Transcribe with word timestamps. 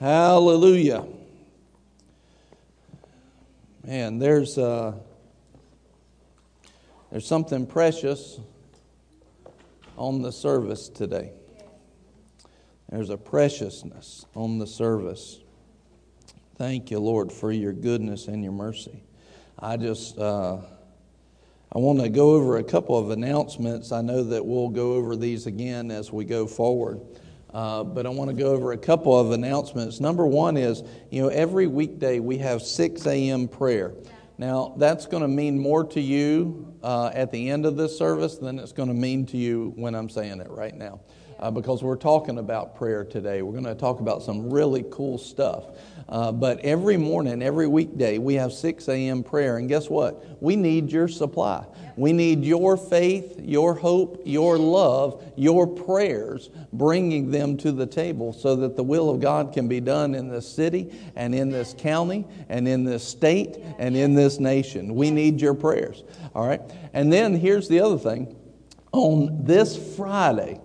Hallelujah. 0.00 1.04
Man, 3.84 4.20
there's 4.20 4.56
uh, 4.56 4.92
there's 7.10 7.26
something 7.26 7.66
precious 7.66 8.38
on 9.96 10.22
the 10.22 10.30
service 10.30 10.88
today. 10.88 11.32
There's 12.88 13.10
a 13.10 13.16
preciousness 13.16 14.24
on 14.36 14.60
the 14.60 14.68
service. 14.68 15.40
Thank 16.54 16.92
you, 16.92 17.00
Lord, 17.00 17.32
for 17.32 17.50
your 17.50 17.72
goodness 17.72 18.28
and 18.28 18.44
your 18.44 18.52
mercy. 18.52 19.02
I 19.58 19.78
just 19.78 20.16
uh, 20.16 20.58
I 21.72 21.78
want 21.78 21.98
to 22.02 22.08
go 22.08 22.36
over 22.36 22.58
a 22.58 22.64
couple 22.64 22.96
of 22.96 23.10
announcements. 23.10 23.90
I 23.90 24.02
know 24.02 24.22
that 24.22 24.46
we'll 24.46 24.68
go 24.68 24.92
over 24.92 25.16
these 25.16 25.46
again 25.46 25.90
as 25.90 26.12
we 26.12 26.24
go 26.24 26.46
forward. 26.46 27.00
Uh, 27.52 27.82
but 27.82 28.04
I 28.04 28.10
want 28.10 28.28
to 28.30 28.36
go 28.36 28.52
over 28.52 28.72
a 28.72 28.78
couple 28.78 29.18
of 29.18 29.30
announcements. 29.30 30.00
Number 30.00 30.26
one 30.26 30.56
is, 30.56 30.82
you 31.10 31.22
know, 31.22 31.28
every 31.28 31.66
weekday 31.66 32.20
we 32.20 32.38
have 32.38 32.62
6 32.62 33.06
a.m. 33.06 33.48
prayer. 33.48 33.94
Now, 34.36 34.74
that's 34.76 35.06
going 35.06 35.22
to 35.22 35.28
mean 35.28 35.58
more 35.58 35.82
to 35.84 36.00
you 36.00 36.72
uh, 36.82 37.10
at 37.12 37.32
the 37.32 37.50
end 37.50 37.66
of 37.66 37.76
this 37.76 37.96
service 37.96 38.36
than 38.36 38.58
it's 38.58 38.72
going 38.72 38.88
to 38.88 38.94
mean 38.94 39.26
to 39.26 39.36
you 39.36 39.72
when 39.76 39.94
I'm 39.94 40.08
saying 40.08 40.40
it 40.40 40.50
right 40.50 40.76
now. 40.76 41.00
Uh, 41.40 41.50
because 41.50 41.84
we're 41.84 41.96
talking 41.96 42.38
about 42.38 42.76
prayer 42.76 43.04
today. 43.04 43.42
We're 43.42 43.52
going 43.52 43.64
to 43.64 43.74
talk 43.74 44.00
about 44.00 44.22
some 44.22 44.50
really 44.50 44.84
cool 44.90 45.18
stuff. 45.18 45.66
Uh, 46.08 46.32
but 46.32 46.58
every 46.60 46.96
morning, 46.96 47.42
every 47.42 47.68
weekday, 47.68 48.18
we 48.18 48.34
have 48.34 48.52
6 48.52 48.88
a.m. 48.88 49.22
prayer. 49.22 49.58
And 49.58 49.68
guess 49.68 49.88
what? 49.88 50.42
We 50.42 50.56
need 50.56 50.90
your 50.90 51.06
supply. 51.06 51.64
We 51.98 52.12
need 52.12 52.44
your 52.44 52.76
faith, 52.76 53.40
your 53.42 53.74
hope, 53.74 54.22
your 54.24 54.56
love, 54.56 55.20
your 55.34 55.66
prayers, 55.66 56.48
bringing 56.72 57.32
them 57.32 57.56
to 57.56 57.72
the 57.72 57.86
table 57.86 58.32
so 58.32 58.54
that 58.54 58.76
the 58.76 58.84
will 58.84 59.10
of 59.10 59.20
God 59.20 59.52
can 59.52 59.66
be 59.66 59.80
done 59.80 60.14
in 60.14 60.28
this 60.28 60.48
city 60.48 60.96
and 61.16 61.34
in 61.34 61.50
this 61.50 61.74
county 61.76 62.24
and 62.48 62.68
in 62.68 62.84
this 62.84 63.02
state 63.02 63.56
and 63.80 63.96
in 63.96 64.14
this 64.14 64.38
nation. 64.38 64.94
We 64.94 65.10
need 65.10 65.40
your 65.40 65.54
prayers. 65.54 66.04
All 66.36 66.46
right? 66.46 66.60
And 66.92 67.12
then 67.12 67.34
here's 67.34 67.66
the 67.66 67.80
other 67.80 67.98
thing. 67.98 68.36
On 68.92 69.44
this 69.44 69.96
Friday, 69.96 70.60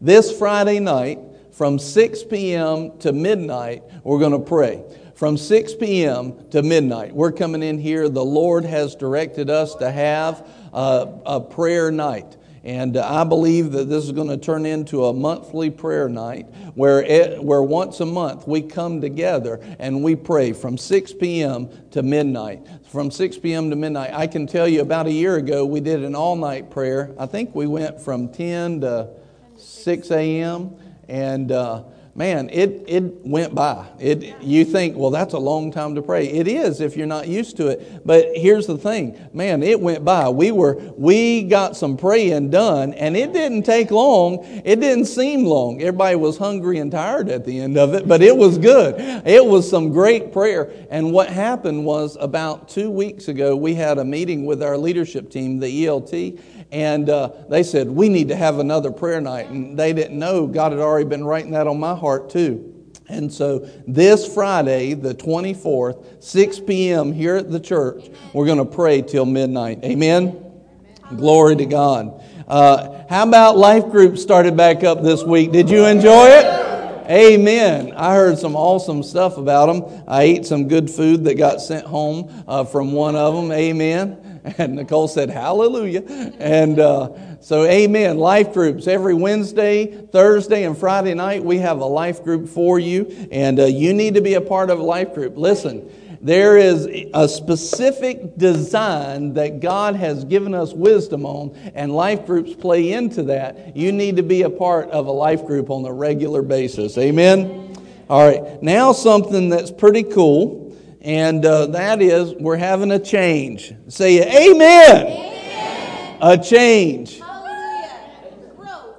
this 0.00 0.38
Friday 0.38 0.78
night, 0.78 1.18
from 1.50 1.80
6 1.80 2.22
p.m. 2.24 2.96
to 2.98 3.12
midnight, 3.12 3.82
we're 4.04 4.20
going 4.20 4.30
to 4.30 4.38
pray. 4.38 4.84
From 5.16 5.36
6 5.38 5.74
p.m. 5.76 6.48
to 6.50 6.62
midnight, 6.62 7.14
we're 7.14 7.32
coming 7.32 7.62
in 7.62 7.78
here. 7.78 8.08
The 8.10 8.24
Lord 8.24 8.66
has 8.66 8.94
directed 8.94 9.48
us 9.48 9.74
to 9.76 9.90
have 9.90 10.46
a, 10.76 11.40
prayer 11.40 11.90
night. 11.90 12.36
And 12.62 12.96
I 12.96 13.22
believe 13.22 13.70
that 13.72 13.88
this 13.88 14.04
is 14.04 14.10
going 14.10 14.28
to 14.28 14.36
turn 14.36 14.66
into 14.66 15.04
a 15.04 15.12
monthly 15.12 15.70
prayer 15.70 16.08
night 16.08 16.46
where, 16.74 17.00
it, 17.00 17.42
where 17.42 17.62
once 17.62 18.00
a 18.00 18.06
month 18.06 18.48
we 18.48 18.60
come 18.60 19.00
together 19.00 19.60
and 19.78 20.02
we 20.02 20.16
pray 20.16 20.52
from 20.52 20.76
6 20.76 21.12
p.m. 21.14 21.70
to 21.92 22.02
midnight. 22.02 22.66
From 22.90 23.12
6 23.12 23.38
p.m. 23.38 23.70
to 23.70 23.76
midnight. 23.76 24.10
I 24.12 24.26
can 24.26 24.48
tell 24.48 24.66
you 24.66 24.80
about 24.80 25.06
a 25.06 25.12
year 25.12 25.36
ago 25.36 25.64
we 25.64 25.78
did 25.78 26.02
an 26.02 26.16
all 26.16 26.34
night 26.34 26.68
prayer. 26.68 27.14
I 27.18 27.26
think 27.26 27.54
we 27.54 27.68
went 27.68 28.00
from 28.00 28.30
10 28.30 28.80
to 28.80 29.10
6 29.56 30.10
a.m. 30.10 30.76
And 31.08 31.52
uh, 31.52 31.84
man, 32.16 32.48
it, 32.50 32.84
it 32.88 33.02
went 33.26 33.54
by. 33.54 33.86
It, 34.00 34.40
you 34.40 34.64
think, 34.64 34.96
well, 34.96 35.10
that's 35.10 35.34
a 35.34 35.38
long 35.38 35.70
time 35.70 35.94
to 35.96 36.02
pray. 36.02 36.26
It 36.26 36.48
is 36.48 36.80
if 36.80 36.96
you're 36.96 37.06
not 37.06 37.28
used 37.28 37.58
to 37.58 37.68
it. 37.68 38.06
But 38.06 38.28
here's 38.34 38.66
the 38.66 38.78
thing, 38.78 39.20
man, 39.34 39.62
it 39.62 39.78
went 39.78 40.04
by. 40.04 40.30
We 40.30 40.50
were 40.50 40.76
we 40.96 41.42
got 41.42 41.76
some 41.76 41.96
praying 41.96 42.50
done, 42.50 42.94
and 42.94 43.16
it 43.16 43.32
didn't 43.34 43.64
take 43.64 43.90
long. 43.90 44.38
It 44.64 44.80
didn't 44.80 45.04
seem 45.04 45.44
long. 45.44 45.80
Everybody 45.82 46.16
was 46.16 46.38
hungry 46.38 46.78
and 46.78 46.90
tired 46.90 47.28
at 47.28 47.44
the 47.44 47.60
end 47.60 47.76
of 47.76 47.92
it, 47.94 48.08
but 48.08 48.22
it 48.22 48.36
was 48.36 48.56
good. 48.56 48.94
It 49.26 49.44
was 49.44 49.68
some 49.68 49.92
great 49.92 50.32
prayer. 50.32 50.72
And 50.90 51.12
what 51.12 51.28
happened 51.28 51.84
was 51.84 52.16
about 52.18 52.68
two 52.68 52.90
weeks 52.90 53.28
ago, 53.28 53.54
we 53.54 53.74
had 53.74 53.98
a 53.98 54.04
meeting 54.04 54.46
with 54.46 54.62
our 54.62 54.78
leadership 54.78 55.30
team, 55.30 55.60
the 55.60 55.84
ELT 55.84 56.40
and 56.72 57.08
uh, 57.08 57.30
they 57.48 57.62
said, 57.62 57.88
We 57.88 58.08
need 58.08 58.28
to 58.28 58.36
have 58.36 58.58
another 58.58 58.90
prayer 58.90 59.20
night. 59.20 59.48
And 59.48 59.78
they 59.78 59.92
didn't 59.92 60.18
know 60.18 60.46
God 60.46 60.72
had 60.72 60.80
already 60.80 61.08
been 61.08 61.24
writing 61.24 61.52
that 61.52 61.66
on 61.66 61.78
my 61.78 61.94
heart, 61.94 62.05
too. 62.30 62.72
And 63.08 63.32
so 63.32 63.68
this 63.86 64.32
Friday, 64.32 64.94
the 64.94 65.14
24th, 65.14 66.22
6 66.22 66.60
p.m. 66.60 67.12
here 67.12 67.36
at 67.36 67.50
the 67.50 67.60
church, 67.60 68.10
we're 68.32 68.46
going 68.46 68.58
to 68.58 68.64
pray 68.64 69.02
till 69.02 69.24
midnight. 69.24 69.84
Amen? 69.84 70.28
Amen. 70.28 71.16
Glory 71.16 71.54
to 71.56 71.66
God. 71.66 72.20
Uh, 72.48 73.04
how 73.08 73.26
about 73.26 73.56
life 73.56 73.90
group 73.90 74.18
started 74.18 74.56
back 74.56 74.82
up 74.82 75.02
this 75.02 75.22
week? 75.22 75.52
Did 75.52 75.70
you 75.70 75.84
enjoy 75.84 76.26
it? 76.26 76.66
Amen. 77.08 77.92
I 77.96 78.14
heard 78.16 78.38
some 78.38 78.56
awesome 78.56 79.04
stuff 79.04 79.36
about 79.36 79.66
them. 79.66 80.04
I 80.08 80.22
ate 80.22 80.46
some 80.46 80.66
good 80.66 80.90
food 80.90 81.24
that 81.24 81.36
got 81.36 81.60
sent 81.60 81.86
home 81.86 82.44
uh, 82.48 82.64
from 82.64 82.90
one 82.90 83.14
of 83.14 83.34
them. 83.34 83.52
Amen. 83.52 84.25
And 84.58 84.76
Nicole 84.76 85.08
said, 85.08 85.30
Hallelujah. 85.30 86.02
And 86.38 86.78
uh, 86.78 87.40
so, 87.40 87.64
amen. 87.64 88.18
Life 88.18 88.52
groups. 88.52 88.86
Every 88.86 89.14
Wednesday, 89.14 90.06
Thursday, 90.06 90.64
and 90.64 90.78
Friday 90.78 91.14
night, 91.14 91.44
we 91.44 91.58
have 91.58 91.80
a 91.80 91.86
life 91.86 92.22
group 92.22 92.48
for 92.48 92.78
you. 92.78 93.28
And 93.30 93.58
uh, 93.58 93.64
you 93.64 93.92
need 93.92 94.14
to 94.14 94.20
be 94.20 94.34
a 94.34 94.40
part 94.40 94.70
of 94.70 94.78
a 94.78 94.82
life 94.82 95.14
group. 95.14 95.36
Listen, 95.36 95.90
there 96.20 96.56
is 96.56 96.88
a 97.12 97.28
specific 97.28 98.36
design 98.36 99.34
that 99.34 99.60
God 99.60 99.96
has 99.96 100.24
given 100.24 100.54
us 100.54 100.72
wisdom 100.72 101.26
on, 101.26 101.54
and 101.74 101.92
life 101.92 102.26
groups 102.26 102.54
play 102.54 102.92
into 102.92 103.24
that. 103.24 103.76
You 103.76 103.92
need 103.92 104.16
to 104.16 104.22
be 104.22 104.42
a 104.42 104.50
part 104.50 104.90
of 104.90 105.06
a 105.06 105.12
life 105.12 105.44
group 105.44 105.70
on 105.70 105.84
a 105.84 105.92
regular 105.92 106.42
basis. 106.42 106.96
Amen? 106.98 107.76
All 108.08 108.26
right, 108.26 108.62
now 108.62 108.92
something 108.92 109.50
that's 109.50 109.70
pretty 109.70 110.04
cool 110.04 110.65
and 111.06 111.46
uh, 111.46 111.66
that 111.66 112.02
is 112.02 112.34
we're 112.34 112.56
having 112.56 112.90
a 112.90 112.98
change. 112.98 113.72
Say 113.86 114.18
amen. 114.22 115.06
amen. 115.06 116.18
A 116.20 116.36
change. 116.36 117.22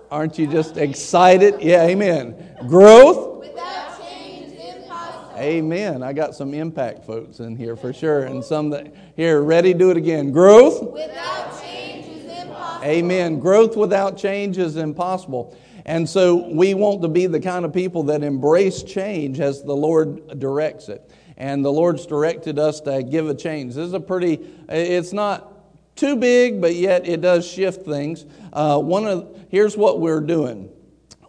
Aren't 0.10 0.40
you 0.40 0.48
just 0.48 0.78
excited? 0.78 1.56
Yeah, 1.60 1.84
amen. 1.84 2.56
Growth. 2.66 3.40
Without 3.40 4.10
change 4.10 4.54
is 4.54 4.76
impossible. 4.78 5.38
Amen. 5.38 6.02
I 6.02 6.14
got 6.14 6.34
some 6.34 6.54
impact 6.54 7.04
folks 7.04 7.42
in 7.42 7.58
here 7.58 7.76
for 7.76 7.92
sure, 7.92 8.24
and 8.24 8.42
some 8.42 8.70
that 8.70 8.96
here 9.18 9.42
ready. 9.42 9.74
Do 9.74 9.92
it 9.92 9.98
again. 9.98 10.32
Growth. 10.32 10.82
Without 10.82 11.62
change 11.62 12.08
is 12.08 12.24
impossible. 12.24 12.88
Amen. 12.88 13.38
Growth 13.38 13.76
without 13.76 14.18
change 14.18 14.58
is 14.58 14.78
impossible. 14.78 15.58
And 15.86 16.08
so 16.08 16.50
we 16.54 16.74
want 16.74 17.02
to 17.02 17.10
be 17.10 17.28
the 17.28 17.40
kind 17.40 17.66
of 17.66 17.74
people 17.74 18.04
that 18.04 18.24
embrace 18.24 18.82
change 18.84 19.42
as 19.42 19.62
the 19.62 19.76
Lord 19.76 20.40
directs 20.40 20.88
it 20.88 21.12
and 21.38 21.64
the 21.64 21.72
Lord's 21.72 22.06
directed 22.06 22.60
us 22.60 22.82
to 22.82 23.04
give 23.04 23.30
a 23.30 23.36
change. 23.36 23.76
This 23.76 23.88
is 23.88 23.94
a 23.94 24.00
pretty, 24.00 24.40
it's 24.68 25.14
not 25.14 25.96
too 25.96 26.16
big, 26.16 26.60
but 26.60 26.76
yet 26.76 27.08
it 27.08 27.22
does 27.22 27.48
shift 27.48 27.86
things. 27.86 28.26
Uh, 28.54 28.80
one 28.80 29.08
of, 29.08 29.46
here's 29.50 29.78
what 29.78 30.00
we're 30.00 30.22
doing. 30.22 30.70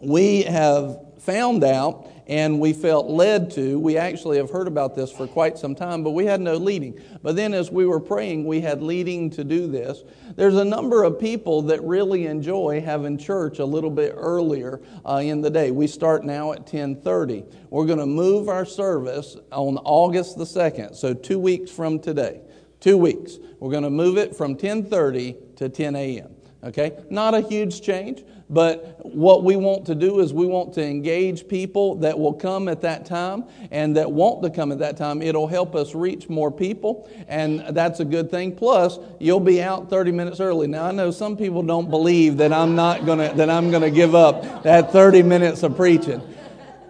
We 0.01 0.43
have 0.43 0.99
found 1.19 1.63
out 1.63 2.07
and 2.29 2.59
we 2.59 2.73
felt 2.73 3.07
led 3.07 3.49
to. 3.49 3.79
We 3.79 3.97
actually 3.97 4.37
have 4.37 4.51
heard 4.51 4.67
about 4.67 4.95
this 4.95 5.11
for 5.11 5.27
quite 5.27 5.57
some 5.57 5.73
time, 5.73 6.03
but 6.03 6.11
we 6.11 6.25
had 6.25 6.39
no 6.39 6.57
leading. 6.57 7.01
But 7.23 7.35
then 7.35 7.55
as 7.55 7.71
we 7.71 7.87
were 7.87 7.99
praying, 7.99 8.45
we 8.45 8.61
had 8.61 8.83
leading 8.83 9.31
to 9.31 9.43
do 9.43 9.67
this. 9.67 10.03
There's 10.35 10.55
a 10.55 10.63
number 10.63 11.03
of 11.03 11.19
people 11.19 11.63
that 11.63 11.83
really 11.83 12.27
enjoy 12.27 12.81
having 12.81 13.17
church 13.17 13.57
a 13.57 13.65
little 13.65 13.89
bit 13.89 14.13
earlier 14.15 14.79
uh, 15.03 15.21
in 15.23 15.41
the 15.41 15.49
day. 15.49 15.71
We 15.71 15.87
start 15.87 16.23
now 16.23 16.53
at 16.53 16.67
10:30. 16.67 17.51
We're 17.71 17.87
going 17.87 17.99
to 17.99 18.05
move 18.05 18.47
our 18.47 18.65
service 18.65 19.35
on 19.51 19.77
August 19.79 20.37
the 20.37 20.43
2nd, 20.43 20.95
so 20.95 21.15
2 21.15 21.39
weeks 21.39 21.71
from 21.71 21.99
today. 21.99 22.41
2 22.81 22.95
weeks. 22.95 23.39
We're 23.59 23.71
going 23.71 23.83
to 23.83 23.89
move 23.89 24.19
it 24.19 24.35
from 24.35 24.55
10:30 24.55 25.55
to 25.57 25.67
10 25.67 25.95
a.m. 25.95 26.35
Okay? 26.63 26.97
Not 27.09 27.33
a 27.33 27.41
huge 27.41 27.81
change, 27.81 28.23
but 28.49 29.05
what 29.05 29.43
we 29.43 29.55
want 29.55 29.85
to 29.85 29.95
do 29.95 30.19
is 30.19 30.33
we 30.33 30.47
want 30.47 30.73
to 30.73 30.83
engage 30.83 31.47
people 31.47 31.95
that 31.95 32.17
will 32.17 32.33
come 32.33 32.67
at 32.67 32.81
that 32.81 33.05
time 33.05 33.45
and 33.69 33.95
that 33.95 34.11
want 34.11 34.41
to 34.41 34.49
come 34.49 34.71
at 34.71 34.79
that 34.79 34.97
time. 34.97 35.21
It'll 35.21 35.47
help 35.47 35.75
us 35.75 35.93
reach 35.93 36.27
more 36.27 36.51
people, 36.51 37.07
and 37.27 37.63
that's 37.69 37.99
a 37.99 38.05
good 38.05 38.31
thing. 38.31 38.55
Plus, 38.55 38.97
you'll 39.19 39.39
be 39.39 39.61
out 39.61 39.89
30 39.89 40.11
minutes 40.11 40.39
early. 40.39 40.67
Now, 40.67 40.85
I 40.85 40.91
know 40.91 41.11
some 41.11 41.37
people 41.37 41.61
don't 41.61 41.91
believe 41.91 42.37
that 42.37 42.51
I'm 42.51 42.75
not 42.75 43.05
gonna 43.05 43.33
that 43.35 43.49
I'm 43.51 43.69
gonna 43.69 43.91
give 43.91 44.15
up 44.15 44.63
that 44.63 44.91
30 44.91 45.21
minutes 45.21 45.61
of 45.61 45.75
preaching. 45.75 46.21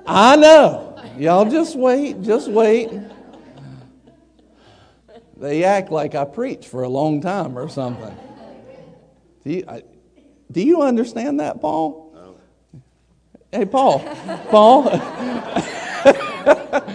I 0.06 0.38
know. 0.38 0.86
Y'all 1.18 1.50
just 1.50 1.76
wait, 1.76 2.22
just 2.22 2.48
wait. 2.50 2.90
They 5.36 5.66
act 5.66 5.92
like 5.92 6.16
I 6.16 6.24
preach 6.24 6.68
for 6.68 6.84
a 6.84 6.90
long 6.90 7.22
time 7.22 7.58
or 7.58 7.68
something. 7.68 8.18
Do 9.44 9.52
you, 9.52 9.64
I, 9.68 9.84
do 10.52 10.62
you 10.62 10.82
understand 10.82 11.40
that, 11.40 11.62
Paul? 11.62 12.12
No. 12.14 12.36
Hey, 13.52 13.66
Paul. 13.66 14.00
Paul. 14.50 14.90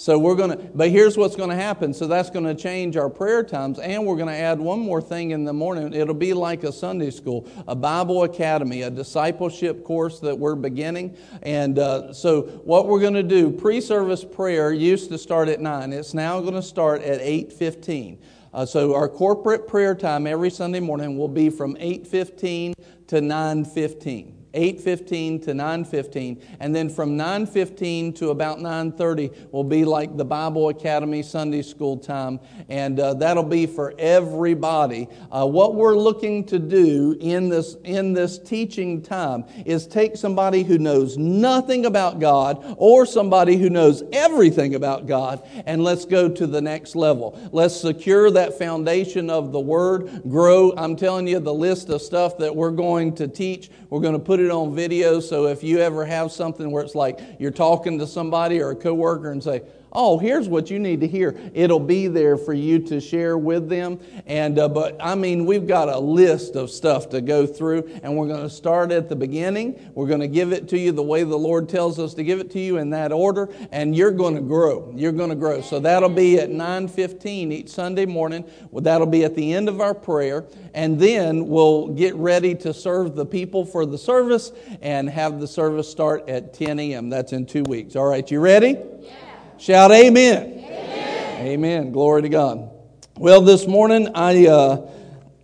So 0.00 0.18
we're 0.18 0.34
going 0.34 0.56
to, 0.56 0.64
but 0.74 0.88
here's 0.88 1.18
what's 1.18 1.36
going 1.36 1.50
to 1.50 1.54
happen. 1.54 1.92
So 1.92 2.06
that's 2.06 2.30
going 2.30 2.46
to 2.46 2.54
change 2.54 2.96
our 2.96 3.10
prayer 3.10 3.42
times, 3.42 3.78
and 3.78 4.06
we're 4.06 4.16
going 4.16 4.30
to 4.30 4.34
add 4.34 4.58
one 4.58 4.80
more 4.80 5.02
thing 5.02 5.32
in 5.32 5.44
the 5.44 5.52
morning. 5.52 5.92
It'll 5.92 6.14
be 6.14 6.32
like 6.32 6.64
a 6.64 6.72
Sunday 6.72 7.10
school, 7.10 7.46
a 7.68 7.74
Bible 7.74 8.22
academy, 8.22 8.80
a 8.80 8.88
discipleship 8.88 9.84
course 9.84 10.18
that 10.20 10.38
we're 10.38 10.54
beginning. 10.54 11.18
And 11.42 11.78
uh, 11.78 12.14
so 12.14 12.44
what 12.64 12.88
we're 12.88 13.00
going 13.00 13.12
to 13.12 13.22
do, 13.22 13.50
pre-service 13.50 14.24
prayer 14.24 14.72
used 14.72 15.10
to 15.10 15.18
start 15.18 15.50
at 15.50 15.60
nine. 15.60 15.92
It's 15.92 16.14
now 16.14 16.40
going 16.40 16.54
to 16.54 16.62
start 16.62 17.02
at 17.02 17.20
eight 17.20 17.52
fifteen. 17.52 18.18
Uh, 18.52 18.66
so 18.66 18.94
our 18.94 19.08
corporate 19.08 19.68
prayer 19.68 19.94
time 19.94 20.26
every 20.26 20.50
Sunday 20.50 20.80
morning 20.80 21.16
will 21.16 21.28
be 21.28 21.50
from 21.50 21.76
8:15 21.76 22.74
to 23.06 23.20
9:15. 23.20 24.39
8.15 24.54 25.44
to 25.44 25.52
9.15 25.52 26.42
and 26.60 26.74
then 26.74 26.88
from 26.88 27.16
9.15 27.16 28.16
to 28.16 28.30
about 28.30 28.58
9.30 28.58 29.52
will 29.52 29.64
be 29.64 29.84
like 29.84 30.16
the 30.16 30.24
bible 30.24 30.68
academy 30.68 31.22
sunday 31.22 31.62
school 31.62 31.96
time 31.96 32.40
and 32.68 32.98
uh, 33.00 33.14
that'll 33.14 33.42
be 33.42 33.66
for 33.66 33.94
everybody. 33.98 35.08
Uh, 35.30 35.46
what 35.46 35.74
we're 35.74 35.96
looking 35.96 36.44
to 36.44 36.58
do 36.58 37.16
in 37.20 37.48
this 37.48 37.76
in 37.84 38.12
this 38.12 38.38
teaching 38.38 39.02
time 39.02 39.44
is 39.64 39.86
take 39.86 40.16
somebody 40.16 40.62
who 40.62 40.78
knows 40.78 41.16
nothing 41.16 41.86
about 41.86 42.18
god 42.18 42.74
or 42.76 43.06
somebody 43.06 43.56
who 43.56 43.70
knows 43.70 44.02
everything 44.12 44.74
about 44.74 45.06
god 45.06 45.42
and 45.66 45.82
let's 45.82 46.04
go 46.04 46.28
to 46.28 46.46
the 46.46 46.60
next 46.60 46.96
level. 46.96 47.38
Let's 47.52 47.78
secure 47.78 48.30
that 48.32 48.58
foundation 48.58 49.30
of 49.30 49.52
the 49.52 49.60
word 49.60 50.22
grow. 50.28 50.72
I'm 50.76 50.96
telling 50.96 51.26
you 51.26 51.38
the 51.40 51.54
list 51.54 51.88
of 51.90 52.02
stuff 52.02 52.38
that 52.38 52.54
we're 52.54 52.70
going 52.70 53.14
to 53.16 53.28
teach 53.28 53.70
we're 53.90 54.00
going 54.00 54.14
to 54.14 54.20
put 54.20 54.39
put 54.40 54.46
it 54.46 54.50
on 54.50 54.74
video 54.74 55.20
so 55.20 55.48
if 55.48 55.62
you 55.62 55.80
ever 55.80 56.02
have 56.02 56.32
something 56.32 56.70
where 56.70 56.82
it's 56.82 56.94
like 56.94 57.20
you're 57.38 57.50
talking 57.50 57.98
to 57.98 58.06
somebody 58.06 58.58
or 58.58 58.70
a 58.70 58.74
coworker 58.74 59.32
and 59.32 59.44
say, 59.44 59.60
oh, 59.92 60.18
here's 60.18 60.48
what 60.48 60.70
you 60.70 60.78
need 60.78 61.00
to 61.00 61.08
hear. 61.08 61.38
It'll 61.54 61.80
be 61.80 62.06
there 62.06 62.36
for 62.36 62.52
you 62.52 62.78
to 62.80 63.00
share 63.00 63.36
with 63.36 63.68
them. 63.68 64.00
And 64.26 64.58
uh, 64.58 64.68
but 64.68 64.96
I 65.00 65.14
mean, 65.14 65.46
we've 65.46 65.66
got 65.66 65.88
a 65.88 65.98
list 65.98 66.56
of 66.56 66.70
stuff 66.70 67.08
to 67.10 67.20
go 67.20 67.46
through, 67.46 67.90
and 68.02 68.16
we're 68.16 68.28
going 68.28 68.42
to 68.42 68.50
start 68.50 68.92
at 68.92 69.08
the 69.08 69.16
beginning. 69.16 69.90
We're 69.94 70.06
going 70.06 70.20
to 70.20 70.28
give 70.28 70.52
it 70.52 70.68
to 70.68 70.78
you 70.78 70.92
the 70.92 71.02
way 71.02 71.24
the 71.24 71.36
Lord 71.36 71.68
tells 71.68 71.98
us 71.98 72.14
to 72.14 72.24
give 72.24 72.40
it 72.40 72.50
to 72.52 72.60
you 72.60 72.78
in 72.78 72.90
that 72.90 73.12
order, 73.12 73.48
and 73.72 73.94
you're 73.96 74.10
going 74.10 74.34
to 74.34 74.40
grow. 74.40 74.92
You're 74.96 75.12
going 75.12 75.30
to 75.30 75.36
grow. 75.36 75.60
So 75.60 75.80
that'll 75.80 76.08
be 76.08 76.38
at 76.38 76.50
9:15 76.50 77.52
each 77.52 77.68
Sunday 77.68 78.06
morning. 78.06 78.44
That'll 78.72 79.06
be 79.06 79.24
at 79.24 79.34
the 79.34 79.52
end 79.52 79.68
of 79.68 79.80
our 79.80 79.94
prayer, 79.94 80.46
and 80.74 80.98
then 80.98 81.48
we'll 81.48 81.88
get 81.88 82.14
ready 82.14 82.54
to 82.56 82.72
serve 82.72 83.14
the 83.16 83.26
people 83.26 83.64
for 83.64 83.86
the 83.86 83.98
service 83.98 84.52
and 84.80 85.08
have 85.08 85.40
the 85.40 85.48
service 85.48 85.88
start 85.88 86.28
at 86.28 86.54
10 86.54 86.78
a.m. 86.78 87.10
That's 87.10 87.32
in 87.32 87.46
two 87.46 87.64
weeks. 87.64 87.96
All 87.96 88.06
right, 88.06 88.28
you 88.30 88.40
ready? 88.40 88.76
Yeah. 89.00 89.29
Shout 89.60 89.92
amen. 89.92 90.64
amen. 90.64 91.46
Amen. 91.46 91.92
Glory 91.92 92.22
to 92.22 92.30
God. 92.30 92.70
Well, 93.18 93.42
this 93.42 93.66
morning, 93.66 94.08
I, 94.14 94.46
uh, 94.46 94.90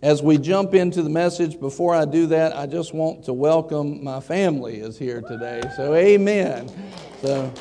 as 0.01 0.23
we 0.23 0.39
jump 0.39 0.73
into 0.73 1.03
the 1.03 1.09
message, 1.09 1.59
before 1.59 1.93
I 1.93 2.05
do 2.05 2.25
that, 2.25 2.57
I 2.57 2.65
just 2.65 2.95
want 2.95 3.25
to 3.25 3.33
welcome 3.33 4.03
my 4.03 4.19
family 4.19 4.77
is 4.77 4.97
here 4.97 5.21
today. 5.21 5.61
So, 5.75 5.93
amen. 5.93 6.67
So, 7.21 7.53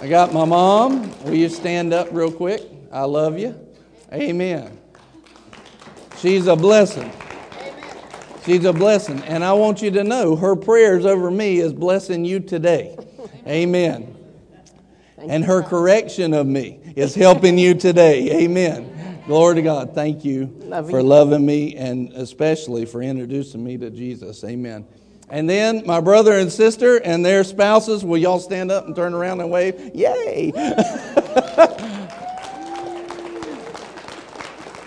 I 0.00 0.08
got 0.08 0.34
my 0.34 0.44
mom. 0.44 1.12
Will 1.22 1.34
you 1.34 1.48
stand 1.48 1.94
up 1.94 2.08
real 2.10 2.32
quick? 2.32 2.62
I 2.90 3.04
love 3.04 3.38
you. 3.38 3.54
Amen. 4.12 4.76
She's 6.18 6.48
a 6.48 6.56
blessing. 6.56 7.12
She's 8.44 8.64
a 8.64 8.72
blessing. 8.72 9.22
And 9.22 9.44
I 9.44 9.52
want 9.52 9.82
you 9.82 9.92
to 9.92 10.02
know 10.02 10.34
her 10.34 10.56
prayers 10.56 11.06
over 11.06 11.30
me 11.30 11.58
is 11.60 11.72
blessing 11.72 12.24
you 12.24 12.40
today. 12.40 12.96
Amen 13.46 14.15
and 15.18 15.44
her 15.44 15.62
correction 15.62 16.32
of 16.34 16.46
me 16.46 16.80
is 16.96 17.14
helping 17.14 17.58
you 17.58 17.74
today. 17.74 18.30
Amen. 18.44 19.22
Glory 19.26 19.56
to 19.56 19.62
God. 19.62 19.92
Thank 19.94 20.24
you 20.24 20.46
Love 20.60 20.88
for 20.88 21.00
you. 21.00 21.06
loving 21.06 21.44
me 21.44 21.74
and 21.74 22.12
especially 22.12 22.86
for 22.86 23.02
introducing 23.02 23.64
me 23.64 23.76
to 23.78 23.90
Jesus. 23.90 24.44
Amen. 24.44 24.86
And 25.28 25.50
then 25.50 25.84
my 25.84 26.00
brother 26.00 26.38
and 26.38 26.52
sister 26.52 26.98
and 26.98 27.26
their 27.26 27.42
spouses, 27.42 28.04
will 28.04 28.18
y'all 28.18 28.38
stand 28.38 28.70
up 28.70 28.86
and 28.86 28.94
turn 28.94 29.12
around 29.14 29.40
and 29.40 29.50
wave? 29.50 29.74
Yay! 29.94 30.52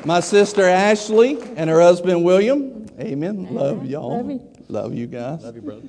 my 0.05 0.21
sister 0.21 0.63
Ashley 0.63 1.37
and 1.57 1.69
her 1.69 1.81
husband 1.81 2.23
William. 2.23 2.87
Amen. 2.99 3.53
Love 3.53 3.85
y'all. 3.85 4.15
Love 4.17 4.29
you. 4.31 4.41
Love 4.69 4.93
you 4.93 5.07
guys. 5.07 5.43
Love 5.43 5.55
you, 5.57 5.61
brother. 5.61 5.81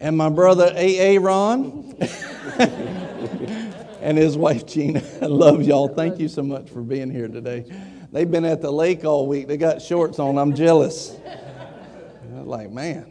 And 0.00 0.16
my 0.16 0.28
brother 0.28 0.72
A.A. 0.76 1.18
Ron. 1.18 1.96
and 4.02 4.18
his 4.18 4.36
wife 4.36 4.66
Gina. 4.66 5.02
I 5.22 5.26
love 5.26 5.62
y'all. 5.62 5.88
Thank 5.88 6.18
you 6.18 6.28
so 6.28 6.42
much 6.42 6.68
for 6.68 6.82
being 6.82 7.10
here 7.10 7.28
today. 7.28 7.64
They've 8.12 8.30
been 8.30 8.44
at 8.44 8.60
the 8.60 8.70
lake 8.70 9.04
all 9.04 9.26
week. 9.26 9.48
They 9.48 9.56
got 9.56 9.80
shorts 9.80 10.18
on. 10.18 10.36
I'm 10.36 10.54
jealous. 10.54 11.16
I'm 12.24 12.46
like, 12.46 12.70
man, 12.70 13.10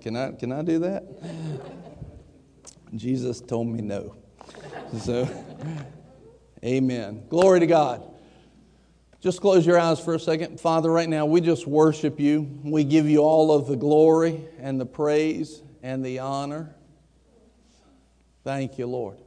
can 0.00 0.16
I 0.16 0.32
can 0.32 0.52
I 0.52 0.62
do 0.62 0.80
that? 0.80 1.04
Jesus 2.94 3.40
told 3.40 3.68
me 3.68 3.80
no. 3.82 4.16
So, 4.98 5.28
amen. 6.64 7.22
Glory 7.28 7.60
to 7.60 7.66
God. 7.66 8.06
Just 9.20 9.40
close 9.40 9.66
your 9.66 9.78
eyes 9.78 10.00
for 10.00 10.14
a 10.14 10.20
second. 10.20 10.58
Father, 10.58 10.90
right 10.90 11.08
now, 11.08 11.26
we 11.26 11.40
just 11.40 11.66
worship 11.66 12.18
you. 12.18 12.58
We 12.64 12.84
give 12.84 13.06
you 13.06 13.18
all 13.18 13.52
of 13.52 13.66
the 13.66 13.76
glory 13.76 14.40
and 14.58 14.80
the 14.80 14.86
praise 14.86 15.62
and 15.82 16.04
the 16.04 16.20
honor. 16.20 16.74
Thank 18.42 18.78
you, 18.78 18.86
Lord. 18.86 19.18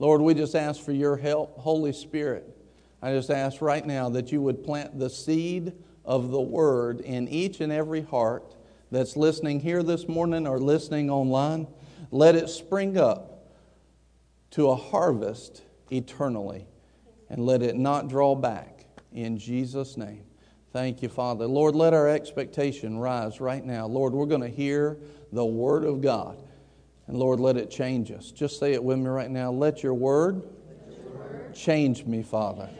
Lord, 0.00 0.22
we 0.22 0.32
just 0.32 0.56
ask 0.56 0.80
for 0.82 0.92
your 0.92 1.18
help. 1.18 1.58
Holy 1.58 1.92
Spirit, 1.92 2.56
I 3.02 3.12
just 3.12 3.30
ask 3.30 3.60
right 3.60 3.86
now 3.86 4.08
that 4.08 4.32
you 4.32 4.40
would 4.40 4.64
plant 4.64 4.98
the 4.98 5.10
seed 5.10 5.74
of 6.06 6.30
the 6.30 6.40
word 6.40 7.00
in 7.02 7.28
each 7.28 7.60
and 7.60 7.70
every 7.70 8.00
heart 8.00 8.56
that's 8.90 9.14
listening 9.14 9.60
here 9.60 9.82
this 9.82 10.08
morning 10.08 10.46
or 10.46 10.58
listening 10.58 11.10
online. 11.10 11.66
Let 12.10 12.34
it 12.34 12.48
spring 12.48 12.96
up 12.96 13.46
to 14.52 14.70
a 14.70 14.74
harvest 14.74 15.62
eternally 15.92 16.66
and 17.28 17.44
let 17.44 17.62
it 17.62 17.76
not 17.76 18.08
draw 18.08 18.34
back 18.34 18.86
in 19.12 19.38
Jesus' 19.38 19.98
name. 19.98 20.24
Thank 20.72 21.02
you, 21.02 21.10
Father. 21.10 21.46
Lord, 21.46 21.74
let 21.74 21.92
our 21.92 22.08
expectation 22.08 22.98
rise 22.98 23.38
right 23.38 23.64
now. 23.64 23.86
Lord, 23.86 24.14
we're 24.14 24.24
going 24.24 24.40
to 24.40 24.48
hear 24.48 24.96
the 25.30 25.44
Word 25.44 25.84
of 25.84 26.00
God. 26.00 26.42
And 27.10 27.18
Lord, 27.18 27.40
let 27.40 27.56
it 27.56 27.72
change 27.72 28.12
us. 28.12 28.30
Just 28.30 28.60
say 28.60 28.72
it 28.72 28.84
with 28.84 28.96
me 28.96 29.08
right 29.08 29.32
now. 29.32 29.50
Let 29.50 29.82
your 29.82 29.94
word, 29.94 30.44
change 31.52 32.04
me, 32.06 32.22
Father. 32.22 32.70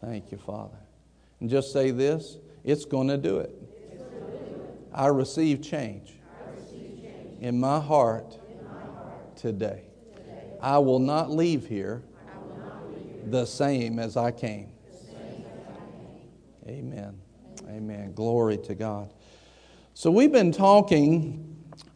Thank 0.00 0.30
you, 0.30 0.38
Father. 0.38 0.78
And 1.40 1.50
just 1.50 1.72
say 1.72 1.90
this 1.90 2.38
it's 2.62 2.84
going 2.84 3.08
to 3.08 3.18
do 3.18 3.38
it. 3.38 3.50
I 4.92 5.08
receive 5.08 5.60
change, 5.60 6.12
in 7.40 7.58
my 7.58 7.80
heart, 7.80 8.38
today. 9.34 9.82
I 10.62 10.78
will 10.78 11.00
not 11.00 11.32
leave 11.32 11.66
here 11.66 12.04
the 13.26 13.44
same 13.44 13.98
as 13.98 14.16
I 14.16 14.30
came. 14.30 14.68
Amen. 16.68 17.18
Amen. 17.68 18.12
Glory 18.12 18.56
to 18.58 18.76
God. 18.76 19.12
So 19.94 20.12
we've 20.12 20.30
been 20.30 20.52
talking. 20.52 21.44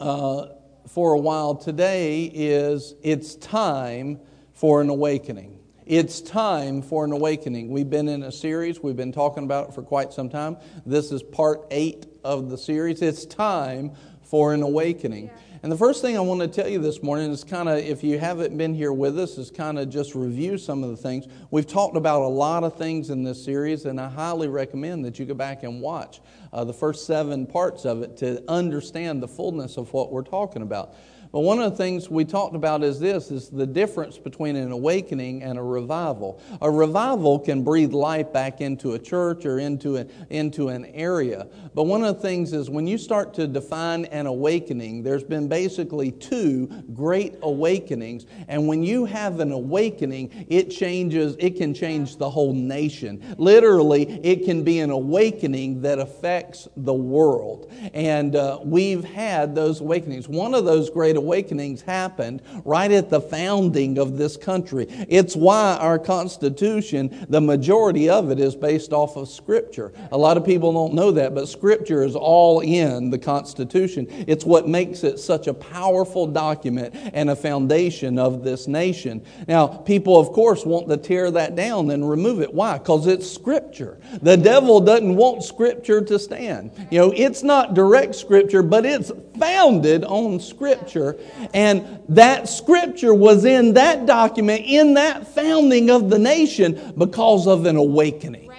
Uh, 0.01 0.47
for 0.89 1.13
a 1.13 1.19
while 1.19 1.55
today 1.55 2.25
is 2.25 2.95
it's 3.03 3.35
time 3.37 4.21
for 4.53 4.81
an 4.81 4.89
awakening. 4.89 5.59
It's 5.87 6.21
time 6.21 6.83
for 6.83 7.05
an 7.05 7.13
awakening. 7.13 7.69
We've 7.69 7.91
been 7.91 8.09
in 8.09 8.23
a 8.23 8.33
series, 8.33 8.81
we've 8.81 8.97
been 8.97 9.13
talking 9.13 9.45
about 9.45 9.71
it 9.71 9.75
for 9.75 9.83
quite 9.83 10.13
some 10.13 10.29
time. 10.29 10.57
This 10.87 11.11
is 11.13 11.23
part 11.23 11.67
eight 11.71 12.07
of 12.25 12.51
the 12.51 12.59
series. 12.59 13.03
It's 13.03 13.27
time 13.27 13.93
for 14.23 14.55
an 14.55 14.63
awakening. 14.63 15.27
Yeah. 15.27 15.52
And 15.63 15.71
the 15.71 15.77
first 15.77 16.03
thing 16.03 16.17
I 16.17 16.21
want 16.21 16.41
to 16.41 16.49
tell 16.49 16.69
you 16.69 16.81
this 16.81 17.05
morning 17.05 17.31
is 17.31 17.45
kind 17.45 17.69
of, 17.69 17.79
if 17.79 18.03
you 18.03 18.19
haven't 18.19 18.59
been 18.59 18.75
here 18.75 18.93
with 18.93 19.17
us, 19.17 19.39
is 19.39 19.49
kind 19.49 19.79
of 19.79 19.89
just 19.89 20.17
review 20.17 20.59
some 20.59 20.83
of 20.83 20.91
the 20.91 20.97
things. 20.97 21.29
We've 21.53 21.69
talked 21.69 21.97
about 21.97 22.23
a 22.23 22.27
lot 22.27 22.65
of 22.65 22.77
things 22.77 23.11
in 23.11 23.23
this 23.23 23.45
series, 23.45 23.85
and 23.85 24.01
I 24.01 24.09
highly 24.09 24.49
recommend 24.49 25.05
that 25.05 25.21
you 25.21 25.25
go 25.25 25.35
back 25.35 25.63
and 25.63 25.81
watch 25.81 26.21
uh, 26.53 26.65
the 26.65 26.73
first 26.73 27.07
seven 27.07 27.47
parts 27.47 27.85
of 27.85 28.03
it 28.03 28.17
to 28.17 28.43
understand 28.49 29.23
the 29.23 29.29
fullness 29.29 29.77
of 29.77 29.93
what 29.93 30.11
we're 30.11 30.25
talking 30.25 30.63
about. 30.63 30.97
But 31.33 31.41
one 31.41 31.59
of 31.61 31.71
the 31.71 31.77
things 31.77 32.09
we 32.11 32.25
talked 32.25 32.55
about 32.55 32.85
is 32.85 33.01
this 33.01 33.31
is 33.31 33.49
the 33.49 33.67
difference 33.67 34.19
between 34.19 34.55
an 34.57 34.71
awakening 34.71 35.43
and 35.43 35.59
a 35.59 35.63
revival. 35.63 36.41
A 36.61 36.71
revival 36.71 37.39
can 37.39 37.65
breathe 37.65 37.93
life 37.93 38.33
back 38.33 38.61
into 38.61 38.93
a 38.93 38.99
church 38.99 39.47
or 39.47 39.59
into, 39.59 39.97
a, 39.97 40.07
into 40.31 40.69
an 40.69 40.87
area. 40.87 41.49
But 41.75 41.85
one 41.85 42.05
of 42.05 42.17
the 42.17 42.23
things 42.23 42.53
is 42.53 42.69
when 42.71 42.87
you 42.87 42.99
start 42.99 43.35
to 43.35 43.47
define 43.47 44.05
an 44.07 44.27
awakening, 44.27 45.03
there's 45.03 45.25
been 45.25 45.49
basically 45.49 46.13
two 46.13 46.67
great 46.95 47.37
awakenings. 47.43 48.27
And 48.49 48.69
when 48.69 48.83
you 48.83 49.05
have 49.07 49.41
an 49.41 49.53
awakening, 49.53 50.47
it 50.49 50.71
changes, 50.71 51.35
it 51.39 51.57
can 51.57 51.73
change 51.75 52.17
the 52.17 52.29
whole 52.29 52.53
nation. 52.53 53.35
Literally, 53.39 54.21
it 54.23 54.45
can 54.45 54.63
be 54.63 54.81
an 54.81 54.91
awakening 54.91 55.83
that 55.83 55.99
affects 55.99 56.13
affects 56.23 56.69
the 56.77 56.95
world. 56.95 57.73
And 57.95 58.37
uh, 58.37 58.61
we've 58.63 59.05
had 59.05 59.55
those 59.55 59.81
awakenings. 59.81 60.29
One 60.29 60.55
of 60.55 60.65
those 60.65 60.91
great 60.91 61.17
awakenings 61.23 61.81
happened 61.83 62.43
right 62.65 62.91
at 62.91 63.09
the 63.09 63.21
founding 63.21 63.99
of 63.99 64.19
this 64.19 64.37
country. 64.37 64.87
It's 65.09 65.37
why 65.37 65.77
our 65.81 65.99
Constitution, 65.99 67.27
the 67.29 67.41
majority 67.41 68.09
of 68.09 68.31
it, 68.31 68.41
is 68.41 68.57
based 68.57 68.93
off 68.93 69.17
of 69.17 69.29
Scripture. 69.29 69.93
A 70.11 70.19
lot 70.19 70.37
of 70.37 70.45
people 70.45 70.73
don't 70.73 70.95
know 70.95 71.13
that, 71.13 71.35
but 71.35 71.49
Scripture 71.49 72.03
is 72.03 72.17
all 72.17 72.61
in 72.61 73.11
the 73.11 73.19
Constitution. 73.19 74.07
It's 74.27 74.45
what 74.45 74.69
makes 74.69 75.05
it 75.05 75.19
such 75.19 75.47
a 75.47 75.55
powerful 75.55 76.27
document 76.27 76.95
and 77.15 77.31
a 77.31 77.37
foundation 77.37 78.19
of 78.19 78.43
this 78.43 78.67
nation. 78.67 79.25
Now, 79.47 79.69
people, 79.69 80.19
of 80.19 80.33
course, 80.33 80.67
want 80.67 80.89
to 80.89 80.97
tear 80.97 81.31
that 81.31 81.55
down 81.55 81.91
and 81.91 82.09
remove 82.09 82.41
it. 82.41 82.53
Why? 82.53 82.79
Because 82.79 83.07
it's 83.07 83.31
Scripture. 83.31 84.01
The 84.21 84.37
devil 84.37 84.81
doesn't 84.81 85.15
want 85.15 85.45
Scripture 85.45 86.01
to 86.03 86.19
stand. 86.19 86.73
You 86.91 86.99
know, 86.99 87.13
it's 87.15 87.43
not 87.43 87.75
direct 87.75 88.17
Scripture, 88.17 88.63
but 88.63 88.85
it's 88.85 89.13
founded 89.39 90.05
on 90.05 90.41
Scripture. 90.41 91.12
And 91.55 92.01
that 92.09 92.49
Scripture 92.49 93.15
was 93.15 93.45
in 93.45 93.75
that 93.75 94.07
document, 94.07 94.65
in 94.67 94.95
that 94.95 95.29
founding 95.29 95.91
of 95.91 96.11
the 96.11 96.19
nation, 96.19 96.95
because 96.97 97.47
of 97.47 97.67
an 97.67 97.77
awakening. 97.77 98.51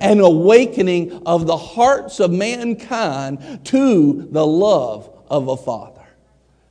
An 0.00 0.20
awakening 0.20 1.22
of 1.26 1.46
the 1.46 1.56
hearts 1.56 2.18
of 2.18 2.32
mankind 2.32 3.60
to 3.66 4.28
the 4.30 4.46
love 4.46 5.08
of 5.28 5.48
a 5.48 5.56
Father, 5.56 6.04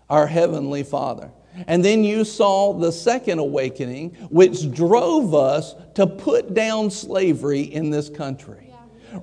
our 0.10 0.28
Heavenly 0.28 0.84
Father. 0.84 1.32
And 1.68 1.84
then 1.86 2.04
you 2.04 2.26
saw 2.26 2.74
the 2.74 2.92
second 2.92 3.40
awakening, 3.40 4.16
which 4.30 4.70
drove 4.72 5.34
us 5.34 5.76
to 5.94 6.06
put 6.06 6.54
down 6.54 6.92
slavery 6.92 7.62
in 7.62 7.90
this 7.90 8.10
country 8.10 8.65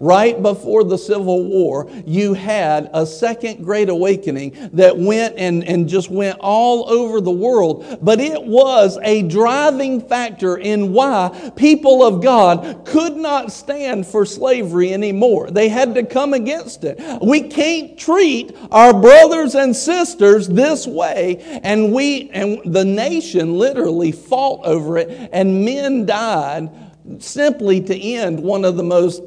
right 0.00 0.40
before 0.40 0.84
the 0.84 0.98
Civil 0.98 1.44
War, 1.44 1.88
you 2.06 2.34
had 2.34 2.90
a 2.92 3.06
second 3.06 3.64
great 3.64 3.88
awakening 3.88 4.70
that 4.72 4.96
went 4.96 5.36
and, 5.36 5.64
and 5.64 5.88
just 5.88 6.10
went 6.10 6.38
all 6.40 6.88
over 6.90 7.20
the 7.20 7.30
world. 7.30 7.98
But 8.02 8.20
it 8.20 8.42
was 8.42 8.98
a 9.02 9.22
driving 9.22 10.00
factor 10.00 10.56
in 10.56 10.92
why 10.92 11.52
people 11.56 12.02
of 12.02 12.22
God 12.22 12.84
could 12.84 13.16
not 13.16 13.52
stand 13.52 14.06
for 14.06 14.24
slavery 14.26 14.92
anymore. 14.92 15.50
They 15.50 15.68
had 15.68 15.94
to 15.94 16.04
come 16.04 16.34
against 16.34 16.84
it. 16.84 17.00
We 17.22 17.42
can't 17.42 17.98
treat 17.98 18.56
our 18.70 18.92
brothers 18.92 19.54
and 19.54 19.74
sisters 19.74 20.48
this 20.48 20.86
way. 20.86 21.60
And 21.62 21.92
we, 21.92 22.30
and 22.30 22.60
the 22.64 22.84
nation 22.84 23.58
literally 23.58 24.12
fought 24.12 24.64
over 24.64 24.98
it, 24.98 25.30
and 25.32 25.64
men 25.64 26.06
died 26.06 26.70
simply 27.18 27.80
to 27.80 27.96
end 27.96 28.40
one 28.40 28.64
of 28.64 28.76
the 28.76 28.82
most 28.82 29.22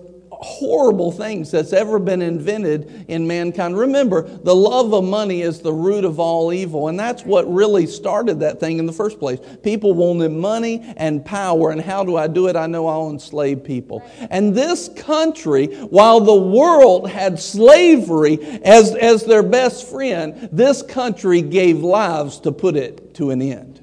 horrible 0.45 1.11
things 1.11 1.49
that's 1.49 1.73
ever 1.73 1.97
been 1.97 2.21
invented 2.21 3.05
in 3.07 3.25
mankind. 3.25 3.75
Remember, 3.75 4.21
the 4.21 4.55
love 4.55 4.93
of 4.93 5.03
money 5.03 5.41
is 5.41 5.59
the 5.59 5.73
root 5.73 6.05
of 6.05 6.19
all 6.19 6.53
evil, 6.53 6.87
and 6.87 6.99
that's 6.99 7.25
what 7.25 7.51
really 7.51 7.87
started 7.87 8.39
that 8.39 8.59
thing 8.59 8.77
in 8.77 8.85
the 8.85 8.93
first 8.93 9.17
place. 9.17 9.39
People 9.63 9.95
wanted 9.95 10.29
money 10.29 10.93
and 10.97 11.25
power, 11.25 11.71
and 11.71 11.81
how 11.81 12.03
do 12.03 12.15
I 12.15 12.27
do 12.27 12.47
it? 12.47 12.55
I 12.55 12.67
know 12.67 12.87
I'll 12.87 13.09
enslave 13.09 13.63
people. 13.63 14.03
And 14.29 14.55
this 14.55 14.87
country, 14.89 15.75
while 15.87 16.19
the 16.19 16.35
world 16.35 17.09
had 17.09 17.39
slavery 17.39 18.39
as, 18.63 18.93
as 18.95 19.23
their 19.25 19.43
best 19.43 19.89
friend, 19.89 20.47
this 20.51 20.83
country 20.83 21.41
gave 21.41 21.79
lives 21.79 22.39
to 22.41 22.51
put 22.51 22.75
it 22.75 23.15
to 23.15 23.31
an 23.31 23.41
end. 23.41 23.81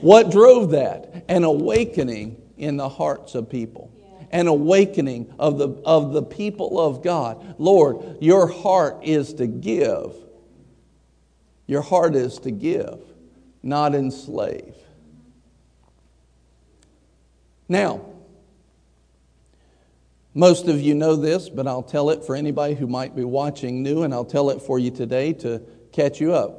What 0.00 0.32
drove 0.32 0.72
that? 0.72 1.24
An 1.28 1.44
awakening 1.44 2.42
in 2.58 2.76
the 2.76 2.88
hearts 2.88 3.36
of 3.36 3.48
people 3.48 3.91
an 4.32 4.46
awakening 4.46 5.32
of 5.38 5.58
the, 5.58 5.68
of 5.84 6.12
the 6.12 6.22
people 6.22 6.80
of 6.80 7.02
God. 7.02 7.54
Lord, 7.58 8.18
your 8.20 8.46
heart 8.46 9.00
is 9.02 9.34
to 9.34 9.46
give. 9.46 10.14
Your 11.66 11.82
heart 11.82 12.16
is 12.16 12.38
to 12.40 12.50
give, 12.50 12.98
not 13.62 13.94
enslave. 13.94 14.74
Now, 17.68 18.06
most 20.34 20.66
of 20.66 20.80
you 20.80 20.94
know 20.94 21.14
this, 21.16 21.50
but 21.50 21.66
I'll 21.66 21.82
tell 21.82 22.10
it 22.10 22.24
for 22.24 22.34
anybody 22.34 22.74
who 22.74 22.86
might 22.86 23.14
be 23.14 23.24
watching 23.24 23.82
new, 23.82 24.02
and 24.02 24.14
I'll 24.14 24.24
tell 24.24 24.48
it 24.50 24.62
for 24.62 24.78
you 24.78 24.90
today 24.90 25.34
to 25.34 25.62
catch 25.92 26.20
you 26.20 26.32
up. 26.32 26.58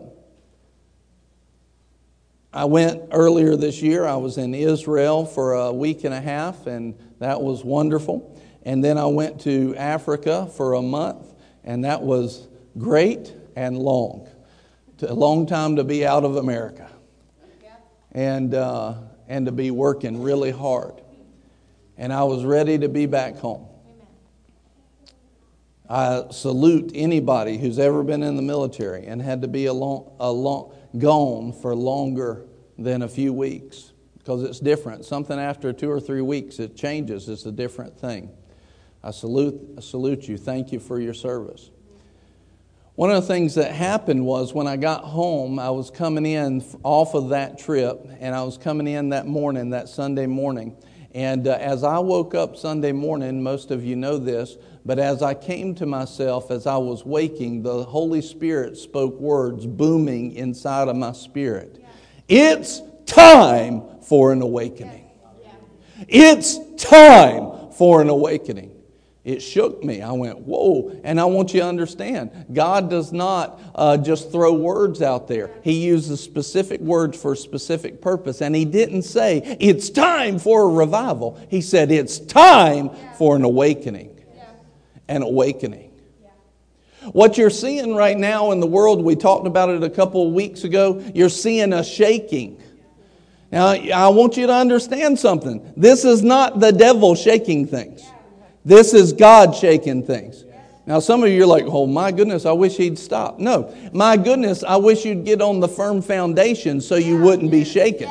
I 2.53 2.65
went 2.65 3.01
earlier 3.11 3.55
this 3.55 3.81
year, 3.81 4.05
I 4.05 4.15
was 4.15 4.37
in 4.37 4.53
Israel 4.53 5.25
for 5.25 5.53
a 5.53 5.73
week 5.73 6.03
and 6.03 6.13
a 6.13 6.21
half, 6.21 6.67
and 6.67 6.93
that 7.19 7.41
was 7.41 7.63
wonderful. 7.63 8.39
And 8.63 8.83
then 8.83 8.97
I 8.97 9.05
went 9.05 9.41
to 9.41 9.75
Africa 9.75 10.49
for 10.55 10.73
a 10.73 10.81
month, 10.81 11.33
and 11.63 11.85
that 11.85 12.01
was 12.01 12.47
great 12.77 13.33
and 13.55 13.77
long. 13.77 14.29
A 15.01 15.13
long 15.13 15.45
time 15.45 15.75
to 15.75 15.83
be 15.83 16.05
out 16.05 16.23
of 16.23 16.37
America 16.37 16.89
and, 18.13 18.53
uh, 18.53 18.95
and 19.27 19.45
to 19.47 19.51
be 19.51 19.69
working 19.69 20.21
really 20.21 20.51
hard. 20.51 21.01
And 21.97 22.13
I 22.13 22.23
was 22.23 22.45
ready 22.45 22.77
to 22.77 22.87
be 22.87 23.05
back 23.05 23.37
home. 23.37 23.67
I 25.89 26.25
salute 26.31 26.91
anybody 26.95 27.57
who's 27.57 27.77
ever 27.77 28.03
been 28.03 28.23
in 28.23 28.35
the 28.35 28.41
military 28.41 29.05
and 29.05 29.21
had 29.21 29.41
to 29.41 29.47
be 29.47 29.65
a 29.65 29.73
long, 29.73 30.15
a 30.19 30.31
long, 30.31 30.73
gone 30.97 31.51
for 31.51 31.75
longer 31.75 32.45
than 32.77 33.01
a 33.01 33.07
few 33.07 33.33
weeks 33.33 33.92
because 34.23 34.43
it's 34.43 34.59
different. 34.59 35.03
Something 35.03 35.37
after 35.37 35.73
two 35.73 35.91
or 35.91 35.99
three 35.99 36.21
weeks, 36.21 36.59
it 36.59 36.77
changes. 36.77 37.27
It's 37.27 37.45
a 37.45 37.51
different 37.51 37.99
thing. 37.99 38.31
I 39.03 39.11
salute, 39.11 39.59
I 39.77 39.81
salute 39.81 40.29
you. 40.29 40.37
Thank 40.37 40.71
you 40.71 40.79
for 40.79 40.97
your 40.97 41.13
service. 41.13 41.71
One 42.95 43.11
of 43.11 43.21
the 43.21 43.27
things 43.27 43.55
that 43.55 43.71
happened 43.71 44.25
was 44.25 44.53
when 44.53 44.67
I 44.67 44.77
got 44.77 45.03
home, 45.03 45.59
I 45.59 45.71
was 45.71 45.89
coming 45.89 46.25
in 46.25 46.63
off 46.83 47.15
of 47.15 47.29
that 47.29 47.57
trip, 47.57 48.07
and 48.19 48.33
I 48.33 48.43
was 48.43 48.57
coming 48.57 48.87
in 48.87 49.09
that 49.09 49.25
morning, 49.25 49.71
that 49.71 49.89
Sunday 49.89 50.27
morning. 50.27 50.77
And 51.13 51.47
uh, 51.47 51.57
as 51.59 51.83
I 51.83 51.99
woke 51.99 52.33
up 52.33 52.55
Sunday 52.55 52.91
morning, 52.91 53.43
most 53.43 53.71
of 53.71 53.83
you 53.83 53.95
know 53.95 54.17
this, 54.17 54.57
but 54.85 54.99
as 54.99 55.21
I 55.21 55.33
came 55.33 55.75
to 55.75 55.85
myself, 55.85 56.49
as 56.49 56.65
I 56.65 56.77
was 56.77 57.03
waking, 57.03 57.63
the 57.63 57.83
Holy 57.83 58.21
Spirit 58.21 58.77
spoke 58.77 59.19
words 59.19 59.65
booming 59.65 60.33
inside 60.33 60.87
of 60.87 60.95
my 60.95 61.11
spirit. 61.11 61.83
It's 62.29 62.81
time 63.05 63.83
for 64.01 64.31
an 64.31 64.41
awakening. 64.41 65.09
It's 66.07 66.59
time 66.75 67.71
for 67.71 68.01
an 68.01 68.09
awakening. 68.09 68.71
It 69.23 69.41
shook 69.41 69.81
me. 69.83 70.01
I 70.01 70.11
went, 70.11 70.39
whoa. 70.39 70.99
And 71.05 71.17
I 71.19 71.23
want 71.25 71.53
you 71.53 71.61
to 71.61 71.65
understand 71.65 72.47
God 72.51 72.89
does 72.89 73.13
not 73.13 73.61
uh, 73.73 73.95
just 73.95 74.31
throw 74.31 74.51
words 74.51 75.01
out 75.01 75.29
there, 75.29 75.49
He 75.63 75.85
uses 75.85 76.21
specific 76.21 76.81
words 76.81 77.19
for 77.19 77.33
a 77.33 77.37
specific 77.37 78.01
purpose. 78.01 78.41
And 78.41 78.53
He 78.53 78.65
didn't 78.65 79.03
say, 79.03 79.57
it's 79.59 79.89
time 79.89 80.39
for 80.39 80.63
a 80.63 80.67
revival. 80.67 81.39
He 81.49 81.61
said, 81.61 81.89
it's 81.89 82.19
time 82.19 82.89
for 83.17 83.35
an 83.35 83.43
awakening. 83.43 84.09
An 85.07 85.21
awakening. 85.21 85.91
What 87.11 87.37
you're 87.37 87.49
seeing 87.49 87.95
right 87.95 88.17
now 88.17 88.51
in 88.51 88.61
the 88.61 88.67
world, 88.67 89.03
we 89.03 89.15
talked 89.15 89.45
about 89.45 89.69
it 89.69 89.83
a 89.83 89.89
couple 89.89 90.25
of 90.25 90.33
weeks 90.33 90.63
ago, 90.63 91.03
you're 91.13 91.27
seeing 91.27 91.73
a 91.73 91.83
shaking. 91.83 92.61
Now, 93.53 93.67
I 93.67 94.07
want 94.07 94.35
you 94.35 94.47
to 94.47 94.53
understand 94.53 95.19
something. 95.19 95.73
This 95.77 96.05
is 96.05 96.23
not 96.23 96.59
the 96.59 96.71
devil 96.71 97.13
shaking 97.13 97.67
things, 97.67 98.03
this 98.65 98.95
is 98.95 99.13
God 99.13 99.55
shaking 99.55 100.03
things. 100.03 100.43
Now, 100.87 100.99
some 100.99 101.23
of 101.23 101.29
you 101.29 101.43
are 101.43 101.47
like, 101.47 101.65
oh 101.67 101.85
my 101.85 102.11
goodness, 102.11 102.47
I 102.47 102.51
wish 102.51 102.77
he'd 102.77 102.97
stop. 102.97 103.37
No, 103.37 103.73
my 103.93 104.17
goodness, 104.17 104.63
I 104.63 104.77
wish 104.77 105.05
you'd 105.05 105.23
get 105.23 105.39
on 105.39 105.59
the 105.59 105.67
firm 105.67 106.01
foundation 106.01 106.81
so 106.81 106.95
you 106.95 107.21
wouldn't 107.21 107.51
be 107.51 107.63
shaken. 107.63 108.09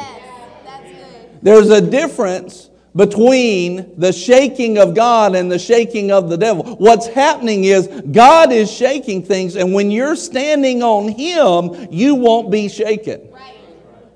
There's 1.43 1.71
a 1.71 1.81
difference 1.81 2.71
between 2.95 3.99
the 3.99 4.13
shaking 4.13 4.79
of 4.79 4.95
God 4.95 5.35
and 5.35 5.51
the 5.51 5.59
shaking 5.59 6.13
of 6.13 6.31
the 6.31 6.37
devil. 6.37 6.77
What's 6.77 7.09
happening 7.09 7.65
is 7.65 7.89
God 7.89 8.53
is 8.53 8.71
shaking 8.71 9.25
things, 9.25 9.57
and 9.57 9.75
when 9.75 9.91
you're 9.91 10.15
standing 10.15 10.85
on 10.85 11.09
Him, 11.09 11.89
you 11.91 12.15
won't 12.15 12.51
be 12.53 12.69
shaken. 12.69 13.29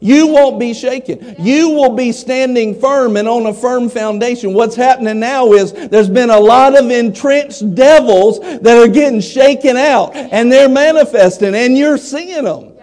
You 0.07 0.29
won't 0.29 0.61
be 0.61 0.73
shaken. 0.73 1.35
You 1.37 1.71
will 1.71 1.97
be 1.97 2.13
standing 2.13 2.79
firm 2.79 3.17
and 3.17 3.27
on 3.27 3.45
a 3.47 3.53
firm 3.53 3.89
foundation. 3.89 4.55
What's 4.55 4.77
happening 4.77 5.19
now 5.19 5.53
is 5.53 5.73
there's 5.73 6.09
been 6.09 6.31
a 6.31 6.39
lot 6.39 6.79
of 6.79 6.89
entrenched 6.89 7.75
devils 7.75 8.39
that 8.39 8.79
are 8.79 8.87
getting 8.87 9.21
shaken 9.21 9.77
out 9.77 10.15
and 10.15 10.51
they're 10.53 10.69
manifesting 10.69 11.57
and 11.57 11.77
you're 11.77 11.99
seeing 11.99 12.45
them. 12.45 12.75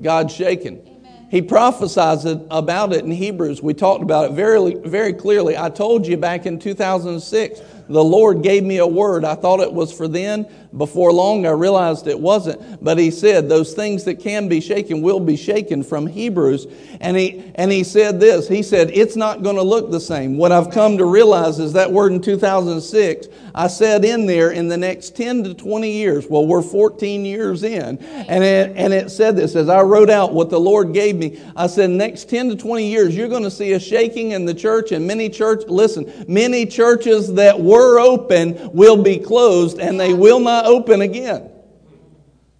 God's 0.00 0.34
shaking. 0.34 0.88
He 1.30 1.40
prophesies 1.40 2.24
about 2.50 2.92
it 2.92 3.04
in 3.04 3.12
Hebrews. 3.12 3.62
We 3.62 3.74
talked 3.74 4.02
about 4.02 4.30
it 4.30 4.34
very, 4.34 4.74
very 4.74 5.12
clearly. 5.12 5.56
I 5.56 5.70
told 5.70 6.04
you 6.04 6.16
back 6.16 6.46
in 6.46 6.58
2006 6.58 7.60
the 7.88 8.02
Lord 8.02 8.42
gave 8.42 8.62
me 8.64 8.78
a 8.78 8.86
word. 8.86 9.24
I 9.24 9.34
thought 9.34 9.60
it 9.60 9.72
was 9.72 9.92
for 9.92 10.08
then. 10.08 10.46
Before 10.76 11.12
long, 11.12 11.46
I 11.46 11.50
realized 11.50 12.06
it 12.06 12.18
wasn't. 12.18 12.82
But 12.82 12.98
He 12.98 13.10
said, 13.10 13.48
Those 13.48 13.74
things 13.74 14.04
that 14.04 14.20
can 14.20 14.48
be 14.48 14.60
shaken 14.60 15.02
will 15.02 15.20
be 15.20 15.36
shaken 15.36 15.82
from 15.82 16.06
Hebrews. 16.06 16.66
And 17.00 17.16
He, 17.16 17.52
and 17.56 17.70
he 17.70 17.84
said 17.84 18.20
this 18.20 18.48
He 18.48 18.62
said, 18.62 18.90
It's 18.90 19.16
not 19.16 19.42
going 19.42 19.56
to 19.56 19.62
look 19.62 19.90
the 19.90 20.00
same. 20.00 20.38
What 20.38 20.52
I've 20.52 20.70
come 20.70 20.96
to 20.98 21.04
realize 21.04 21.58
is 21.58 21.74
that 21.74 21.92
word 21.92 22.12
in 22.12 22.20
2006, 22.20 23.28
I 23.54 23.66
said 23.66 24.04
in 24.04 24.26
there 24.26 24.50
in 24.50 24.68
the 24.68 24.78
next 24.78 25.14
10 25.14 25.44
to 25.44 25.54
20 25.54 25.90
years. 25.90 26.26
Well, 26.26 26.46
we're 26.46 26.62
14 26.62 27.24
years 27.24 27.62
in. 27.62 27.98
And 27.98 28.42
it, 28.42 28.72
and 28.76 28.94
it 28.94 29.10
said 29.10 29.36
this 29.36 29.54
as 29.56 29.68
I 29.68 29.82
wrote 29.82 30.08
out 30.08 30.32
what 30.32 30.48
the 30.48 30.60
Lord 30.60 30.94
gave 30.94 31.16
me. 31.16 31.40
I 31.54 31.66
said, 31.66 31.90
Next 31.90 32.30
10 32.30 32.50
to 32.50 32.56
20 32.56 32.88
years, 32.88 33.14
you're 33.14 33.28
going 33.28 33.42
to 33.42 33.50
see 33.50 33.72
a 33.72 33.80
shaking 33.80 34.30
in 34.30 34.46
the 34.46 34.54
church, 34.54 34.92
and 34.92 35.06
many 35.06 35.28
church, 35.28 35.64
listen, 35.66 36.10
many 36.26 36.64
churches 36.64 37.34
that 37.34 37.60
were 37.60 37.71
open 37.78 38.72
will 38.72 39.02
be 39.02 39.18
closed, 39.18 39.78
and 39.78 39.98
they 39.98 40.14
will 40.14 40.40
not 40.40 40.66
open 40.66 41.00
again. 41.00 41.50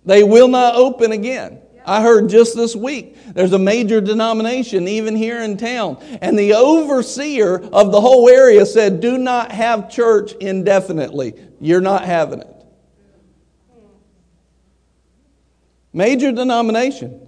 They 0.04 0.23
will 0.23 0.49
not 0.49 0.75
open 0.75 1.12
again. 1.12 1.61
I 1.85 2.00
heard 2.02 2.28
just 2.28 2.54
this 2.57 2.76
week 2.76 3.16
there's 3.35 3.52
a 3.52 3.59
major 3.59 4.00
denomination 4.00 4.87
even 4.87 5.16
here 5.16 5.40
in 5.42 5.57
town, 5.57 5.99
and 6.21 6.38
the 6.38 6.54
overseer 6.54 7.57
of 7.57 7.92
the 7.92 8.00
whole 8.00 8.28
area 8.28 8.64
said, 8.66 9.00
Do 9.00 9.19
not 9.19 9.52
have 9.52 9.90
church 9.90 10.33
indefinitely. 10.35 11.35
You're 11.61 11.81
not 11.81 12.04
having 12.04 12.40
it. 12.40 12.49
Major 15.92 16.33
denomination. 16.33 17.26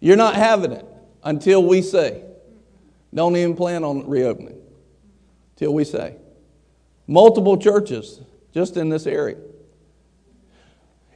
You're 0.00 0.16
not 0.16 0.34
having 0.34 0.72
it 0.72 0.86
until 1.22 1.64
we 1.64 1.82
say. 1.82 2.22
Don't 3.14 3.36
even 3.36 3.54
plan 3.54 3.84
on 3.84 4.08
reopening 4.08 4.60
till 5.56 5.72
we 5.72 5.84
say. 5.84 6.16
Multiple 7.06 7.56
churches 7.56 8.20
just 8.52 8.76
in 8.76 8.88
this 8.88 9.06
area. 9.06 9.38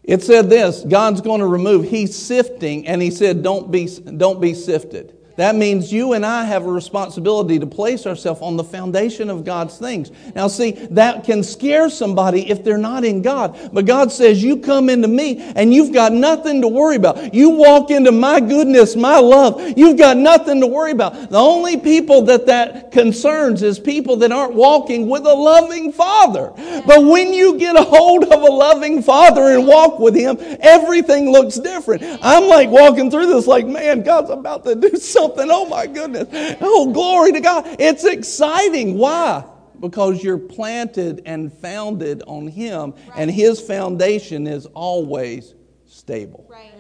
It 0.02 0.23
said 0.23 0.49
this 0.49 0.85
God's 0.85 1.21
going 1.21 1.40
to 1.40 1.47
remove, 1.47 1.85
He's 1.88 2.16
sifting, 2.16 2.87
and 2.87 3.02
He 3.02 3.11
said, 3.11 3.42
Don't 3.42 3.71
be, 3.71 3.87
don't 3.87 4.40
be 4.40 4.54
sifted. 4.54 5.17
That 5.38 5.54
means 5.54 5.92
you 5.92 6.14
and 6.14 6.26
I 6.26 6.42
have 6.42 6.66
a 6.66 6.73
responsibility 6.73 7.61
to 7.61 7.66
place 7.66 8.09
ourselves 8.09 8.42
on 8.42 8.57
the 8.57 8.64
foundation 8.64 9.30
of 9.30 9.45
God's 9.45 9.78
things. 9.78 10.11
Now, 10.35 10.49
see, 10.49 10.73
that 10.90 11.23
can 11.23 11.45
scare 11.45 11.88
somebody 11.88 12.50
if 12.50 12.64
they're 12.64 12.76
not 12.76 13.04
in 13.04 13.23
God. 13.23 13.57
But 13.73 13.87
God 13.87 14.11
says, 14.11 14.42
You 14.42 14.57
come 14.57 14.90
into 14.90 15.07
me 15.07 15.38
and 15.54 15.73
you've 15.73 15.92
got 15.92 16.12
nothing 16.12 16.61
to 16.62 16.66
worry 16.66 16.97
about. 16.97 17.33
You 17.33 17.50
walk 17.50 17.92
into 17.92 18.11
my 18.11 18.40
goodness, 18.40 18.97
my 18.97 19.21
love. 19.21 19.62
You've 19.78 19.97
got 19.97 20.16
nothing 20.16 20.61
to 20.61 20.66
worry 20.66 20.90
about. 20.90 21.30
The 21.30 21.38
only 21.38 21.76
people 21.76 22.23
that 22.23 22.47
that 22.47 22.90
concerns 22.90 23.62
is 23.62 23.78
people 23.78 24.16
that 24.16 24.33
aren't 24.33 24.54
walking 24.54 25.09
with 25.09 25.25
a 25.25 25.35
loving 25.35 25.92
Father. 25.92 26.52
But 26.85 27.04
when 27.04 27.33
you 27.33 27.57
get 27.61 27.76
a 27.76 27.85
hold 27.85 28.25
of 28.25 28.42
a 28.42 28.52
loving 28.52 29.02
Father 29.02 29.57
and 29.57 29.68
walk 29.68 30.00
with 30.00 30.16
Him, 30.16 30.37
everything 30.59 31.30
looks 31.30 31.61
different. 31.61 32.02
I'm 32.23 32.49
like 32.49 32.71
walking 32.71 33.09
through 33.09 33.26
this, 33.26 33.47
like, 33.47 33.68
man, 33.68 34.02
God's 34.02 34.30
about 34.30 34.64
to 34.64 34.75
do 34.75 34.97
something 34.97 35.27
something. 35.28 35.49
Oh 35.50 35.66
my 35.66 35.87
goodness. 35.87 36.28
Oh, 36.61 36.92
glory 36.92 37.32
to 37.32 37.40
God. 37.40 37.76
It's 37.78 38.04
exciting. 38.04 38.99
Why? 38.99 39.44
Because 39.80 40.23
you're 40.25 40.38
planted 40.38 41.23
and 41.25 41.52
founded 41.52 42.23
on 42.26 42.49
Him, 42.49 42.92
right. 42.92 43.12
and 43.16 43.30
His 43.30 43.61
foundation 43.61 44.47
is 44.47 44.66
always 44.66 45.54
stable. 45.87 46.47
Right. 46.49 46.73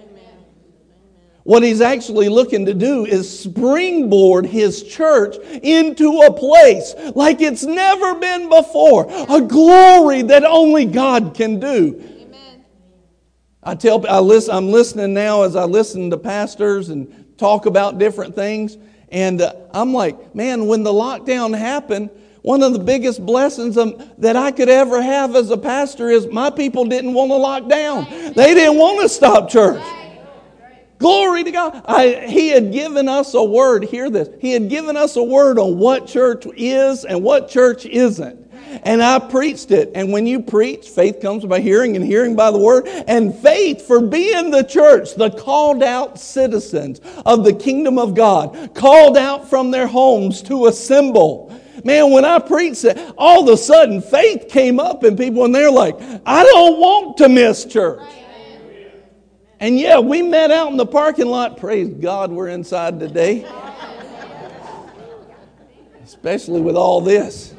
What 1.48 1.62
he's 1.62 1.80
actually 1.80 2.28
looking 2.28 2.66
to 2.66 2.74
do 2.74 3.06
is 3.06 3.40
springboard 3.40 4.44
his 4.44 4.82
church 4.82 5.36
into 5.62 6.20
a 6.20 6.30
place 6.30 6.94
like 7.14 7.40
it's 7.40 7.64
never 7.64 8.16
been 8.16 8.50
before. 8.50 9.06
A 9.08 9.40
glory 9.40 10.20
that 10.20 10.44
only 10.44 10.84
God 10.84 11.32
can 11.32 11.58
do. 11.58 12.04
Amen. 12.20 12.64
I 13.62 13.74
tell 13.76 14.06
I 14.06 14.18
listen, 14.18 14.54
I'm 14.54 14.70
listening 14.70 15.14
now 15.14 15.40
as 15.40 15.56
I 15.56 15.64
listen 15.64 16.10
to 16.10 16.18
pastors 16.18 16.90
and 16.90 17.27
talk 17.38 17.66
about 17.66 17.98
different 17.98 18.34
things. 18.34 18.76
And 19.10 19.40
uh, 19.40 19.54
I'm 19.72 19.94
like, 19.94 20.34
man, 20.34 20.66
when 20.66 20.82
the 20.82 20.92
lockdown 20.92 21.56
happened, 21.56 22.10
one 22.42 22.62
of 22.62 22.72
the 22.72 22.78
biggest 22.78 23.24
blessings 23.24 23.76
um, 23.78 24.02
that 24.18 24.36
I 24.36 24.50
could 24.50 24.68
ever 24.68 25.02
have 25.02 25.34
as 25.34 25.50
a 25.50 25.56
pastor 25.56 26.08
is 26.08 26.26
my 26.26 26.50
people 26.50 26.84
didn't 26.84 27.14
want 27.14 27.30
to 27.30 27.36
lock 27.36 27.68
down. 27.68 28.04
They 28.34 28.54
didn't 28.54 28.78
want 28.78 29.00
to 29.02 29.08
stop 29.08 29.48
church. 29.50 29.82
Glory 30.98 31.44
to 31.44 31.50
God. 31.50 31.82
I, 31.86 32.26
he 32.26 32.48
had 32.48 32.72
given 32.72 33.08
us 33.08 33.34
a 33.34 33.42
word. 33.42 33.84
Hear 33.84 34.10
this. 34.10 34.28
He 34.40 34.52
had 34.52 34.68
given 34.68 34.96
us 34.96 35.16
a 35.16 35.22
word 35.22 35.58
on 35.58 35.78
what 35.78 36.06
church 36.06 36.44
is 36.56 37.04
and 37.04 37.22
what 37.22 37.48
church 37.48 37.86
isn't. 37.86 38.47
And 38.82 39.02
I 39.02 39.18
preached 39.18 39.70
it. 39.70 39.92
And 39.94 40.12
when 40.12 40.26
you 40.26 40.40
preach, 40.40 40.88
faith 40.88 41.20
comes 41.20 41.44
by 41.44 41.60
hearing 41.60 41.96
and 41.96 42.04
hearing 42.04 42.36
by 42.36 42.50
the 42.50 42.58
word. 42.58 42.86
And 42.86 43.34
faith 43.34 43.86
for 43.86 44.00
being 44.00 44.50
the 44.50 44.62
church, 44.62 45.14
the 45.14 45.30
called 45.30 45.82
out 45.82 46.18
citizens 46.18 47.00
of 47.24 47.44
the 47.44 47.52
kingdom 47.52 47.98
of 47.98 48.14
God, 48.14 48.74
called 48.74 49.16
out 49.16 49.48
from 49.48 49.70
their 49.70 49.86
homes 49.86 50.42
to 50.42 50.66
assemble. 50.66 51.54
Man, 51.84 52.10
when 52.10 52.24
I 52.24 52.38
preached 52.38 52.84
it, 52.84 52.98
all 53.16 53.42
of 53.42 53.48
a 53.48 53.56
sudden 53.56 54.02
faith 54.02 54.48
came 54.48 54.80
up 54.80 55.04
in 55.04 55.16
people 55.16 55.44
and 55.44 55.54
they're 55.54 55.70
like, 55.70 55.96
I 56.26 56.44
don't 56.44 56.78
want 56.78 57.18
to 57.18 57.28
miss 57.28 57.64
church. 57.64 58.02
And 59.60 59.78
yeah, 59.78 59.98
we 59.98 60.22
met 60.22 60.50
out 60.50 60.70
in 60.70 60.76
the 60.76 60.86
parking 60.86 61.26
lot. 61.26 61.56
Praise 61.56 61.88
God, 61.88 62.30
we're 62.30 62.48
inside 62.48 63.00
today. 63.00 63.44
Especially 66.04 66.60
with 66.60 66.76
all 66.76 67.00
this. 67.00 67.54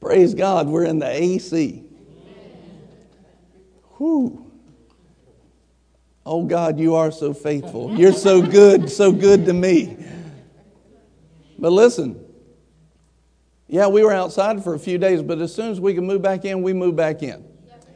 Praise 0.00 0.34
God, 0.34 0.68
we're 0.68 0.84
in 0.84 0.98
the 0.98 1.08
AC. 1.08 1.84
Whew. 3.96 4.44
Oh 6.24 6.44
God, 6.44 6.78
you 6.78 6.94
are 6.94 7.10
so 7.10 7.32
faithful. 7.32 7.96
You're 7.98 8.12
so 8.12 8.40
good, 8.42 8.90
so 8.90 9.10
good 9.10 9.46
to 9.46 9.52
me. 9.52 9.96
But 11.58 11.72
listen, 11.72 12.24
yeah, 13.66 13.88
we 13.88 14.04
were 14.04 14.12
outside 14.12 14.62
for 14.62 14.74
a 14.74 14.78
few 14.78 14.98
days, 14.98 15.22
but 15.22 15.40
as 15.40 15.54
soon 15.54 15.70
as 15.70 15.80
we 15.80 15.94
could 15.94 16.04
move 16.04 16.22
back 16.22 16.44
in, 16.44 16.62
we 16.62 16.72
moved 16.72 16.96
back 16.96 17.22
in. 17.22 17.44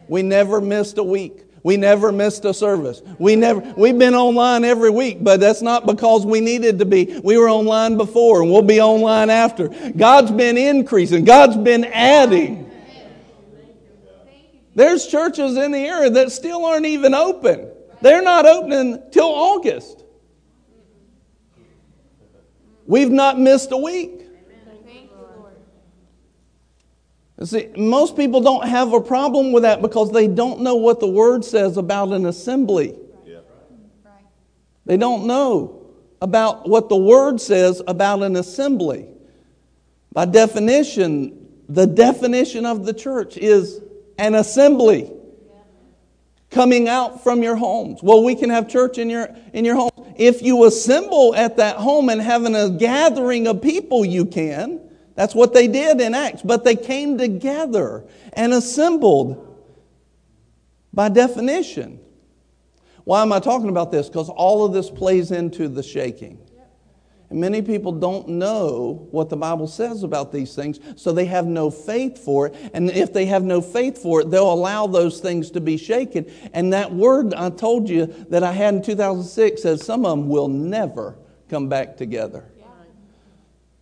We 0.09 0.23
never 0.23 0.61
missed 0.61 0.99
a 0.99 1.05
week. 1.05 1.45
We 1.65 1.77
never 1.77 2.11
missed 2.11 2.45
a 2.45 2.53
service. 2.53 3.03
We 3.19 3.37
never, 3.37 3.61
we've 3.77 3.97
been 3.97 4.15
online 4.15 4.65
every 4.65 4.91
week, 4.91 5.23
but 5.23 5.39
that's 5.39 5.63
not 5.63 5.87
because 5.87 6.27
we 6.27 6.41
needed 6.41 6.81
to 6.81 6.85
be. 6.85 7.21
We 7.23 7.39
were 7.39 7.49
online 7.49 7.97
before 7.97 8.43
and 8.43 8.51
we'll 8.51 8.63
be 8.63 8.81
online 8.81 9.31
after. 9.31 9.69
God's 9.69 10.33
been 10.33 10.59
increasing. 10.59 11.25
God's 11.25 11.57
been 11.57 11.85
adding. 11.85 12.69
There's 14.75 15.07
churches 15.07 15.57
in 15.57 15.71
the 15.71 15.79
area 15.79 16.11
that 16.11 16.33
still 16.33 16.65
aren't 16.65 16.87
even 16.87 17.15
open. 17.15 17.69
They're 18.01 18.23
not 18.23 18.45
opening 18.45 19.01
till 19.13 19.29
August. 19.29 20.03
We've 22.87 23.11
not 23.11 23.39
missed 23.39 23.71
a 23.71 23.77
week. 23.77 24.27
See, 27.45 27.69
most 27.77 28.17
people 28.17 28.41
don't 28.41 28.67
have 28.67 28.93
a 28.93 29.01
problem 29.01 29.53
with 29.53 29.63
that 29.63 29.83
because 29.83 30.13
they 30.13 30.29
don't 30.29 30.61
know 30.61 30.77
what 30.77 31.01
the 31.01 31.09
word 31.09 31.45
says 31.45 31.77
about 31.77 32.11
an 32.11 32.27
assembly. 32.27 32.97
They 34.85 34.97
don't 34.97 35.27
know 35.27 35.87
about 36.21 36.69
what 36.69 36.89
the 36.89 36.97
word 36.97 37.41
says 37.41 37.83
about 37.87 38.23
an 38.23 38.37
assembly. 38.37 39.09
By 40.13 40.27
definition, 40.27 41.49
the 41.69 41.87
definition 41.87 42.67
of 42.67 42.85
the 42.85 42.93
church 42.93 43.37
is 43.37 43.81
an 44.19 44.35
assembly 44.35 45.11
coming 46.51 46.89
out 46.89 47.23
from 47.23 47.43
your 47.43 47.57
homes. 47.57 48.03
Well, 48.03 48.23
we 48.23 48.35
can 48.35 48.51
have 48.51 48.69
church 48.69 48.99
in 48.99 49.09
your 49.09 49.35
in 49.53 49.65
your 49.65 49.77
home. 49.77 49.91
If 50.17 50.43
you 50.43 50.65
assemble 50.65 51.35
at 51.35 51.57
that 51.57 51.77
home 51.77 52.09
and 52.09 52.21
having 52.21 52.55
a 52.55 52.69
gathering 52.69 53.47
of 53.47 53.63
people, 53.63 54.05
you 54.05 54.27
can. 54.27 54.81
That's 55.15 55.35
what 55.35 55.53
they 55.53 55.69
did 55.69 56.01
in 56.01 56.15
Acts. 56.15 56.43
But 56.43 56.65
they 56.65 56.77
came 56.77 57.19
together 57.19 58.05
and 58.33 58.53
assembled 58.53 59.49
by 60.93 61.09
definition. 61.09 62.01
Why 63.05 63.23
am 63.23 63.33
I 63.33 63.41
talking 63.41 63.69
about 63.69 63.91
this? 63.91 64.09
Because 64.09 64.29
all 64.29 64.65
of 64.65 64.73
this 64.73 64.91
plays 64.91 65.33
into 65.33 65.69
the 65.69 65.83
shaking. 65.83 66.39
And 67.31 67.41
many 67.41 67.63
people 67.63 67.93
don't 67.93 68.29
know 68.29 69.09
what 69.11 69.31
the 69.31 69.39
Bible 69.39 69.67
says 69.67 70.03
about 70.03 70.33
these 70.33 70.55
things, 70.55 70.79
so 70.97 71.13
they 71.13 71.25
have 71.25 71.47
no 71.47 71.71
faith 71.71 72.23
for 72.23 72.49
it. 72.49 72.71
And 72.75 72.91
if 72.91 73.15
they 73.15 73.25
have 73.25 73.43
no 73.43 73.63
faith 73.63 73.97
for 73.97 74.21
it, 74.21 74.31
they'll 74.31 74.53
allow 74.53 74.87
those 74.87 75.19
things 75.19 75.51
to 75.53 75.61
be 75.61 75.79
shaken. 75.79 76.31
And 76.53 76.75
that 76.75 76.93
word 76.93 77.33
I 77.33 77.49
told 77.49 77.89
you 77.89 78.07
that 78.29 78.45
I 78.45 78.53
had 78.53 78.75
in 78.75 78.83
2006 78.83 79.63
says 79.63 79.83
some 79.83 80.05
of 80.05 80.19
them 80.19 80.29
will 80.29 80.49
never 80.49 81.17
come 81.49 81.71
back 81.71 81.97
together. 81.97 82.52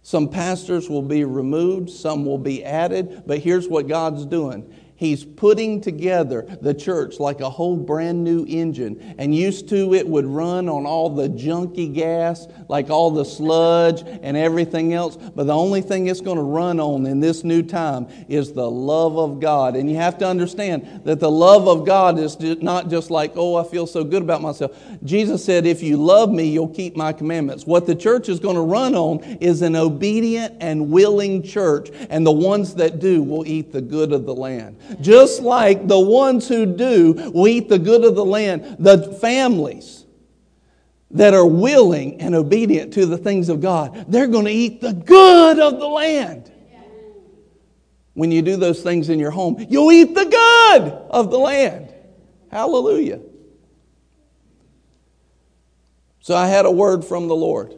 Some 0.02 0.28
pastors 0.28 0.88
will 0.88 1.02
be 1.02 1.24
removed, 1.24 1.90
some 1.90 2.24
will 2.24 2.38
be 2.38 2.64
added, 2.64 3.24
but 3.26 3.38
here's 3.38 3.68
what 3.68 3.86
God's 3.86 4.24
doing 4.24 4.74
He's 5.00 5.24
putting 5.24 5.80
together 5.80 6.46
the 6.60 6.74
church 6.74 7.18
like 7.18 7.40
a 7.40 7.48
whole 7.48 7.74
brand 7.74 8.22
new 8.22 8.44
engine. 8.46 9.14
And 9.16 9.34
used 9.34 9.66
to, 9.70 9.94
it 9.94 10.06
would 10.06 10.26
run 10.26 10.68
on 10.68 10.84
all 10.84 11.08
the 11.08 11.26
junky 11.26 11.90
gas, 11.90 12.46
like 12.68 12.90
all 12.90 13.10
the 13.10 13.24
sludge 13.24 14.02
and 14.06 14.36
everything 14.36 14.92
else. 14.92 15.16
But 15.16 15.46
the 15.46 15.56
only 15.56 15.80
thing 15.80 16.08
it's 16.08 16.20
going 16.20 16.36
to 16.36 16.42
run 16.42 16.78
on 16.80 17.06
in 17.06 17.18
this 17.18 17.44
new 17.44 17.62
time 17.62 18.08
is 18.28 18.52
the 18.52 18.70
love 18.70 19.16
of 19.16 19.40
God. 19.40 19.74
And 19.74 19.88
you 19.88 19.96
have 19.96 20.18
to 20.18 20.26
understand 20.26 21.00
that 21.04 21.18
the 21.18 21.30
love 21.30 21.66
of 21.66 21.86
God 21.86 22.18
is 22.18 22.38
not 22.60 22.90
just 22.90 23.10
like, 23.10 23.32
oh, 23.36 23.56
I 23.56 23.64
feel 23.64 23.86
so 23.86 24.04
good 24.04 24.20
about 24.22 24.42
myself. 24.42 24.78
Jesus 25.02 25.42
said, 25.42 25.64
if 25.64 25.82
you 25.82 25.96
love 25.96 26.30
me, 26.30 26.44
you'll 26.44 26.68
keep 26.68 26.94
my 26.94 27.14
commandments. 27.14 27.64
What 27.64 27.86
the 27.86 27.94
church 27.94 28.28
is 28.28 28.38
going 28.38 28.56
to 28.56 28.60
run 28.60 28.94
on 28.94 29.20
is 29.40 29.62
an 29.62 29.76
obedient 29.76 30.58
and 30.60 30.90
willing 30.90 31.42
church. 31.42 31.88
And 32.10 32.26
the 32.26 32.32
ones 32.32 32.74
that 32.74 32.98
do 32.98 33.22
will 33.22 33.46
eat 33.46 33.72
the 33.72 33.80
good 33.80 34.12
of 34.12 34.26
the 34.26 34.34
land. 34.34 34.76
Just 35.00 35.42
like 35.42 35.86
the 35.86 36.00
ones 36.00 36.48
who 36.48 36.66
do 36.66 37.12
will 37.32 37.48
eat 37.48 37.68
the 37.68 37.78
good 37.78 38.04
of 38.04 38.14
the 38.14 38.24
land, 38.24 38.76
the 38.78 39.12
families 39.20 40.04
that 41.12 41.34
are 41.34 41.46
willing 41.46 42.20
and 42.20 42.34
obedient 42.34 42.92
to 42.94 43.06
the 43.06 43.18
things 43.18 43.48
of 43.48 43.60
God, 43.60 44.06
they're 44.08 44.26
going 44.26 44.44
to 44.44 44.50
eat 44.50 44.80
the 44.80 44.92
good 44.92 45.58
of 45.58 45.78
the 45.78 45.88
land. 45.88 46.52
When 48.14 48.30
you 48.30 48.42
do 48.42 48.56
those 48.56 48.82
things 48.82 49.08
in 49.08 49.18
your 49.18 49.30
home, 49.30 49.64
you'll 49.68 49.92
eat 49.92 50.14
the 50.14 50.24
good 50.24 50.92
of 51.10 51.30
the 51.30 51.38
land. 51.38 51.92
Hallelujah. 52.50 53.20
So 56.20 56.36
I 56.36 56.46
had 56.48 56.66
a 56.66 56.70
word 56.70 57.04
from 57.04 57.28
the 57.28 57.36
Lord. 57.36 57.74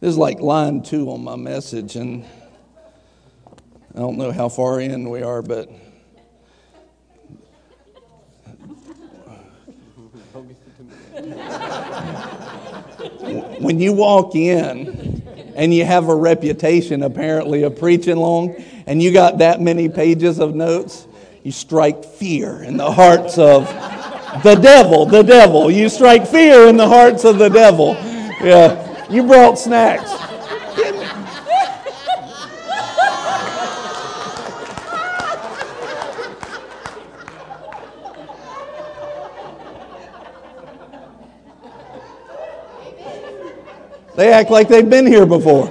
This 0.00 0.10
is 0.10 0.18
like 0.18 0.40
line 0.40 0.82
two 0.82 1.10
on 1.10 1.22
my 1.22 1.36
message, 1.36 1.96
and 1.96 2.24
I 3.94 3.98
don't 3.98 4.16
know 4.16 4.32
how 4.32 4.48
far 4.48 4.80
in 4.80 5.10
we 5.10 5.22
are, 5.22 5.42
but. 5.42 5.68
when 13.60 13.78
you 13.78 13.92
walk 13.92 14.34
in 14.34 15.22
and 15.54 15.72
you 15.74 15.84
have 15.84 16.08
a 16.08 16.14
reputation 16.14 17.02
apparently 17.02 17.62
of 17.62 17.78
preaching 17.78 18.16
long 18.16 18.54
and 18.86 19.02
you 19.02 19.12
got 19.12 19.38
that 19.38 19.60
many 19.60 19.88
pages 19.88 20.38
of 20.40 20.54
notes, 20.54 21.06
you 21.42 21.52
strike 21.52 22.04
fear 22.04 22.62
in 22.62 22.76
the 22.76 22.90
hearts 22.90 23.36
of 23.36 23.66
the 24.42 24.54
devil, 24.54 25.04
the 25.04 25.22
devil. 25.22 25.70
You 25.70 25.88
strike 25.88 26.26
fear 26.26 26.66
in 26.66 26.76
the 26.78 26.88
hearts 26.88 27.24
of 27.24 27.38
the 27.38 27.50
devil. 27.50 27.94
Yeah. 28.40 29.10
You 29.10 29.24
brought 29.24 29.58
snacks. 29.58 30.31
They 44.14 44.32
act 44.32 44.50
like 44.50 44.68
they've 44.68 44.88
been 44.88 45.06
here 45.06 45.24
before. 45.24 45.70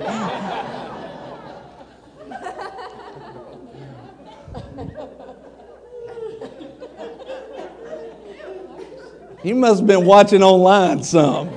You 9.44 9.56
must 9.56 9.80
have 9.80 9.88
been 9.88 10.06
watching 10.06 10.44
online 10.44 11.02
some. 11.02 11.50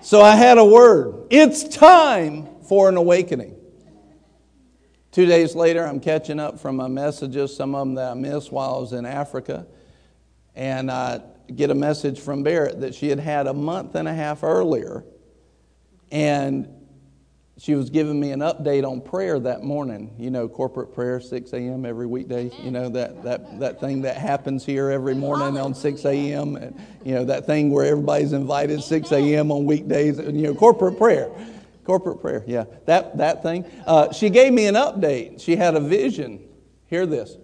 so 0.00 0.22
I 0.22 0.36
had 0.36 0.58
a 0.58 0.64
word. 0.64 1.26
It's 1.30 1.64
time 1.64 2.46
for 2.62 2.88
an 2.88 2.96
awakening. 2.96 3.56
Two 5.10 5.26
days 5.26 5.56
later, 5.56 5.84
I'm 5.84 5.98
catching 5.98 6.38
up 6.38 6.60
from 6.60 6.76
my 6.76 6.86
messages, 6.86 7.56
some 7.56 7.74
of 7.74 7.80
them 7.80 7.96
that 7.96 8.12
I 8.12 8.14
missed 8.14 8.52
while 8.52 8.76
I 8.76 8.78
was 8.78 8.92
in 8.92 9.04
Africa. 9.04 9.66
And 10.54 10.88
I 10.88 11.20
get 11.54 11.70
a 11.70 11.74
message 11.74 12.20
from 12.20 12.42
Barrett 12.42 12.80
that 12.80 12.94
she 12.94 13.08
had 13.08 13.20
had 13.20 13.46
a 13.46 13.54
month 13.54 13.94
and 13.94 14.08
a 14.08 14.14
half 14.14 14.42
earlier. 14.42 15.04
And 16.10 16.68
she 17.58 17.74
was 17.74 17.90
giving 17.90 18.18
me 18.18 18.30
an 18.30 18.40
update 18.40 18.88
on 18.88 19.00
prayer 19.00 19.38
that 19.40 19.62
morning. 19.62 20.14
You 20.18 20.30
know, 20.30 20.48
corporate 20.48 20.94
prayer, 20.94 21.20
6 21.20 21.52
a.m. 21.52 21.84
every 21.84 22.06
weekday. 22.06 22.50
You 22.62 22.70
know, 22.70 22.88
that, 22.90 23.24
that, 23.24 23.58
that 23.60 23.80
thing 23.80 24.02
that 24.02 24.16
happens 24.16 24.64
here 24.64 24.90
every 24.90 25.14
morning 25.14 25.58
on 25.58 25.74
6 25.74 26.04
a.m. 26.04 26.74
You 27.04 27.14
know, 27.14 27.24
that 27.24 27.46
thing 27.46 27.70
where 27.70 27.84
everybody's 27.84 28.32
invited 28.32 28.82
6 28.82 29.12
a.m. 29.12 29.50
on 29.50 29.64
weekdays. 29.64 30.18
You 30.18 30.32
know, 30.32 30.54
corporate 30.54 30.98
prayer. 30.98 31.30
Corporate 31.84 32.20
prayer, 32.20 32.44
yeah. 32.46 32.64
That, 32.84 33.16
that 33.16 33.42
thing. 33.42 33.64
Uh, 33.86 34.12
she 34.12 34.28
gave 34.30 34.52
me 34.52 34.66
an 34.66 34.74
update. 34.74 35.40
She 35.40 35.56
had 35.56 35.74
a 35.74 35.80
vision. 35.80 36.46
Hear 36.86 37.06
this 37.06 37.36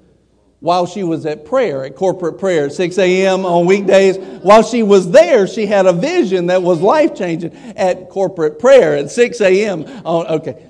while 0.65 0.87
she 0.87 1.05
was 1.05 1.27
at 1.27 1.45
prayer, 1.45 1.85
at 1.85 1.95
corporate 1.95 2.39
prayer, 2.39 2.65
at 2.65 2.73
6 2.73 2.97
a.m. 2.97 3.45
on 3.45 3.67
weekdays. 3.67 4.17
While 4.17 4.63
she 4.63 4.83
was 4.83 5.11
there, 5.11 5.47
she 5.47 5.67
had 5.67 5.85
a 5.85 5.93
vision 5.93 6.47
that 6.47 6.63
was 6.63 6.81
life 6.81 7.15
changing 7.15 7.55
at 7.77 8.09
corporate 8.09 8.59
prayer 8.59 8.97
at 8.97 9.11
6 9.11 9.43
a.m. 9.43 9.85
On, 10.07 10.27
okay. 10.27 10.65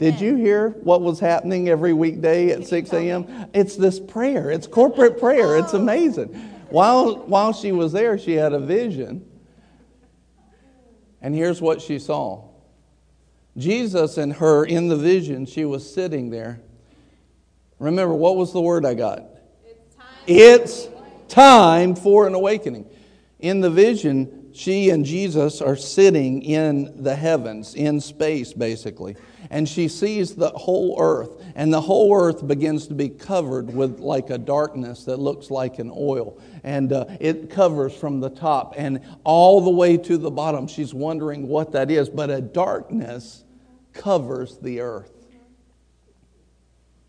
Did 0.00 0.20
you 0.20 0.34
hear 0.34 0.70
what 0.70 1.02
was 1.02 1.20
happening 1.20 1.68
every 1.68 1.92
weekday 1.92 2.50
at 2.50 2.66
6 2.66 2.92
a.m.? 2.94 3.48
It's 3.54 3.76
this 3.76 4.00
prayer. 4.00 4.50
It's 4.50 4.66
corporate 4.66 5.20
prayer. 5.20 5.56
It's 5.56 5.72
oh. 5.72 5.78
amazing. 5.78 6.34
While, 6.68 7.18
while 7.26 7.52
she 7.52 7.70
was 7.70 7.92
there, 7.92 8.18
she 8.18 8.32
had 8.32 8.52
a 8.52 8.58
vision. 8.58 9.24
And 11.22 11.32
here's 11.32 11.62
what 11.62 11.80
she 11.80 12.00
saw 12.00 12.48
Jesus 13.56 14.18
and 14.18 14.32
her 14.32 14.64
in 14.64 14.88
the 14.88 14.96
vision, 14.96 15.46
she 15.46 15.64
was 15.64 15.94
sitting 15.94 16.30
there 16.30 16.60
Remember, 17.78 18.14
what 18.14 18.36
was 18.36 18.52
the 18.52 18.60
word 18.60 18.86
I 18.86 18.94
got? 18.94 19.24
It's 19.64 19.94
time, 19.94 20.06
it's 20.26 20.88
time 21.28 21.94
for 21.94 22.26
an 22.26 22.34
awakening. 22.34 22.86
In 23.40 23.60
the 23.60 23.70
vision, 23.70 24.50
she 24.54 24.90
and 24.90 25.04
Jesus 25.04 25.60
are 25.60 25.74
sitting 25.76 26.42
in 26.42 27.02
the 27.02 27.16
heavens, 27.16 27.74
in 27.74 28.00
space, 28.00 28.52
basically. 28.52 29.16
And 29.50 29.68
she 29.68 29.88
sees 29.88 30.34
the 30.34 30.50
whole 30.50 30.96
earth, 30.98 31.42
and 31.54 31.72
the 31.72 31.80
whole 31.80 32.14
earth 32.16 32.46
begins 32.46 32.86
to 32.86 32.94
be 32.94 33.08
covered 33.08 33.74
with 33.74 33.98
like 33.98 34.30
a 34.30 34.38
darkness 34.38 35.04
that 35.04 35.18
looks 35.18 35.50
like 35.50 35.78
an 35.80 35.90
oil. 35.94 36.40
And 36.62 36.92
uh, 36.92 37.06
it 37.20 37.50
covers 37.50 37.94
from 37.94 38.20
the 38.20 38.30
top 38.30 38.74
and 38.76 39.00
all 39.24 39.60
the 39.60 39.70
way 39.70 39.96
to 39.96 40.16
the 40.16 40.30
bottom. 40.30 40.68
She's 40.68 40.94
wondering 40.94 41.48
what 41.48 41.72
that 41.72 41.90
is, 41.90 42.08
but 42.08 42.30
a 42.30 42.40
darkness 42.40 43.44
covers 43.92 44.58
the 44.58 44.80
earth. 44.80 45.23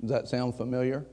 Does 0.02 0.10
that 0.10 0.28
sound 0.28 0.56
familiar? 0.56 1.06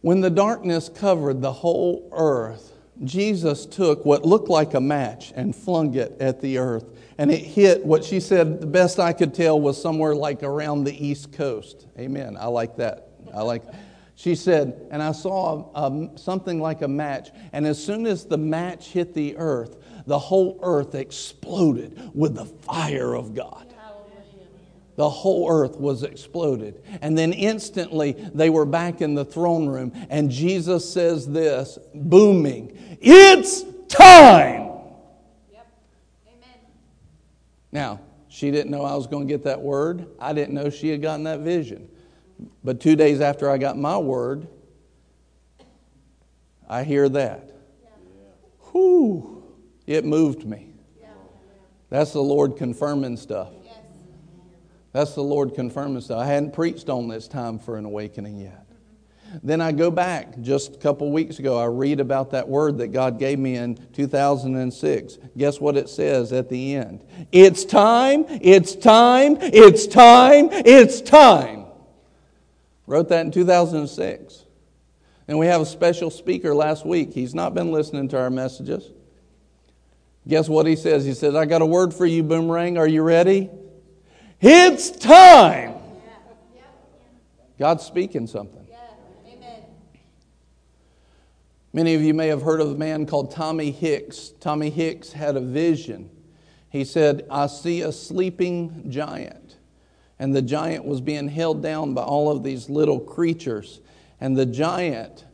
When 0.00 0.20
the 0.20 0.30
darkness 0.30 0.88
covered 0.88 1.42
the 1.42 1.52
whole 1.52 2.08
earth, 2.12 2.72
Jesus 3.04 3.66
took 3.66 4.04
what 4.04 4.24
looked 4.24 4.48
like 4.48 4.74
a 4.74 4.80
match 4.80 5.32
and 5.34 5.54
flung 5.54 5.94
it 5.94 6.16
at 6.20 6.40
the 6.40 6.58
earth. 6.58 6.84
And 7.16 7.30
it 7.30 7.40
hit 7.40 7.84
what 7.84 8.04
she 8.04 8.20
said, 8.20 8.60
the 8.60 8.66
best 8.66 9.00
I 9.00 9.12
could 9.12 9.34
tell 9.34 9.60
was 9.60 9.80
somewhere 9.80 10.14
like 10.14 10.42
around 10.42 10.84
the 10.84 11.06
East 11.06 11.32
Coast. 11.32 11.86
Amen. 11.98 12.36
I 12.38 12.46
like 12.46 12.76
that. 12.76 13.08
I 13.34 13.42
like 13.42 13.64
She 14.14 14.34
said, 14.34 14.86
and 14.90 15.02
I 15.02 15.12
saw 15.12 15.68
um, 15.74 16.16
something 16.16 16.60
like 16.60 16.82
a 16.82 16.88
match. 16.88 17.30
And 17.52 17.66
as 17.66 17.82
soon 17.82 18.06
as 18.06 18.24
the 18.24 18.38
match 18.38 18.88
hit 18.88 19.14
the 19.14 19.36
earth, 19.36 19.76
the 20.06 20.18
whole 20.18 20.58
earth 20.62 20.94
exploded 20.94 22.10
with 22.14 22.34
the 22.34 22.44
fire 22.44 23.14
of 23.14 23.34
God 23.34 23.67
the 24.98 25.08
whole 25.08 25.48
earth 25.48 25.76
was 25.76 26.02
exploded. 26.02 26.82
And 27.00 27.16
then 27.16 27.32
instantly 27.32 28.16
they 28.34 28.50
were 28.50 28.64
back 28.64 29.00
in 29.00 29.14
the 29.14 29.24
throne 29.24 29.68
room, 29.68 29.92
and 30.10 30.28
Jesus 30.28 30.92
says 30.92 31.24
this, 31.24 31.78
booming, 31.94 32.76
It's 33.00 33.62
time! 33.86 34.72
Yep. 35.52 35.68
Amen. 36.26 36.58
Now, 37.70 38.00
she 38.28 38.50
didn't 38.50 38.72
know 38.72 38.82
I 38.82 38.96
was 38.96 39.06
going 39.06 39.28
to 39.28 39.32
get 39.32 39.44
that 39.44 39.60
word. 39.60 40.08
I 40.18 40.32
didn't 40.32 40.54
know 40.54 40.68
she 40.68 40.88
had 40.88 41.00
gotten 41.00 41.22
that 41.24 41.40
vision. 41.40 41.88
But 42.64 42.80
two 42.80 42.96
days 42.96 43.20
after 43.20 43.48
I 43.48 43.56
got 43.56 43.78
my 43.78 43.98
word, 43.98 44.48
I 46.68 46.82
hear 46.82 47.08
that. 47.08 47.52
Yeah. 47.84 47.90
Whew, 48.72 49.44
it 49.86 50.04
moved 50.04 50.44
me. 50.44 50.72
Yeah. 51.00 51.06
That's 51.88 52.12
the 52.12 52.20
Lord 52.20 52.56
confirming 52.56 53.16
stuff. 53.16 53.52
That's 54.92 55.14
the 55.14 55.22
Lord 55.22 55.54
confirming 55.54 56.00
stuff. 56.00 56.20
I 56.20 56.26
hadn't 56.26 56.52
preached 56.52 56.88
on 56.88 57.08
this 57.08 57.28
time 57.28 57.58
for 57.58 57.76
an 57.76 57.84
awakening 57.84 58.38
yet. 58.38 58.64
Then 59.42 59.60
I 59.60 59.72
go 59.72 59.90
back 59.90 60.40
just 60.40 60.76
a 60.76 60.78
couple 60.78 61.12
weeks 61.12 61.38
ago. 61.38 61.58
I 61.58 61.66
read 61.66 62.00
about 62.00 62.30
that 62.30 62.48
word 62.48 62.78
that 62.78 62.88
God 62.88 63.18
gave 63.18 63.38
me 63.38 63.56
in 63.56 63.76
2006. 63.92 65.18
Guess 65.36 65.60
what 65.60 65.76
it 65.76 65.90
says 65.90 66.32
at 66.32 66.48
the 66.48 66.76
end? 66.76 67.04
It's 67.30 67.64
time, 67.64 68.24
it's 68.28 68.74
time, 68.74 69.36
it's 69.40 69.86
time, 69.86 70.48
it's 70.50 71.02
time. 71.02 71.66
Wrote 72.86 73.10
that 73.10 73.26
in 73.26 73.30
2006. 73.30 74.44
And 75.28 75.38
we 75.38 75.46
have 75.46 75.60
a 75.60 75.66
special 75.66 76.10
speaker 76.10 76.54
last 76.54 76.86
week. 76.86 77.12
He's 77.12 77.34
not 77.34 77.52
been 77.52 77.70
listening 77.70 78.08
to 78.08 78.18
our 78.18 78.30
messages. 78.30 78.90
Guess 80.26 80.48
what 80.48 80.66
he 80.66 80.74
says? 80.74 81.04
He 81.04 81.12
says, 81.12 81.34
I 81.34 81.44
got 81.44 81.60
a 81.60 81.66
word 81.66 81.92
for 81.92 82.06
you, 82.06 82.22
Boomerang. 82.22 82.78
Are 82.78 82.88
you 82.88 83.02
ready? 83.02 83.50
It's 84.40 84.90
time. 84.90 85.74
God's 87.58 87.84
speaking 87.84 88.26
something. 88.26 88.66
Many 91.72 91.94
of 91.94 92.02
you 92.02 92.14
may 92.14 92.28
have 92.28 92.42
heard 92.42 92.60
of 92.60 92.70
a 92.70 92.74
man 92.74 93.04
called 93.04 93.30
Tommy 93.30 93.70
Hicks. 93.70 94.32
Tommy 94.40 94.70
Hicks 94.70 95.12
had 95.12 95.36
a 95.36 95.40
vision. 95.40 96.08
He 96.70 96.84
said, 96.84 97.26
I 97.30 97.46
see 97.46 97.82
a 97.82 97.92
sleeping 97.92 98.90
giant. 98.90 99.56
And 100.18 100.34
the 100.34 100.42
giant 100.42 100.84
was 100.84 101.00
being 101.00 101.28
held 101.28 101.62
down 101.62 101.94
by 101.94 102.02
all 102.02 102.30
of 102.30 102.42
these 102.42 102.70
little 102.70 102.98
creatures. 102.98 103.80
And 104.20 104.36
the 104.36 104.46
giant, 104.46 105.26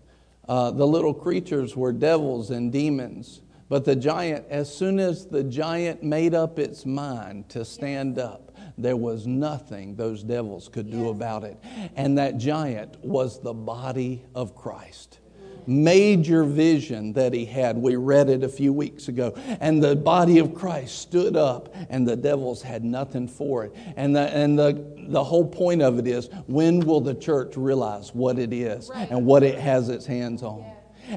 uh, 0.49 0.71
the 0.73 0.87
little 0.87 1.15
creatures 1.15 1.77
were 1.77 1.93
devils 1.93 2.51
and 2.51 2.73
demons. 2.73 3.41
But 3.69 3.85
the 3.85 3.97
giant, 3.97 4.47
as 4.51 4.75
soon 4.75 4.99
as 4.99 5.27
the 5.27 5.45
giant 5.45 6.03
made 6.03 6.35
up 6.35 6.59
its 6.59 6.85
mind 6.85 7.49
to 7.51 7.65
stand 7.65 8.19
up, 8.19 8.44
there 8.77 8.97
was 8.97 9.27
nothing 9.27 9.95
those 9.95 10.23
devils 10.23 10.69
could 10.69 10.91
do 10.91 11.09
about 11.11 11.45
it. 11.45 11.59
And 11.97 12.19
that 12.19 12.39
giant 12.39 13.03
was 13.05 13.41
the 13.41 13.55
body 13.55 14.25
of 14.35 14.55
Christ 14.57 15.21
major 15.67 16.45
vision 16.45 17.13
that 17.15 17.33
he 17.33 17.45
had. 17.45 17.77
We 17.77 17.97
read 17.97 18.29
it 18.29 18.43
a 18.43 18.49
few 18.49 18.73
weeks 18.73 19.09
ago. 19.09 19.35
And 19.61 19.83
the 19.83 19.97
body 19.97 20.39
of 20.39 20.55
Christ 20.55 20.99
stood 20.99 21.37
up, 21.37 21.75
and 21.89 22.07
the 22.07 22.17
devils 22.17 22.63
had 22.63 22.85
nothing 22.85 23.29
for 23.29 23.65
it. 23.65 23.75
And 23.97 24.15
the, 24.15 24.35
and 24.35 24.59
the, 24.59 25.07
the 25.09 25.25
whole 25.25 25.47
point 25.47 25.83
of 25.83 25.99
it 25.99 26.07
is 26.07 26.29
when 26.47 26.81
will 26.81 27.01
the 27.01 27.15
church 27.15 27.57
realize 27.57 28.15
what 28.15 28.39
it 28.39 28.53
is 28.53 28.91
and 28.91 29.25
what 29.25 29.43
it 29.43 29.59
has 29.59 29.89
its 29.89 30.07
hands 30.07 30.43
on? 30.43 30.65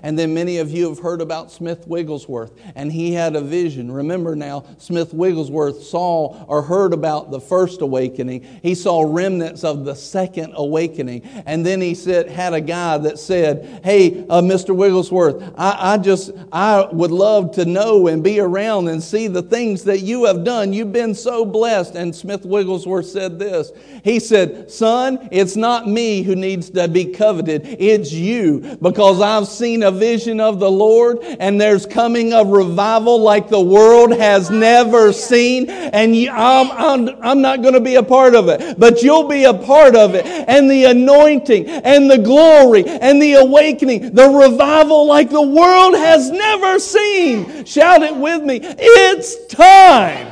And 0.04 0.18
then 0.18 0.34
many 0.34 0.58
of 0.58 0.72
you 0.72 0.90
have 0.90 1.00
heard 1.00 1.22
about 1.22 1.52
Smith 1.52 1.88
Wigglesworth, 1.88 2.52
and 2.76 2.92
he 2.92 3.14
had 3.14 3.36
a 3.36 3.42
vision. 3.42 3.92
Remember 3.92 4.36
now, 4.36 4.66
Smith 4.78 5.14
Wigglesworth 5.14 5.84
saw 5.84 6.46
or 6.46 6.62
heard 6.62 6.94
about 6.94 7.32
the 7.32 7.40
first 7.40 7.82
awakening. 7.82 8.44
He 8.62 8.76
saw 8.76 9.04
remnants 9.08 9.64
of 9.64 9.86
the 9.86 9.96
second 9.96 10.54
awakening. 10.56 11.24
And 11.46 11.66
then 11.66 11.82
he 11.82 11.96
said, 11.96 12.30
had 12.30 12.54
a 12.54 12.62
guy 12.62 12.98
that 13.00 13.20
said, 13.20 13.82
Hey, 13.84 14.26
uh, 14.30 14.42
Mr. 14.42 14.76
Wigglesworth, 14.76 15.42
I, 15.58 15.94
I 15.94 15.98
just, 15.98 16.32
I 16.52 16.88
would 16.92 17.12
love 17.12 17.52
to 17.54 17.66
know 17.66 18.08
and 18.08 18.24
be 18.24 18.40
around 18.40 18.88
and 18.88 19.02
see 19.02 19.28
the 19.28 19.42
things 19.42 19.84
that 19.86 20.02
you 20.02 20.26
have 20.26 20.44
done. 20.44 20.74
You've 20.74 20.94
been 20.94 21.16
so 21.16 21.46
blessed. 21.46 21.96
And 21.96 22.16
Smith 22.16 22.46
Wigglesworth 22.46 23.08
said 23.08 23.40
this 23.40 23.72
He 24.04 24.20
said, 24.20 24.72
Son, 24.72 25.28
it's 25.32 25.56
not 25.56 25.88
me 25.88 26.22
who 26.22 26.36
needs 26.36 26.70
to 26.72 26.88
be 26.88 27.06
coveted, 27.06 27.62
it's 27.80 28.12
you, 28.12 28.78
because 28.82 29.22
I've 29.22 29.48
seen 29.48 29.77
seen 29.78 29.84
a 29.84 29.92
vision 29.92 30.40
of 30.40 30.60
the 30.60 30.70
Lord 30.70 31.20
and 31.22 31.62
there's 31.62 31.86
coming 31.86 32.34
a 32.34 32.44
revival 32.44 33.22
like 33.22 33.48
the 33.48 33.62
world 33.62 34.12
has 34.12 34.50
never 34.50 35.14
seen. 35.14 35.70
And 35.70 36.16
I'm, 36.30 36.72
I'm, 36.72 37.24
I'm 37.24 37.42
not 37.42 37.62
going 37.62 37.76
to 37.76 37.80
be 37.80 37.96
a 37.96 38.04
part 38.04 38.34
of 38.34 38.48
it, 38.50 38.80
but 38.80 39.04
you'll 39.04 39.28
be 39.28 39.44
a 39.44 39.54
part 39.54 39.96
of 39.96 40.16
it. 40.16 40.26
And 40.26 40.70
the 40.70 40.86
anointing 40.86 41.68
and 41.68 42.10
the 42.10 42.18
glory 42.18 42.86
and 42.86 43.22
the 43.22 43.34
awakening, 43.34 44.16
the 44.16 44.28
revival 44.28 45.06
like 45.06 45.30
the 45.30 45.42
world 45.42 45.94
has 45.94 46.32
never 46.32 46.80
seen. 46.80 47.64
Shout 47.66 48.02
it 48.02 48.16
with 48.16 48.42
me. 48.42 48.60
It's 48.64 49.46
time. 49.48 50.28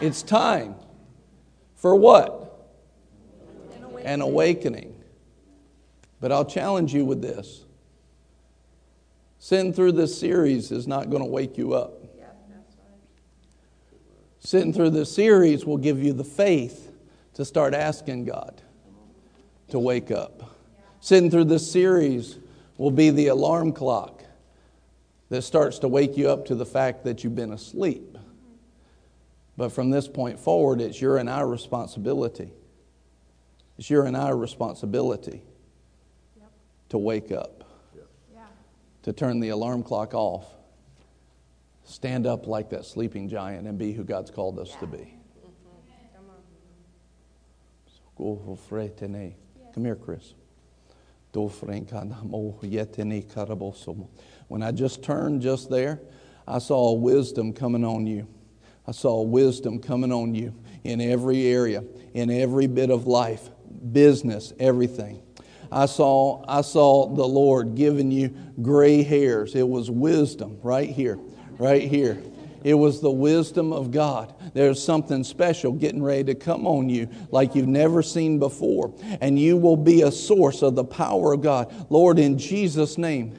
It's 0.00 0.22
time. 0.22 0.76
For 1.74 1.96
what? 1.96 2.36
An 4.04 4.20
awakening. 4.20 4.94
But 6.20 6.30
I'll 6.30 6.44
challenge 6.44 6.94
you 6.94 7.04
with 7.04 7.20
this. 7.20 7.64
Sitting 9.48 9.72
through 9.72 9.92
this 9.92 10.20
series 10.20 10.70
is 10.70 10.86
not 10.86 11.08
going 11.08 11.22
to 11.22 11.28
wake 11.30 11.56
you 11.56 11.72
up. 11.72 12.04
Sitting 14.40 14.74
through 14.74 14.90
this 14.90 15.10
series 15.10 15.64
will 15.64 15.78
give 15.78 16.02
you 16.02 16.12
the 16.12 16.22
faith 16.22 16.92
to 17.32 17.46
start 17.46 17.72
asking 17.72 18.26
God 18.26 18.60
to 19.70 19.78
wake 19.78 20.10
up. 20.10 20.54
Sitting 21.00 21.30
through 21.30 21.44
this 21.44 21.72
series 21.72 22.36
will 22.76 22.90
be 22.90 23.08
the 23.08 23.28
alarm 23.28 23.72
clock 23.72 24.22
that 25.30 25.40
starts 25.40 25.78
to 25.78 25.88
wake 25.88 26.18
you 26.18 26.28
up 26.28 26.44
to 26.44 26.54
the 26.54 26.66
fact 26.66 27.04
that 27.04 27.24
you've 27.24 27.34
been 27.34 27.54
asleep. 27.54 28.18
But 29.56 29.70
from 29.70 29.88
this 29.88 30.08
point 30.08 30.38
forward, 30.38 30.82
it's 30.82 31.00
your 31.00 31.16
and 31.16 31.26
our 31.26 31.48
responsibility. 31.48 32.52
It's 33.78 33.88
your 33.88 34.04
and 34.04 34.14
our 34.14 34.36
responsibility 34.36 35.40
to 36.90 36.98
wake 36.98 37.32
up 37.32 37.57
to 39.08 39.12
turn 39.14 39.40
the 39.40 39.48
alarm 39.48 39.82
clock 39.82 40.12
off, 40.12 40.44
stand 41.82 42.26
up 42.26 42.46
like 42.46 42.68
that 42.68 42.84
sleeping 42.84 43.26
giant, 43.26 43.66
and 43.66 43.78
be 43.78 43.94
who 43.94 44.04
God's 44.04 44.30
called 44.30 44.58
us 44.58 44.76
to 44.80 44.86
be. 44.86 45.14
Come 49.72 49.86
here, 49.86 49.96
Chris. 49.96 50.34
When 54.48 54.62
I 54.62 54.72
just 54.72 55.02
turned 55.02 55.40
just 55.40 55.70
there, 55.70 56.00
I 56.46 56.58
saw 56.58 56.92
wisdom 56.92 57.54
coming 57.54 57.86
on 57.86 58.06
you. 58.06 58.28
I 58.86 58.92
saw 58.92 59.22
wisdom 59.22 59.78
coming 59.78 60.12
on 60.12 60.34
you 60.34 60.54
in 60.84 61.00
every 61.00 61.46
area, 61.46 61.82
in 62.12 62.30
every 62.30 62.66
bit 62.66 62.90
of 62.90 63.06
life, 63.06 63.48
business, 63.90 64.52
everything. 64.60 65.22
I 65.70 65.86
saw, 65.86 66.44
I 66.48 66.62
saw 66.62 67.14
the 67.14 67.26
Lord 67.26 67.74
giving 67.74 68.10
you 68.10 68.34
gray 68.62 69.02
hairs. 69.02 69.54
It 69.54 69.68
was 69.68 69.90
wisdom 69.90 70.58
right 70.62 70.88
here, 70.88 71.18
right 71.58 71.82
here. 71.82 72.22
It 72.64 72.74
was 72.74 73.00
the 73.00 73.10
wisdom 73.10 73.72
of 73.72 73.92
God. 73.92 74.34
There's 74.52 74.82
something 74.82 75.22
special 75.22 75.72
getting 75.72 76.02
ready 76.02 76.24
to 76.24 76.34
come 76.34 76.66
on 76.66 76.88
you 76.88 77.08
like 77.30 77.54
you've 77.54 77.68
never 77.68 78.02
seen 78.02 78.38
before. 78.38 78.92
And 79.20 79.38
you 79.38 79.56
will 79.56 79.76
be 79.76 80.02
a 80.02 80.10
source 80.10 80.62
of 80.62 80.74
the 80.74 80.84
power 80.84 81.32
of 81.34 81.42
God. 81.42 81.72
Lord, 81.90 82.18
in 82.18 82.36
Jesus' 82.36 82.98
name. 82.98 83.38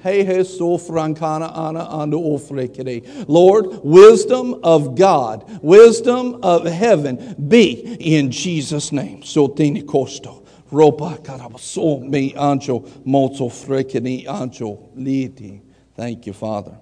Lord, 3.28 3.68
wisdom 3.84 4.60
of 4.64 4.96
God, 4.96 5.64
wisdom 5.64 6.40
of 6.42 6.66
heaven 6.66 7.36
be 7.50 7.98
in 8.00 8.32
Jesus' 8.32 8.92
name. 8.92 9.22
Sotini 9.22 9.84
costo. 9.84 10.46
Ropa 10.72 11.18
karabaso 11.24 12.02
me 12.02 12.34
ancho 12.34 13.06
mozo 13.06 13.50
frekeni 13.50 14.26
ancho 14.26 14.96
liti. 14.96 15.62
Thank 15.96 16.28
you, 16.28 16.34
Father. 16.34 16.78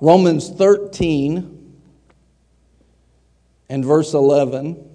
Romans 0.00 0.50
13 0.50 1.74
and 3.68 3.84
verse 3.84 4.12
11 4.12 4.90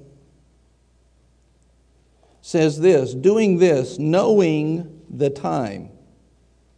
says 2.41 2.79
this 2.79 3.13
doing 3.13 3.57
this, 3.57 3.97
knowing 3.97 5.01
the 5.09 5.29
time. 5.29 5.89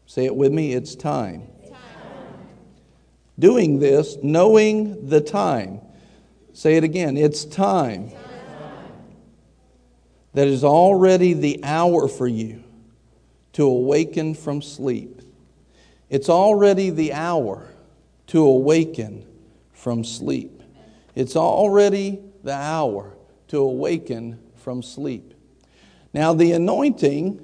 Say 0.06 0.26
it 0.26 0.36
with 0.36 0.52
me, 0.52 0.74
it's 0.74 0.96
time. 0.96 1.48
time. 1.68 1.80
Doing 3.40 3.80
this, 3.80 4.18
knowing 4.22 5.10
the 5.10 5.20
time. 5.20 5.82
Say 6.54 6.78
it 6.78 6.84
again. 6.84 7.18
It's 7.18 7.46
time. 7.46 8.12
That 10.34 10.48
is 10.48 10.64
already 10.64 11.34
the 11.34 11.60
hour 11.64 12.08
for 12.08 12.28
you 12.28 12.64
to 13.54 13.66
awaken 13.66 14.34
from 14.34 14.62
sleep. 14.62 15.22
It's 16.10 16.30
already 16.30 16.90
the 16.90 17.14
hour 17.14 17.68
to 18.28 18.44
awaken 18.44 19.26
from 19.74 20.04
sleep. 20.04 20.62
It's 21.16 21.36
already 21.36 22.20
the 22.44 22.54
hour 22.54 23.16
to 23.50 23.58
awaken 23.60 24.40
from 24.56 24.82
sleep. 24.82 25.34
Now, 26.14 26.34
the 26.34 26.52
anointing 26.54 27.40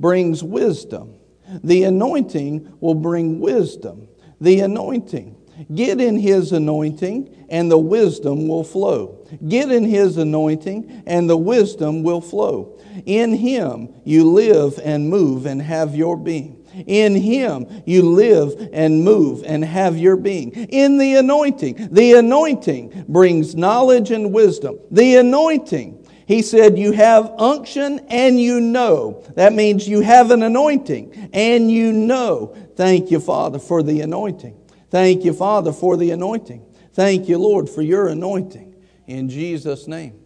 brings 0.00 0.42
wisdom. 0.42 1.14
The 1.62 1.84
anointing 1.84 2.76
will 2.80 2.94
bring 2.94 3.40
wisdom. 3.40 4.08
The 4.40 4.60
anointing. 4.60 5.36
Get 5.74 6.00
in 6.00 6.18
His 6.18 6.52
anointing, 6.52 7.41
and 7.52 7.70
the 7.70 7.78
wisdom 7.78 8.48
will 8.48 8.64
flow. 8.64 9.24
Get 9.46 9.70
in 9.70 9.84
His 9.84 10.16
anointing, 10.16 11.04
and 11.06 11.28
the 11.28 11.36
wisdom 11.36 12.02
will 12.02 12.22
flow. 12.22 12.80
In 13.04 13.34
Him 13.34 13.94
you 14.04 14.24
live 14.24 14.80
and 14.82 15.08
move 15.08 15.46
and 15.46 15.60
have 15.60 15.94
your 15.94 16.16
being. 16.16 16.66
In 16.86 17.14
Him 17.14 17.66
you 17.84 18.02
live 18.02 18.70
and 18.72 19.04
move 19.04 19.44
and 19.44 19.62
have 19.64 19.98
your 19.98 20.16
being. 20.16 20.50
In 20.52 20.96
the 20.96 21.16
anointing. 21.16 21.90
The 21.92 22.14
anointing 22.14 23.04
brings 23.06 23.54
knowledge 23.54 24.10
and 24.10 24.32
wisdom. 24.32 24.78
The 24.90 25.16
anointing. 25.16 25.98
He 26.26 26.40
said, 26.40 26.78
You 26.78 26.92
have 26.92 27.34
unction 27.36 28.00
and 28.08 28.40
you 28.40 28.60
know. 28.60 29.22
That 29.36 29.52
means 29.52 29.86
you 29.86 30.00
have 30.00 30.30
an 30.30 30.42
anointing 30.42 31.30
and 31.34 31.70
you 31.70 31.92
know. 31.92 32.56
Thank 32.76 33.10
you, 33.10 33.20
Father, 33.20 33.58
for 33.58 33.82
the 33.82 34.00
anointing. 34.00 34.56
Thank 34.88 35.24
you, 35.24 35.34
Father, 35.34 35.72
for 35.72 35.98
the 35.98 36.12
anointing. 36.12 36.64
Thank 36.92 37.28
you, 37.28 37.38
Lord, 37.38 37.68
for 37.68 37.82
your 37.82 38.08
anointing. 38.08 38.74
In 39.06 39.28
Jesus' 39.28 39.88
name. 39.88 40.20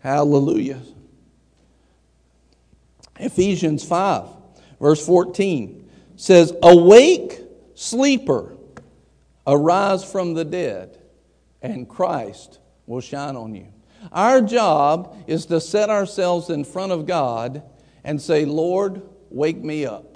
Hallelujah. 0.00 0.80
Ephesians 3.18 3.84
5, 3.84 4.26
verse 4.80 5.04
14 5.04 5.90
says, 6.16 6.54
Awake, 6.62 7.40
sleeper, 7.74 8.56
arise 9.46 10.10
from 10.10 10.34
the 10.34 10.44
dead, 10.44 10.98
and 11.60 11.88
Christ 11.88 12.60
will 12.86 13.00
shine 13.00 13.36
on 13.36 13.54
you. 13.54 13.68
Our 14.12 14.40
job 14.40 15.16
is 15.26 15.46
to 15.46 15.60
set 15.60 15.90
ourselves 15.90 16.48
in 16.48 16.64
front 16.64 16.92
of 16.92 17.06
God 17.06 17.62
and 18.02 18.20
say, 18.20 18.46
Lord, 18.46 19.02
wake 19.28 19.62
me 19.62 19.84
up. 19.84 20.09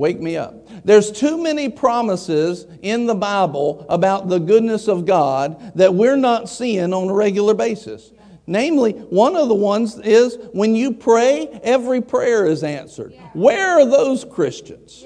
Wake 0.00 0.18
me 0.18 0.38
up. 0.38 0.66
There's 0.82 1.12
too 1.12 1.36
many 1.36 1.68
promises 1.68 2.66
in 2.80 3.04
the 3.04 3.14
Bible 3.14 3.84
about 3.90 4.30
the 4.30 4.38
goodness 4.38 4.88
of 4.88 5.04
God 5.04 5.74
that 5.74 5.94
we're 5.94 6.16
not 6.16 6.48
seeing 6.48 6.94
on 6.94 7.10
a 7.10 7.12
regular 7.12 7.52
basis. 7.52 8.10
Namely, 8.46 8.92
one 8.92 9.36
of 9.36 9.48
the 9.48 9.54
ones 9.54 9.98
is 9.98 10.38
when 10.54 10.74
you 10.74 10.94
pray, 10.94 11.48
every 11.62 12.00
prayer 12.00 12.46
is 12.46 12.64
answered. 12.64 13.12
Where 13.34 13.78
are 13.78 13.84
those 13.84 14.24
Christians? 14.24 15.04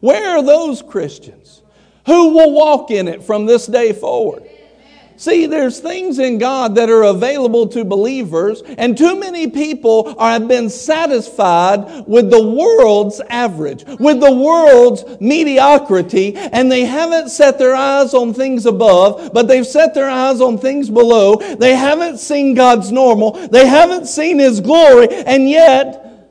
Where 0.00 0.38
are 0.38 0.42
those 0.42 0.80
Christians? 0.80 1.62
Who 2.06 2.30
will 2.30 2.52
walk 2.52 2.90
in 2.90 3.08
it 3.08 3.22
from 3.22 3.44
this 3.44 3.66
day 3.66 3.92
forward? 3.92 4.47
See, 5.18 5.46
there's 5.46 5.80
things 5.80 6.20
in 6.20 6.38
God 6.38 6.76
that 6.76 6.88
are 6.88 7.02
available 7.02 7.66
to 7.70 7.84
believers, 7.84 8.62
and 8.62 8.96
too 8.96 9.18
many 9.18 9.50
people 9.50 10.16
have 10.16 10.46
been 10.46 10.70
satisfied 10.70 12.06
with 12.06 12.30
the 12.30 12.40
world's 12.40 13.20
average, 13.28 13.84
with 13.98 14.20
the 14.20 14.32
world's 14.32 15.04
mediocrity, 15.20 16.36
and 16.36 16.70
they 16.70 16.84
haven't 16.84 17.30
set 17.30 17.58
their 17.58 17.74
eyes 17.74 18.14
on 18.14 18.32
things 18.32 18.64
above, 18.64 19.32
but 19.34 19.48
they've 19.48 19.66
set 19.66 19.92
their 19.92 20.08
eyes 20.08 20.40
on 20.40 20.56
things 20.56 20.88
below. 20.88 21.34
They 21.34 21.74
haven't 21.74 22.18
seen 22.18 22.54
God's 22.54 22.92
normal, 22.92 23.32
they 23.48 23.66
haven't 23.66 24.06
seen 24.06 24.38
His 24.38 24.60
glory, 24.60 25.08
and 25.10 25.50
yet 25.50 26.28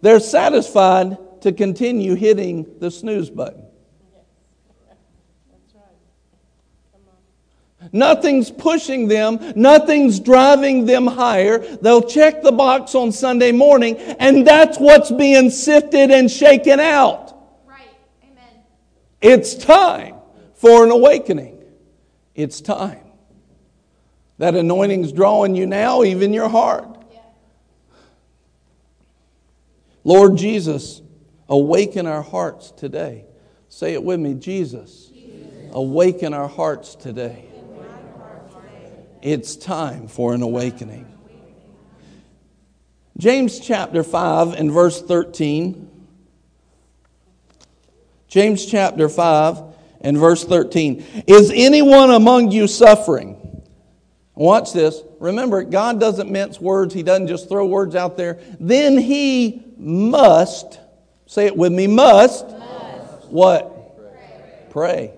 they're 0.00 0.18
satisfied 0.18 1.18
to 1.42 1.52
continue 1.52 2.14
hitting 2.14 2.78
the 2.78 2.90
snooze 2.90 3.28
button. 3.28 3.69
Nothing's 7.92 8.50
pushing 8.50 9.08
them. 9.08 9.52
Nothing's 9.56 10.20
driving 10.20 10.86
them 10.86 11.06
higher. 11.06 11.58
They'll 11.58 12.02
check 12.02 12.42
the 12.42 12.52
box 12.52 12.94
on 12.94 13.10
Sunday 13.12 13.52
morning, 13.52 13.96
and 13.96 14.46
that's 14.46 14.78
what's 14.78 15.10
being 15.10 15.50
sifted 15.50 16.10
and 16.10 16.30
shaken 16.30 16.78
out. 16.78 17.36
Right. 17.66 17.88
Amen. 18.22 18.62
It's 19.20 19.54
time 19.54 20.16
for 20.54 20.84
an 20.84 20.90
awakening. 20.90 21.62
It's 22.34 22.60
time. 22.60 23.06
That 24.38 24.54
anointing's 24.54 25.12
drawing 25.12 25.54
you 25.54 25.66
now, 25.66 26.04
even 26.04 26.32
your 26.32 26.48
heart. 26.48 26.96
Yeah. 27.12 27.20
Lord 30.04 30.36
Jesus, 30.36 31.02
awaken 31.48 32.06
our 32.06 32.22
hearts 32.22 32.70
today. 32.70 33.26
Say 33.68 33.94
it 33.94 34.02
with 34.02 34.20
me 34.20 34.34
Jesus, 34.34 35.10
awaken 35.72 36.32
our 36.32 36.48
hearts 36.48 36.94
today. 36.94 37.49
It's 39.22 39.54
time 39.56 40.08
for 40.08 40.32
an 40.32 40.42
awakening. 40.42 41.06
James 43.18 43.60
chapter 43.60 44.02
5 44.02 44.54
and 44.54 44.72
verse 44.72 45.02
13. 45.02 45.88
James 48.28 48.64
chapter 48.64 49.10
5 49.10 49.62
and 50.00 50.16
verse 50.16 50.44
13. 50.44 51.24
Is 51.26 51.52
anyone 51.54 52.10
among 52.10 52.50
you 52.50 52.66
suffering? 52.66 53.36
Watch 54.34 54.72
this. 54.72 55.02
Remember, 55.18 55.64
God 55.64 56.00
doesn't 56.00 56.30
mince 56.30 56.58
words, 56.58 56.94
He 56.94 57.02
doesn't 57.02 57.26
just 57.26 57.50
throw 57.50 57.66
words 57.66 57.94
out 57.94 58.16
there. 58.16 58.38
Then 58.58 58.96
He 58.96 59.62
must, 59.76 60.80
say 61.26 61.44
it 61.44 61.56
with 61.56 61.72
me, 61.72 61.86
must, 61.86 62.46
what? 63.28 64.70
Pray. 64.70 65.12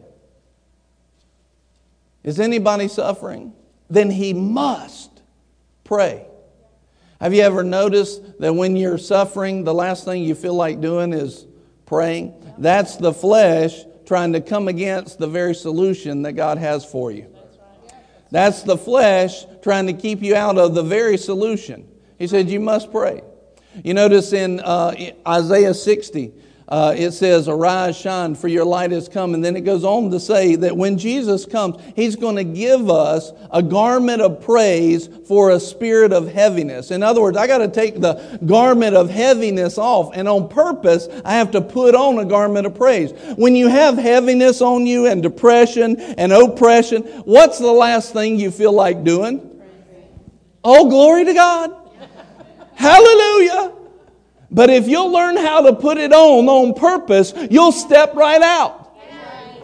Is 2.24 2.40
anybody 2.40 2.88
suffering? 2.88 3.52
Then 3.92 4.10
he 4.10 4.32
must 4.32 5.10
pray. 5.84 6.26
Have 7.20 7.34
you 7.34 7.42
ever 7.42 7.62
noticed 7.62 8.38
that 8.40 8.54
when 8.54 8.74
you're 8.74 8.96
suffering, 8.96 9.64
the 9.64 9.74
last 9.74 10.06
thing 10.06 10.24
you 10.24 10.34
feel 10.34 10.54
like 10.54 10.80
doing 10.80 11.12
is 11.12 11.46
praying? 11.84 12.32
That's 12.56 12.96
the 12.96 13.12
flesh 13.12 13.84
trying 14.06 14.32
to 14.32 14.40
come 14.40 14.66
against 14.68 15.18
the 15.18 15.26
very 15.26 15.54
solution 15.54 16.22
that 16.22 16.32
God 16.32 16.56
has 16.56 16.86
for 16.86 17.12
you. 17.12 17.26
That's 18.30 18.62
the 18.62 18.78
flesh 18.78 19.44
trying 19.60 19.86
to 19.88 19.92
keep 19.92 20.22
you 20.22 20.36
out 20.36 20.56
of 20.56 20.74
the 20.74 20.82
very 20.82 21.18
solution. 21.18 21.86
He 22.18 22.26
said, 22.26 22.48
You 22.48 22.60
must 22.60 22.90
pray. 22.90 23.20
You 23.84 23.92
notice 23.92 24.32
in 24.32 24.60
uh, 24.60 24.94
Isaiah 25.28 25.74
60, 25.74 26.32
uh, 26.72 26.94
it 26.96 27.10
says, 27.10 27.48
Arise, 27.48 27.98
shine, 27.98 28.34
for 28.34 28.48
your 28.48 28.64
light 28.64 28.92
has 28.92 29.06
come. 29.06 29.34
And 29.34 29.44
then 29.44 29.56
it 29.56 29.60
goes 29.60 29.84
on 29.84 30.10
to 30.10 30.18
say 30.18 30.56
that 30.56 30.74
when 30.74 30.96
Jesus 30.96 31.44
comes, 31.44 31.76
He's 31.94 32.16
going 32.16 32.36
to 32.36 32.44
give 32.44 32.88
us 32.88 33.30
a 33.50 33.62
garment 33.62 34.22
of 34.22 34.40
praise 34.42 35.06
for 35.28 35.50
a 35.50 35.60
spirit 35.60 36.14
of 36.14 36.32
heaviness. 36.32 36.90
In 36.90 37.02
other 37.02 37.20
words, 37.20 37.36
I 37.36 37.46
got 37.46 37.58
to 37.58 37.68
take 37.68 38.00
the 38.00 38.14
garment 38.46 38.96
of 38.96 39.10
heaviness 39.10 39.76
off. 39.76 40.12
And 40.14 40.26
on 40.26 40.48
purpose, 40.48 41.08
I 41.26 41.34
have 41.34 41.50
to 41.50 41.60
put 41.60 41.94
on 41.94 42.18
a 42.20 42.24
garment 42.24 42.66
of 42.66 42.74
praise. 42.74 43.12
When 43.36 43.54
you 43.54 43.68
have 43.68 43.98
heaviness 43.98 44.62
on 44.62 44.86
you 44.86 45.08
and 45.08 45.22
depression 45.22 46.00
and 46.00 46.32
oppression, 46.32 47.02
what's 47.26 47.58
the 47.58 47.70
last 47.70 48.14
thing 48.14 48.40
you 48.40 48.50
feel 48.50 48.72
like 48.72 49.04
doing? 49.04 49.60
Oh, 50.64 50.88
glory 50.88 51.26
to 51.26 51.34
God. 51.34 51.70
Hallelujah. 52.76 53.81
But 54.52 54.68
if 54.70 54.86
you'll 54.86 55.10
learn 55.10 55.36
how 55.36 55.62
to 55.62 55.72
put 55.74 55.96
it 55.96 56.12
on 56.12 56.48
on 56.48 56.74
purpose, 56.74 57.32
you'll 57.50 57.72
step 57.72 58.14
right 58.14 58.42
out. 58.42 58.82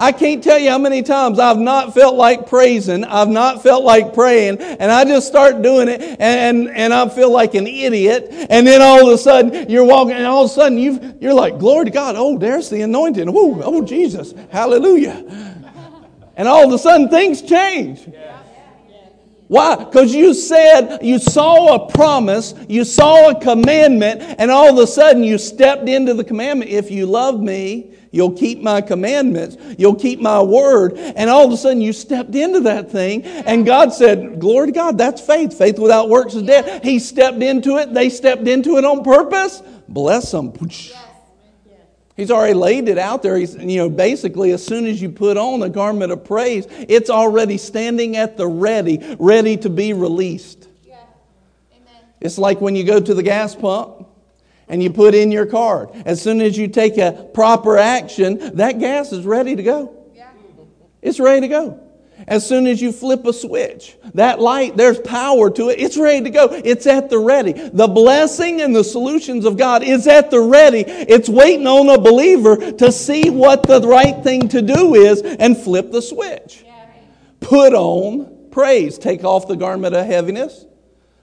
I 0.00 0.12
can't 0.12 0.44
tell 0.44 0.58
you 0.58 0.70
how 0.70 0.78
many 0.78 1.02
times 1.02 1.40
I've 1.40 1.58
not 1.58 1.92
felt 1.92 2.14
like 2.14 2.46
praising, 2.46 3.02
I've 3.04 3.28
not 3.28 3.64
felt 3.64 3.82
like 3.82 4.14
praying, 4.14 4.58
and 4.58 4.92
I 4.92 5.04
just 5.04 5.26
start 5.26 5.60
doing 5.60 5.88
it, 5.88 6.00
and, 6.20 6.68
and 6.68 6.94
I 6.94 7.08
feel 7.08 7.32
like 7.32 7.54
an 7.54 7.66
idiot, 7.66 8.28
and 8.48 8.64
then 8.64 8.80
all 8.80 9.08
of 9.08 9.12
a 9.12 9.18
sudden 9.18 9.68
you're 9.68 9.84
walking, 9.84 10.14
and 10.14 10.24
all 10.24 10.44
of 10.44 10.50
a 10.50 10.54
sudden 10.54 10.78
you 10.78 11.16
you're 11.20 11.34
like, 11.34 11.58
glory 11.58 11.86
to 11.86 11.90
God, 11.90 12.14
oh, 12.16 12.38
there's 12.38 12.70
the 12.70 12.82
anointing, 12.82 13.28
oh, 13.28 13.60
oh, 13.64 13.84
Jesus, 13.84 14.32
hallelujah. 14.50 15.24
And 16.36 16.46
all 16.46 16.64
of 16.64 16.72
a 16.72 16.78
sudden 16.78 17.08
things 17.08 17.42
change. 17.42 18.08
Why? 19.48 19.76
Because 19.76 20.14
you 20.14 20.34
said, 20.34 20.98
you 21.00 21.18
saw 21.18 21.74
a 21.74 21.90
promise, 21.90 22.54
you 22.68 22.84
saw 22.84 23.30
a 23.30 23.40
commandment, 23.40 24.20
and 24.38 24.50
all 24.50 24.70
of 24.70 24.78
a 24.78 24.86
sudden 24.86 25.24
you 25.24 25.38
stepped 25.38 25.88
into 25.88 26.12
the 26.12 26.24
commandment. 26.24 26.70
If 26.70 26.90
you 26.90 27.06
love 27.06 27.40
me, 27.40 27.94
you'll 28.10 28.32
keep 28.32 28.60
my 28.60 28.82
commandments, 28.82 29.56
you'll 29.78 29.94
keep 29.94 30.20
my 30.20 30.42
word, 30.42 30.98
and 30.98 31.30
all 31.30 31.46
of 31.46 31.52
a 31.52 31.56
sudden 31.56 31.80
you 31.80 31.94
stepped 31.94 32.34
into 32.34 32.60
that 32.60 32.90
thing, 32.90 33.24
and 33.24 33.64
God 33.64 33.92
said, 33.92 34.38
Glory 34.38 34.66
to 34.66 34.72
God, 34.72 34.98
that's 34.98 35.20
faith. 35.22 35.56
Faith 35.56 35.78
without 35.78 36.10
works 36.10 36.34
is 36.34 36.42
dead. 36.42 36.84
He 36.84 36.98
stepped 36.98 37.42
into 37.42 37.78
it, 37.78 37.94
they 37.94 38.10
stepped 38.10 38.46
into 38.46 38.76
it 38.76 38.84
on 38.84 39.02
purpose. 39.02 39.62
Bless 39.88 40.30
them. 40.30 40.52
He's 42.18 42.32
already 42.32 42.54
laid 42.54 42.88
it 42.88 42.98
out 42.98 43.22
there. 43.22 43.36
He's, 43.36 43.54
you 43.54 43.76
know, 43.76 43.88
basically, 43.88 44.50
as 44.50 44.66
soon 44.66 44.86
as 44.86 45.00
you 45.00 45.08
put 45.08 45.36
on 45.36 45.60
the 45.60 45.68
garment 45.68 46.10
of 46.10 46.24
praise, 46.24 46.66
it's 46.68 47.10
already 47.10 47.58
standing 47.58 48.16
at 48.16 48.36
the 48.36 48.44
ready, 48.44 49.16
ready 49.20 49.56
to 49.58 49.70
be 49.70 49.92
released. 49.92 50.66
Yeah. 50.84 50.96
Amen. 51.72 52.02
It's 52.20 52.36
like 52.36 52.60
when 52.60 52.74
you 52.74 52.82
go 52.82 52.98
to 52.98 53.14
the 53.14 53.22
gas 53.22 53.54
pump 53.54 54.08
and 54.66 54.82
you 54.82 54.90
put 54.90 55.14
in 55.14 55.30
your 55.30 55.46
card. 55.46 55.90
As 56.04 56.20
soon 56.20 56.40
as 56.40 56.58
you 56.58 56.66
take 56.66 56.98
a 56.98 57.30
proper 57.32 57.78
action, 57.78 58.56
that 58.56 58.80
gas 58.80 59.12
is 59.12 59.24
ready 59.24 59.54
to 59.54 59.62
go. 59.62 59.94
Yeah. 60.12 60.28
It's 61.00 61.20
ready 61.20 61.42
to 61.42 61.48
go. 61.48 61.87
As 62.26 62.46
soon 62.46 62.66
as 62.66 62.82
you 62.82 62.92
flip 62.92 63.24
a 63.26 63.32
switch, 63.32 63.96
that 64.14 64.40
light, 64.40 64.76
there's 64.76 64.98
power 65.00 65.50
to 65.50 65.68
it. 65.68 65.78
It's 65.78 65.96
ready 65.96 66.24
to 66.24 66.30
go. 66.30 66.48
It's 66.50 66.86
at 66.86 67.10
the 67.10 67.18
ready. 67.18 67.52
The 67.52 67.86
blessing 67.86 68.60
and 68.60 68.74
the 68.74 68.84
solutions 68.84 69.44
of 69.44 69.56
God 69.56 69.82
is 69.82 70.06
at 70.06 70.30
the 70.30 70.40
ready. 70.40 70.80
It's 70.80 71.28
waiting 71.28 71.66
on 71.66 71.88
a 71.88 71.98
believer 71.98 72.72
to 72.72 72.90
see 72.90 73.30
what 73.30 73.62
the 73.62 73.80
right 73.82 74.22
thing 74.24 74.48
to 74.48 74.62
do 74.62 74.94
is 74.94 75.22
and 75.22 75.56
flip 75.56 75.92
the 75.92 76.02
switch. 76.02 76.64
Put 77.40 77.72
on 77.72 78.48
praise. 78.50 78.98
Take 78.98 79.22
off 79.24 79.46
the 79.46 79.56
garment 79.56 79.94
of 79.94 80.04
heaviness. 80.04 80.64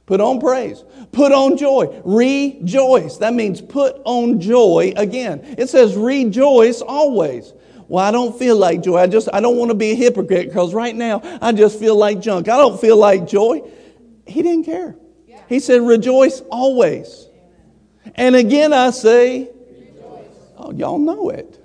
Put 0.06 0.22
on 0.22 0.40
praise. 0.40 0.84
Put 1.12 1.32
on 1.32 1.58
joy. 1.58 2.02
Rejoice. 2.06 3.18
That 3.18 3.34
means 3.34 3.60
put 3.60 4.02
on 4.06 4.40
joy 4.40 4.94
again. 4.96 5.56
It 5.58 5.68
says 5.68 5.96
rejoice 5.96 6.82
always. 6.82 7.54
Well, 7.88 8.04
I 8.04 8.12
don't 8.12 8.38
feel 8.38 8.58
like 8.58 8.82
joy. 8.82 8.98
I 8.98 9.08
just 9.08 9.30
I 9.32 9.40
don't 9.40 9.58
want 9.58 9.70
to 9.70 9.76
be 9.76 9.92
a 9.92 9.96
hypocrite 9.96 10.48
because 10.48 10.74
right 10.74 10.96
now 10.96 11.22
I 11.42 11.52
just 11.52 11.80
feel 11.80 11.96
like 11.96 12.20
junk. 12.20 12.50
I 12.50 12.58
don't 12.58 12.80
feel 12.80 12.98
like 12.98 13.28
joy. 13.28 13.62
He 14.26 14.42
didn't 14.42 14.64
care. 14.64 14.96
He 15.48 15.60
said, 15.60 15.82
rejoice 15.82 16.42
always. 16.50 17.28
And 18.16 18.36
again 18.36 18.74
I 18.74 18.90
say, 18.90 19.50
oh, 20.58 20.72
y'all 20.72 20.98
know 20.98 21.30
it. 21.30 21.62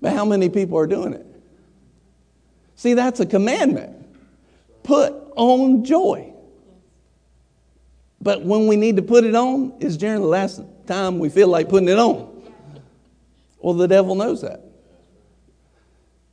But 0.00 0.14
how 0.14 0.24
many 0.24 0.48
people 0.48 0.78
are 0.78 0.86
doing 0.86 1.12
it? 1.12 1.26
See, 2.76 2.94
that's 2.94 3.20
a 3.20 3.26
commandment. 3.26 3.94
Put 4.82 5.12
on 5.36 5.84
joy. 5.84 6.32
But 8.22 8.42
when 8.42 8.66
we 8.66 8.76
need 8.76 8.96
to 8.96 9.02
put 9.02 9.24
it 9.24 9.34
on 9.34 9.74
is 9.80 9.98
during 9.98 10.22
the 10.22 10.26
last 10.26 10.62
time 10.86 11.18
we 11.18 11.28
feel 11.28 11.48
like 11.48 11.68
putting 11.68 11.88
it 11.88 11.98
on. 11.98 12.29
Well, 13.60 13.74
the 13.74 13.88
devil 13.88 14.14
knows 14.14 14.42
that. 14.42 14.64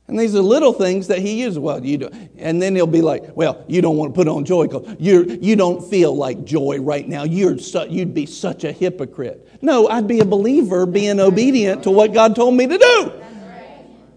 And 0.08 0.18
these 0.18 0.34
are 0.34 0.40
little 0.40 0.72
things 0.72 1.08
that 1.08 1.18
he 1.18 1.42
uses. 1.42 1.58
Well, 1.58 1.84
you 1.84 1.98
do, 1.98 2.10
and 2.38 2.62
then 2.62 2.74
he'll 2.74 2.86
be 2.86 3.02
like, 3.02 3.36
"Well, 3.36 3.62
you 3.68 3.82
don't 3.82 3.98
want 3.98 4.14
to 4.14 4.18
put 4.18 4.26
on 4.26 4.46
joy 4.46 4.66
because 4.66 4.96
you 4.98 5.38
you 5.42 5.54
don't 5.54 5.84
feel 5.84 6.16
like 6.16 6.44
joy 6.44 6.78
right 6.80 7.06
now. 7.06 7.24
You're 7.24 7.58
su- 7.58 7.86
you'd 7.90 8.14
be 8.14 8.24
such 8.24 8.64
a 8.64 8.72
hypocrite." 8.72 9.46
No, 9.60 9.86
I'd 9.86 10.08
be 10.08 10.20
a 10.20 10.24
believer, 10.24 10.86
being 10.86 11.20
obedient 11.20 11.82
to 11.82 11.90
what 11.90 12.14
God 12.14 12.34
told 12.34 12.54
me 12.54 12.66
to 12.66 12.78
do. 12.78 13.12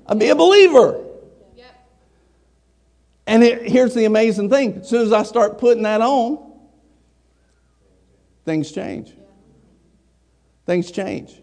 I'd 0.07 0.18
be 0.18 0.30
a 0.30 0.36
believer. 0.36 1.03
And 3.28 3.43
it, 3.43 3.70
here's 3.70 3.93
the 3.93 4.05
amazing 4.05 4.49
thing: 4.49 4.80
as 4.80 4.89
soon 4.89 5.01
as 5.01 5.12
I 5.12 5.24
start 5.24 5.57
putting 5.57 5.84
that 5.84 5.99
on, 5.99 6.39
things 8.45 8.72
change. 8.72 9.12
Things 10.66 10.89
change. 10.89 11.41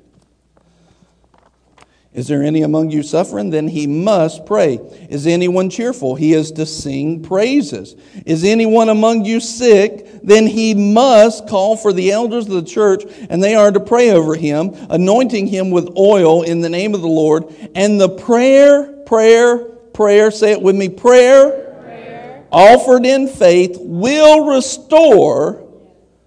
Is 2.18 2.26
there 2.26 2.42
any 2.42 2.62
among 2.62 2.90
you 2.90 3.04
suffering? 3.04 3.50
Then 3.50 3.68
he 3.68 3.86
must 3.86 4.44
pray. 4.44 4.80
Is 5.08 5.24
anyone 5.24 5.70
cheerful? 5.70 6.16
He 6.16 6.32
is 6.32 6.50
to 6.50 6.66
sing 6.66 7.22
praises. 7.22 7.94
Is 8.26 8.42
anyone 8.42 8.88
among 8.88 9.24
you 9.24 9.38
sick? 9.38 10.04
Then 10.24 10.48
he 10.48 10.74
must 10.74 11.46
call 11.46 11.76
for 11.76 11.92
the 11.92 12.10
elders 12.10 12.46
of 12.46 12.54
the 12.54 12.64
church, 12.64 13.04
and 13.30 13.40
they 13.40 13.54
are 13.54 13.70
to 13.70 13.78
pray 13.78 14.10
over 14.10 14.34
him, 14.34 14.74
anointing 14.90 15.46
him 15.46 15.70
with 15.70 15.96
oil 15.96 16.42
in 16.42 16.60
the 16.60 16.68
name 16.68 16.92
of 16.92 17.02
the 17.02 17.06
Lord. 17.06 17.54
And 17.76 18.00
the 18.00 18.08
prayer, 18.08 18.94
prayer, 19.06 19.58
prayer, 19.94 20.32
say 20.32 20.50
it 20.50 20.60
with 20.60 20.74
me 20.74 20.88
prayer, 20.88 22.44
offered 22.50 23.06
in 23.06 23.28
faith 23.28 23.76
will 23.78 24.56
restore 24.56 25.64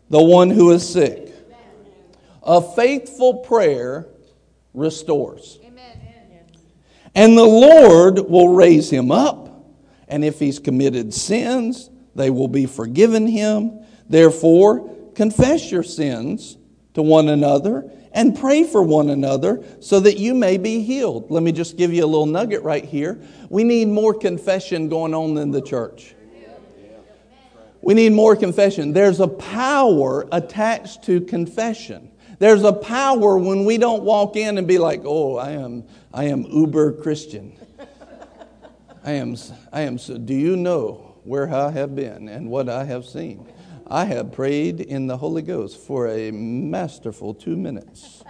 the 0.09 0.23
one 0.23 0.51
who 0.51 0.71
is 0.71 0.89
sick. 0.89 1.33
A 2.43 2.61
faithful 2.61 3.39
prayer 3.39 4.07
restores. 4.73 5.57
And 7.13 7.37
the 7.37 7.43
Lord 7.43 8.19
will 8.19 8.49
raise 8.49 8.89
him 8.89 9.11
up. 9.11 9.49
And 10.07 10.23
if 10.25 10.39
he's 10.39 10.59
committed 10.59 11.13
sins, 11.13 11.89
they 12.15 12.29
will 12.29 12.47
be 12.47 12.65
forgiven 12.65 13.27
him. 13.27 13.85
Therefore, 14.09 14.89
confess 15.15 15.71
your 15.71 15.83
sins 15.83 16.57
to 16.93 17.01
one 17.01 17.29
another 17.29 17.89
and 18.13 18.37
pray 18.37 18.63
for 18.63 18.83
one 18.83 19.09
another 19.09 19.63
so 19.79 19.99
that 20.01 20.17
you 20.17 20.33
may 20.33 20.57
be 20.57 20.81
healed. 20.81 21.31
Let 21.31 21.43
me 21.43 21.51
just 21.51 21.77
give 21.77 21.93
you 21.93 22.03
a 22.03 22.07
little 22.07 22.25
nugget 22.25 22.61
right 22.63 22.83
here. 22.83 23.21
We 23.49 23.63
need 23.63 23.87
more 23.87 24.13
confession 24.13 24.89
going 24.89 25.13
on 25.13 25.37
in 25.37 25.51
the 25.51 25.61
church. 25.61 26.15
We 27.81 27.93
need 27.93 28.11
more 28.11 28.35
confession. 28.35 28.93
There's 28.93 29.19
a 29.19 29.27
power 29.27 30.27
attached 30.31 31.03
to 31.03 31.21
confession. 31.21 32.10
There's 32.41 32.63
a 32.63 32.73
power 32.73 33.37
when 33.37 33.65
we 33.65 33.77
don't 33.77 34.01
walk 34.01 34.35
in 34.35 34.57
and 34.57 34.67
be 34.67 34.79
like, 34.79 35.01
"Oh, 35.05 35.35
I 35.37 35.51
am 35.51 35.83
I 36.11 36.23
am 36.23 36.41
uber 36.45 36.91
Christian." 36.91 37.55
I 39.03 39.11
am 39.11 39.35
I 39.71 39.81
am 39.81 39.99
so 39.99 40.17
do 40.17 40.33
you 40.33 40.55
know 40.55 41.17
where 41.23 41.53
I 41.53 41.69
have 41.69 41.95
been 41.95 42.27
and 42.27 42.49
what 42.49 42.67
I 42.67 42.85
have 42.85 43.05
seen? 43.05 43.47
I 43.85 44.05
have 44.05 44.31
prayed 44.31 44.81
in 44.81 45.05
the 45.05 45.17
Holy 45.17 45.43
Ghost 45.43 45.77
for 45.81 46.07
a 46.07 46.31
masterful 46.31 47.35
2 47.35 47.55
minutes. 47.55 48.23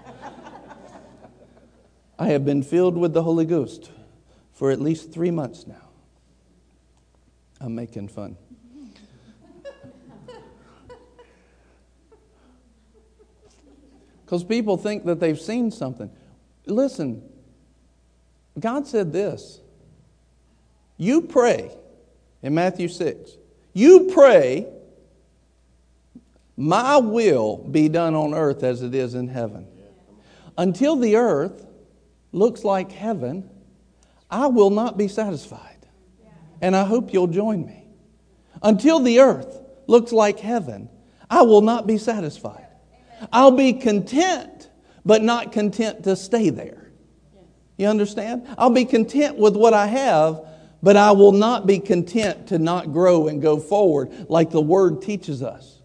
I 2.19 2.27
have 2.27 2.43
been 2.43 2.63
filled 2.63 2.97
with 2.97 3.13
the 3.13 3.23
Holy 3.23 3.45
Ghost 3.45 3.91
for 4.51 4.71
at 4.71 4.81
least 4.81 5.13
3 5.13 5.31
months 5.31 5.65
now. 5.67 5.87
I'm 7.61 7.75
making 7.75 8.09
fun. 8.09 8.35
Because 14.31 14.45
people 14.45 14.77
think 14.77 15.03
that 15.07 15.19
they've 15.19 15.37
seen 15.37 15.71
something. 15.71 16.09
Listen, 16.65 17.21
God 18.57 18.87
said 18.87 19.11
this 19.11 19.59
You 20.95 21.23
pray 21.23 21.69
in 22.41 22.53
Matthew 22.53 22.87
6. 22.87 23.29
You 23.73 24.09
pray, 24.13 24.67
My 26.55 26.95
will 26.95 27.57
be 27.57 27.89
done 27.89 28.15
on 28.15 28.33
earth 28.33 28.63
as 28.63 28.83
it 28.83 28.95
is 28.95 29.15
in 29.15 29.27
heaven. 29.27 29.67
Until 30.57 30.95
the 30.95 31.17
earth 31.17 31.67
looks 32.31 32.63
like 32.63 32.89
heaven, 32.89 33.49
I 34.29 34.47
will 34.47 34.69
not 34.69 34.97
be 34.97 35.09
satisfied. 35.09 35.85
And 36.61 36.73
I 36.73 36.85
hope 36.85 37.11
you'll 37.11 37.27
join 37.27 37.65
me. 37.65 37.85
Until 38.63 39.01
the 39.01 39.19
earth 39.19 39.59
looks 39.87 40.13
like 40.13 40.39
heaven, 40.39 40.87
I 41.29 41.41
will 41.41 41.61
not 41.61 41.85
be 41.85 41.97
satisfied. 41.97 42.70
I'll 43.31 43.51
be 43.51 43.73
content, 43.73 44.69
but 45.05 45.21
not 45.21 45.51
content 45.51 46.03
to 46.03 46.15
stay 46.15 46.49
there. 46.49 46.91
You 47.77 47.87
understand? 47.87 48.47
I'll 48.57 48.69
be 48.69 48.85
content 48.85 49.37
with 49.37 49.55
what 49.55 49.73
I 49.73 49.87
have, 49.87 50.45
but 50.83 50.95
I 50.95 51.11
will 51.11 51.31
not 51.31 51.65
be 51.65 51.79
content 51.79 52.47
to 52.47 52.59
not 52.59 52.91
grow 52.93 53.27
and 53.27 53.41
go 53.41 53.59
forward 53.59 54.29
like 54.29 54.51
the 54.51 54.61
Word 54.61 55.01
teaches 55.01 55.41
us. 55.41 55.79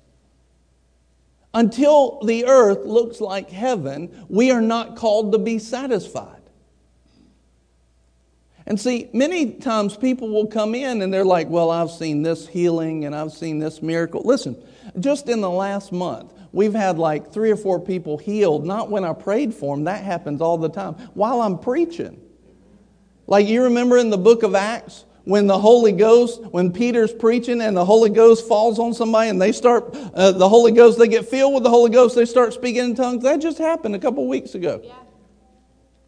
Until 1.55 2.21
the 2.21 2.45
earth 2.45 2.85
looks 2.85 3.19
like 3.19 3.49
heaven, 3.49 4.27
we 4.29 4.51
are 4.51 4.61
not 4.61 4.97
called 4.97 5.33
to 5.33 5.39
be 5.39 5.59
satisfied. 5.59 6.37
And 8.67 8.79
see, 8.81 9.09
many 9.13 9.53
times 9.53 9.97
people 9.97 10.29
will 10.29 10.49
come 10.49 10.75
in 10.75 11.01
and 11.01 11.15
they're 11.15 11.25
like, 11.25 11.49
Well, 11.49 11.71
I've 11.71 11.91
seen 11.91 12.23
this 12.23 12.49
healing 12.49 13.05
and 13.05 13.15
I've 13.15 13.33
seen 13.33 13.59
this 13.59 13.81
miracle. 13.81 14.23
Listen, 14.25 14.63
just 14.99 15.29
in 15.29 15.41
the 15.41 15.49
last 15.49 15.93
month, 15.93 16.33
we've 16.57 16.73
had 16.73 16.99
like 16.99 17.31
three 17.31 17.51
or 17.51 17.57
four 17.57 17.79
people 17.79 18.17
healed, 18.17 18.65
not 18.67 18.91
when 18.91 19.05
I 19.05 19.13
prayed 19.13 19.53
for 19.53 19.77
them, 19.77 19.85
that 19.85 20.03
happens 20.03 20.41
all 20.41 20.57
the 20.57 20.71
time, 20.71 20.95
while 21.13 21.43
I'm 21.43 21.59
preaching. 21.59 22.19
Like 23.27 23.47
you 23.47 23.65
remember 23.65 23.99
in 23.99 24.09
the 24.09 24.17
book 24.17 24.43
of 24.43 24.55
Acts 24.55 25.05
when 25.25 25.47
the 25.47 25.59
Holy 25.59 25.93
Ghost, 25.93 26.41
when 26.47 26.73
Peter's 26.73 27.13
preaching 27.13 27.61
and 27.61 27.77
the 27.77 27.85
Holy 27.85 28.09
Ghost 28.09 28.49
falls 28.49 28.79
on 28.79 28.95
somebody 28.95 29.29
and 29.29 29.43
they 29.43 29.53
start, 29.53 29.95
uh, 30.15 30.33
the 30.33 30.49
Holy 30.49 30.73
Ghost, 30.73 30.99
they 30.99 31.09
get 31.09 31.29
filled 31.29 31.53
with 31.53 31.63
the 31.63 31.69
Holy 31.69 31.91
Ghost, 31.91 32.17
they 32.17 32.25
start 32.25 32.55
speaking 32.55 32.85
in 32.85 32.95
tongues. 32.95 33.23
That 33.23 33.41
just 33.41 33.59
happened 33.59 33.95
a 33.95 33.99
couple 33.99 34.27
weeks 34.27 34.55
ago. 34.55 34.81
Yeah. 34.83 34.95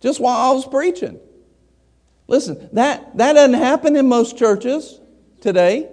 Just 0.01 0.18
while 0.18 0.36
I 0.36 0.55
was 0.55 0.66
preaching. 0.66 1.20
Listen, 2.26 2.70
that, 2.72 3.16
that 3.18 3.34
doesn't 3.34 3.55
happen 3.55 3.96
in 3.96 4.09
most 4.09 4.38
churches 4.38 4.99
today. 5.40 5.90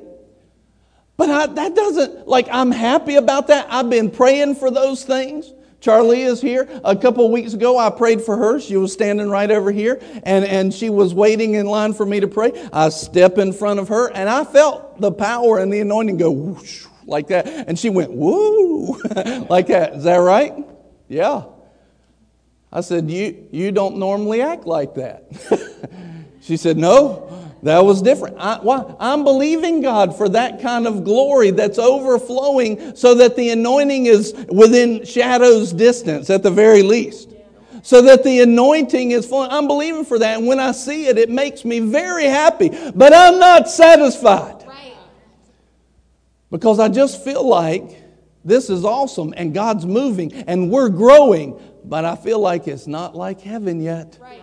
But 1.18 1.30
I, 1.30 1.46
that 1.48 1.76
doesn't, 1.76 2.28
like, 2.28 2.48
I'm 2.52 2.72
happy 2.72 3.16
about 3.16 3.48
that. 3.48 3.68
I've 3.70 3.90
been 3.90 4.12
praying 4.12 4.56
for 4.56 4.70
those 4.70 5.04
things. 5.06 5.54
Charlie 5.80 6.24
is 6.24 6.42
here. 6.42 6.68
A 6.84 6.96
couple 6.96 7.30
weeks 7.32 7.54
ago, 7.54 7.78
I 7.78 7.90
prayed 7.90 8.22
for 8.22 8.36
her. 8.36 8.60
She 8.60 8.76
was 8.76 8.92
standing 8.92 9.30
right 9.30 9.50
over 9.52 9.72
here, 9.72 10.02
and, 10.24 10.44
and 10.44 10.74
she 10.74 10.90
was 10.90 11.14
waiting 11.14 11.54
in 11.54 11.68
line 11.68 11.94
for 11.94 12.06
me 12.06 12.20
to 12.20 12.28
pray. 12.28 12.52
I 12.74 12.90
step 12.90 13.38
in 13.38 13.54
front 13.54 13.80
of 13.80 13.90
her, 13.90 14.12
and 14.12 14.28
I 14.28 14.44
felt 14.46 15.00
the 15.00 15.12
power 15.12 15.60
and 15.60 15.72
the 15.72 15.80
anointing 15.82 16.18
go 16.18 16.32
whoosh, 16.32 16.86
like 17.06 17.28
that. 17.28 17.48
And 17.48 17.78
she 17.78 17.90
went, 17.90 18.12
woo, 18.12 18.98
like 19.50 19.68
that. 19.68 19.94
Is 19.94 20.04
that 20.06 20.18
right? 20.18 20.54
Yeah. 21.08 21.44
I 22.74 22.82
said, 22.82 23.10
you, 23.10 23.48
you 23.52 23.72
don't 23.72 23.98
normally 23.98 24.42
act 24.42 24.66
like 24.66 24.96
that. 24.96 25.26
she 26.42 26.58
said, 26.58 26.78
No, 26.78 27.45
that 27.64 27.84
was 27.84 28.02
different. 28.02 28.38
I, 28.40 28.60
why? 28.62 28.96
I'm 29.00 29.24
believing 29.24 29.82
God 29.82 30.16
for 30.16 30.30
that 30.30 30.62
kind 30.62 30.86
of 30.86 31.04
glory 31.04 31.52
that's 31.52 31.80
overflowing 31.80 32.96
so 32.96 33.16
that 33.16 33.36
the 33.36 33.50
anointing 33.50 34.06
is 34.06 34.34
within 34.50 35.04
shadow's 35.06 35.74
distance 35.74 36.30
at 36.30 36.44
the 36.44 36.52
very 36.52 36.84
least. 36.84 37.32
So 37.82 38.02
that 38.04 38.24
the 38.24 38.42
anointing 38.42 39.12
is 39.12 39.28
flowing. 39.28 39.52
I'm 39.52 39.68
believing 39.68 40.06
for 40.06 40.18
that. 40.18 40.40
And 40.40 40.48
when 40.48 40.60
I 40.60 40.72
see 40.72 41.06
it, 41.06 41.18
it 41.20 41.30
makes 41.30 41.64
me 41.64 41.80
very 41.80 42.26
happy. 42.26 42.70
But 42.96 43.14
I'm 43.14 43.40
not 43.40 43.70
satisfied 43.70 44.64
Right. 44.68 44.94
because 46.50 46.80
I 46.80 46.90
just 46.90 47.24
feel 47.24 47.48
like 47.48 48.02
this 48.44 48.70
is 48.70 48.84
awesome 48.86 49.34
and 49.38 49.54
God's 49.54 49.86
moving 49.86 50.34
and 50.34 50.72
we're 50.72 50.90
growing. 50.90 51.60
But 51.84 52.06
I 52.06 52.16
feel 52.16 52.40
like 52.40 52.68
it's 52.68 52.88
not 52.88 53.16
like 53.16 53.42
heaven 53.42 53.80
yet. 53.82 54.18
Right. 54.20 54.42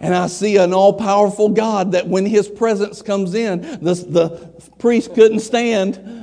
And 0.00 0.14
I 0.14 0.28
see 0.28 0.56
an 0.56 0.72
all 0.72 0.94
powerful 0.94 1.50
God 1.50 1.92
that 1.92 2.08
when 2.08 2.24
His 2.24 2.48
presence 2.48 3.02
comes 3.02 3.34
in, 3.34 3.60
the, 3.60 3.94
the 3.94 4.50
priest 4.78 5.14
couldn't 5.14 5.40
stand. 5.40 6.16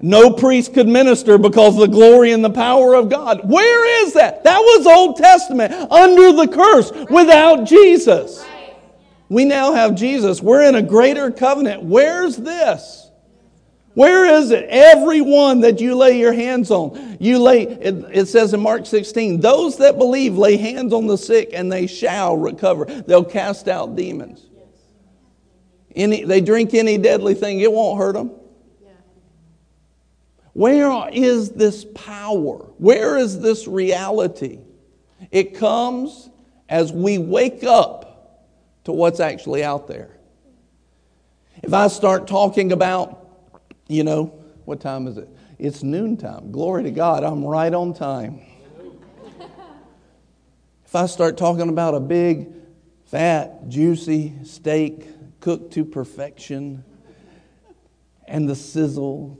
No 0.00 0.32
priest 0.32 0.74
could 0.74 0.86
minister 0.86 1.38
because 1.38 1.76
the 1.76 1.86
glory 1.86 2.32
and 2.32 2.44
the 2.44 2.50
power 2.50 2.94
of 2.94 3.08
God. 3.08 3.48
Where 3.48 4.04
is 4.04 4.12
that? 4.14 4.44
That 4.44 4.58
was 4.58 4.86
Old 4.86 5.16
Testament, 5.16 5.72
under 5.90 6.32
the 6.32 6.46
curse, 6.46 6.92
without 7.10 7.64
Jesus. 7.64 8.44
We 9.28 9.44
now 9.44 9.72
have 9.72 9.94
Jesus. 9.94 10.42
We're 10.42 10.62
in 10.62 10.74
a 10.74 10.82
greater 10.82 11.30
covenant. 11.30 11.82
Where's 11.82 12.36
this? 12.36 13.03
Where 13.94 14.26
is 14.26 14.50
it? 14.50 14.66
Every 14.68 15.20
one 15.20 15.60
that 15.60 15.80
you 15.80 15.94
lay 15.94 16.18
your 16.18 16.32
hands 16.32 16.70
on. 16.70 17.16
You 17.20 17.38
lay, 17.38 17.62
it, 17.62 17.94
it 18.12 18.26
says 18.26 18.52
in 18.52 18.60
Mark 18.60 18.86
16, 18.86 19.40
those 19.40 19.76
that 19.78 19.98
believe 19.98 20.36
lay 20.36 20.56
hands 20.56 20.92
on 20.92 21.06
the 21.06 21.16
sick 21.16 21.50
and 21.52 21.70
they 21.70 21.86
shall 21.86 22.36
recover. 22.36 22.84
They'll 22.84 23.24
cast 23.24 23.68
out 23.68 23.94
demons. 23.94 24.46
Any, 25.94 26.24
they 26.24 26.40
drink 26.40 26.74
any 26.74 26.98
deadly 26.98 27.34
thing, 27.34 27.60
it 27.60 27.70
won't 27.70 27.98
hurt 27.98 28.14
them. 28.14 28.32
Where 30.54 31.08
is 31.12 31.50
this 31.50 31.84
power? 31.94 32.58
Where 32.78 33.16
is 33.16 33.40
this 33.40 33.66
reality? 33.66 34.60
It 35.30 35.56
comes 35.56 36.30
as 36.68 36.92
we 36.92 37.18
wake 37.18 37.64
up 37.64 38.48
to 38.84 38.92
what's 38.92 39.20
actually 39.20 39.64
out 39.64 39.88
there. 39.88 40.16
If 41.62 41.72
I 41.72 41.88
start 41.88 42.26
talking 42.26 42.72
about, 42.72 43.23
you 43.88 44.04
know, 44.04 44.26
what 44.64 44.80
time 44.80 45.06
is 45.06 45.18
it? 45.18 45.28
It's 45.58 45.82
noontime. 45.82 46.50
Glory 46.50 46.84
to 46.84 46.90
God, 46.90 47.22
I'm 47.24 47.44
right 47.44 47.72
on 47.72 47.94
time. 47.94 48.40
if 50.84 50.94
I 50.94 51.06
start 51.06 51.36
talking 51.36 51.68
about 51.68 51.94
a 51.94 52.00
big, 52.00 52.48
fat, 53.06 53.68
juicy 53.68 54.34
steak 54.44 55.06
cooked 55.40 55.72
to 55.74 55.84
perfection 55.84 56.84
and 58.26 58.48
the 58.48 58.56
sizzle, 58.56 59.38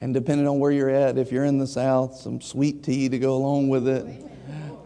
and 0.00 0.12
depending 0.12 0.48
on 0.48 0.58
where 0.58 0.72
you're 0.72 0.90
at, 0.90 1.18
if 1.18 1.30
you're 1.30 1.44
in 1.44 1.58
the 1.58 1.66
South, 1.66 2.16
some 2.16 2.40
sweet 2.40 2.82
tea 2.82 3.08
to 3.08 3.18
go 3.18 3.36
along 3.36 3.68
with 3.68 3.86
it. 3.86 4.06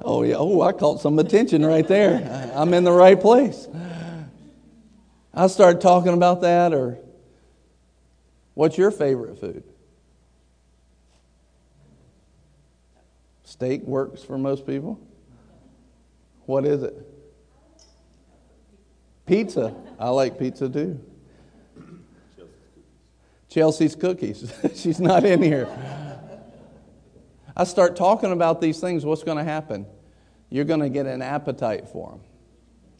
Oh, 0.03 0.23
yeah. 0.23 0.35
Oh, 0.37 0.61
I 0.61 0.73
caught 0.73 1.01
some 1.01 1.19
attention 1.19 1.65
right 1.65 1.87
there. 1.89 2.53
I'm 2.55 2.75
in 2.75 2.85
the 2.85 2.93
right 2.93 3.19
place. 3.19 3.67
I 5.37 5.49
start 5.49 5.83
talking 5.83 6.15
about 6.15 6.41
that, 6.41 6.73
or 6.73 6.99
what's 8.55 8.79
your 8.79 8.91
favorite 8.91 9.39
food? 9.39 9.63
Steak 13.45 13.83
works 13.83 14.23
for 14.23 14.39
most 14.39 14.67
people. 14.67 14.99
What 16.47 16.65
is 16.65 16.83
it? 16.83 16.95
Pizza. 19.27 19.75
I 19.99 20.09
like 20.09 20.39
pizza 20.39 20.71
too. 20.71 21.01
Chelsea's 23.51 23.95
cookies. 23.95 24.53
She's 24.75 25.01
not 25.01 25.25
in 25.25 25.43
here. 25.43 25.69
I 27.55 27.65
start 27.65 27.95
talking 27.97 28.33
about 28.33 28.61
these 28.61 28.81
things, 28.81 29.05
what's 29.05 29.23
going 29.23 29.39
to 29.39 29.45
happen? 29.45 29.87
You're 30.51 30.65
going 30.65 30.81
to 30.81 30.89
get 30.89 31.07
an 31.07 31.23
appetite 31.23 31.89
for 31.89 32.11
them. 32.11 32.21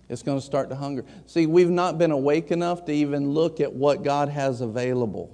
It's 0.09 0.23
going 0.23 0.39
to 0.39 0.45
start 0.45 0.69
to 0.71 0.77
hunger. 0.77 1.05
See, 1.27 1.47
we've 1.47 1.71
not 1.71 1.99
been 1.99 2.11
awake 2.13 2.51
enough 2.51 2.85
to 2.87 2.93
even 2.93 3.31
look 3.31 3.61
at 3.61 3.73
what 3.73 4.05
God 4.05 4.29
has 4.29 4.61
available. 4.61 5.33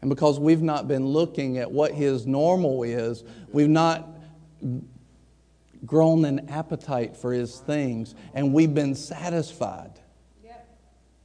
And 0.00 0.10
because 0.10 0.38
we've 0.38 0.62
not 0.62 0.86
been 0.86 1.06
looking 1.06 1.56
at 1.56 1.70
what 1.70 1.92
His 1.92 2.26
normal 2.26 2.82
is, 2.82 3.24
we've 3.52 3.70
not 3.70 4.06
grown 5.86 6.24
an 6.24 6.48
appetite 6.50 7.16
for 7.16 7.32
His 7.32 7.58
things, 7.60 8.14
and 8.34 8.52
we've 8.52 8.74
been 8.74 8.94
satisfied 8.94 9.92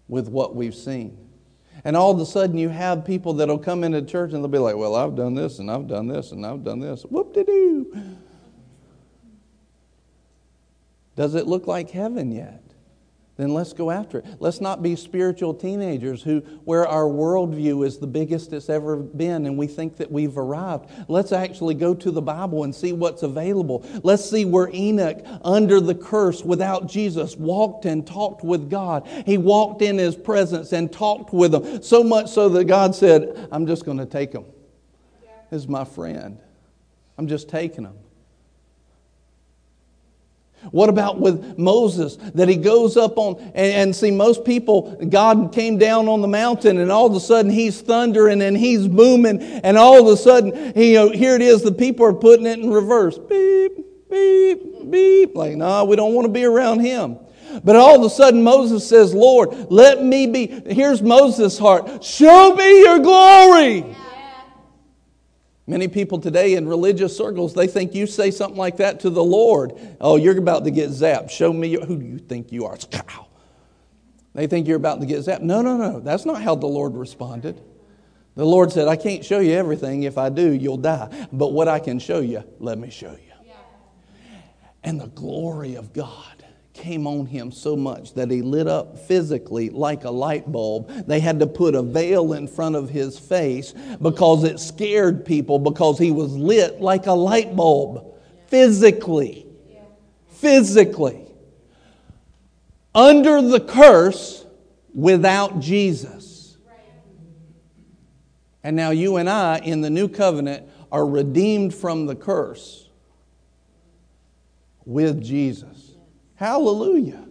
with 0.08 0.28
what 0.28 0.56
we've 0.56 0.76
seen. 0.76 1.18
And 1.84 1.96
all 1.96 2.12
of 2.12 2.20
a 2.20 2.26
sudden, 2.26 2.58
you 2.58 2.70
have 2.70 3.06
people 3.06 3.34
that'll 3.34 3.60
come 3.60 3.84
into 3.84 4.02
church 4.02 4.34
and 4.34 4.44
they'll 4.44 4.50
be 4.50 4.58
like, 4.58 4.76
Well, 4.76 4.96
I've 4.96 5.16
done 5.16 5.36
this, 5.36 5.60
and 5.60 5.72
I've 5.72 5.88
done 5.88 6.08
this, 6.08 6.32
and 6.32 6.46
I've 6.46 6.64
done 6.64 6.80
this. 6.80 7.04
Whoop 7.04 7.34
de 7.34 7.44
doo. 7.44 8.18
Does 11.20 11.36
it 11.36 11.48
look 11.48 11.68
like 11.68 11.90
heaven 11.90 12.32
yet? 12.32 12.64
Then 13.36 13.54
let's 13.54 13.74
go 13.74 13.92
after 13.92 14.20
it. 14.20 14.26
Let's 14.40 14.62
not 14.62 14.82
be 14.82 14.96
spiritual 14.96 15.54
teenagers 15.54 16.24
who, 16.24 16.40
where 16.64 16.88
our 16.88 17.04
worldview 17.04 17.86
is 17.86 17.98
the 17.98 18.08
biggest 18.08 18.54
it's 18.54 18.70
ever 18.70 18.96
been 18.96 19.46
and 19.46 19.58
we 19.58 19.68
think 19.68 19.98
that 19.98 20.10
we've 20.10 20.38
arrived. 20.38 20.90
Let's 21.10 21.34
actually 21.34 21.74
go 21.74 21.94
to 21.94 22.10
the 22.10 22.22
Bible 22.22 22.64
and 22.64 22.74
see 22.74 22.94
what's 22.94 23.24
available. 23.24 23.86
Let's 24.02 24.30
see 24.30 24.46
where 24.46 24.70
Enoch, 24.74 25.18
under 25.44 25.82
the 25.82 25.94
curse 25.94 26.42
without 26.42 26.88
Jesus, 26.88 27.36
walked 27.36 27.84
and 27.84 28.08
talked 28.08 28.46
with 28.46 28.70
God. 28.70 29.06
He 29.26 29.38
walked 29.38 29.82
in 29.82 29.98
his 29.98 30.16
presence 30.16 30.72
and 30.72 30.90
talked 30.90 31.34
with 31.34 31.54
him, 31.54 31.84
so 31.84 32.02
much 32.02 32.30
so 32.30 32.48
that 32.48 32.64
God 32.64 32.96
said, 32.96 33.50
I'm 33.52 33.68
just 33.68 33.84
going 33.84 33.98
to 33.98 34.06
take 34.06 34.32
him. 34.32 34.46
This 35.52 35.64
is 35.64 35.68
my 35.68 35.84
friend. 35.84 36.40
I'm 37.18 37.28
just 37.28 37.50
taking 37.50 37.84
him. 37.84 37.98
What 40.72 40.90
about 40.90 41.20
with 41.20 41.58
Moses 41.58 42.18
that 42.36 42.50
he 42.50 42.58
goes 42.58 42.98
up 42.98 43.18
on 43.18 43.38
and, 43.40 43.56
and, 43.56 43.96
see 43.96 44.12
most 44.12 44.44
people 44.44 44.98
God 45.10 45.52
came 45.54 45.78
down 45.78 46.08
on 46.08 46.22
the 46.22 46.28
mountain 46.28 46.80
and 46.80 46.92
all 46.92 47.06
of 47.08 47.16
a 47.16 47.20
sudden 47.20 47.50
he's 47.50 47.80
thundering 47.82 48.42
and 48.42 48.58
he's 48.58 48.88
booming 48.88 49.42
and 49.42 49.78
all 49.78 50.02
of 50.02 50.14
a 50.14 50.18
sudden 50.18 50.74
he, 50.76 50.94
you 50.94 50.96
know, 50.96 51.10
here 51.10 51.36
it 51.36 51.42
is 51.42 51.62
the 51.64 51.72
people 51.72 52.06
are 52.06 52.14
putting 52.14 52.46
it 52.46 52.60
in 52.60 52.70
reverse. 52.70 53.18
Beep 53.18 54.10
beep 54.10 54.92
beep. 54.92 55.36
Like 55.36 55.56
no 55.56 55.66
nah, 55.66 55.84
we 55.86 55.96
don't 55.96 56.14
want 56.14 56.26
to 56.26 56.32
be 56.32 56.44
around 56.44 56.82
him. 56.82 57.20
But 57.64 57.76
all 57.76 57.96
of 57.96 58.04
a 58.04 58.10
sudden 58.10 58.44
Moses 58.44 58.88
says 58.88 59.14
Lord 59.14 59.72
let 59.72 60.04
me 60.04 60.28
be 60.28 60.48
here's 60.72 61.02
Moses' 61.02 61.58
heart 61.58 62.04
show 62.04 62.54
me 62.54 62.82
your 62.82 63.00
glory 63.00 63.96
Many 65.70 65.88
people 65.88 66.18
today 66.18 66.56
in 66.56 66.68
religious 66.68 67.16
circles, 67.16 67.54
they 67.54 67.68
think 67.68 67.94
you 67.94 68.08
say 68.08 68.32
something 68.32 68.58
like 68.58 68.78
that 68.78 69.02
to 69.02 69.12
the 69.12 69.24
Lord. 69.24 69.74
Oh, 70.02 70.16
you're 70.16 70.36
about 70.36 70.64
to 70.64 70.72
get 70.72 70.90
zapped. 70.90 71.30
Show 71.30 71.54
me 71.54 71.74
who 71.74 71.96
do 71.96 72.04
you 72.04 72.18
think 72.18 72.52
you 72.52 72.66
are. 72.66 72.76
They 74.34 74.48
think 74.48 74.68
you're 74.68 74.78
about 74.78 75.00
to 75.02 75.06
get 75.06 75.20
zapped. 75.20 75.42
No, 75.42 75.62
no, 75.62 75.78
no. 75.78 76.00
That's 76.00 76.26
not 76.26 76.42
how 76.42 76.56
the 76.56 76.66
Lord 76.66 76.96
responded. 76.96 77.62
The 78.34 78.46
Lord 78.46 78.72
said, 78.72 78.88
I 78.88 78.96
can't 78.96 79.24
show 79.24 79.42
you 79.42 79.52
everything. 79.54 80.02
If 80.04 80.18
I 80.18 80.30
do, 80.30 80.54
you'll 80.54 80.78
die. 80.78 81.28
But 81.32 81.54
what 81.54 81.68
I 81.68 81.78
can 81.78 82.00
show 82.00 82.20
you, 82.20 82.44
let 82.58 82.80
me 82.80 82.90
show 82.90 83.12
you. 83.12 83.54
And 84.84 85.00
the 85.00 85.10
glory 85.10 85.76
of 85.76 85.94
God 85.94 86.39
came 86.80 87.06
on 87.06 87.28
him 87.28 87.52
so 87.52 87.76
much 87.76 88.14
that 88.16 88.32
he 88.32 88.42
lit 88.42 88.68
up 88.68 88.98
physically 88.98 89.70
like 89.70 90.06
a 90.06 90.10
light 90.10 90.52
bulb. 90.52 90.90
They 91.06 91.20
had 91.20 91.40
to 91.42 91.48
put 91.48 91.76
a 91.76 91.84
veil 91.84 92.34
in 92.34 92.48
front 92.48 92.76
of 92.76 92.90
his 92.90 93.20
face 93.20 93.74
because 94.02 94.44
it 94.44 94.60
scared 94.60 95.26
people 95.26 95.60
because 95.60 96.00
he 96.00 96.12
was 96.12 96.36
lit 96.36 96.82
like 96.82 97.06
a 97.06 97.14
light 97.14 97.56
bulb 97.56 98.16
physically. 98.48 99.46
Physically. 100.30 101.28
Under 102.96 103.42
the 103.42 103.60
curse 103.60 104.46
without 104.94 105.60
Jesus. 105.60 106.58
And 108.64 108.76
now 108.76 108.90
you 108.90 109.18
and 109.18 109.30
I 109.30 109.60
in 109.60 109.82
the 109.82 109.90
new 109.90 110.08
covenant 110.08 110.68
are 110.92 111.06
redeemed 111.06 111.74
from 111.74 112.08
the 112.08 112.16
curse 112.16 112.90
with 114.86 115.22
Jesus. 115.22 115.79
Hallelujah. 116.40 117.22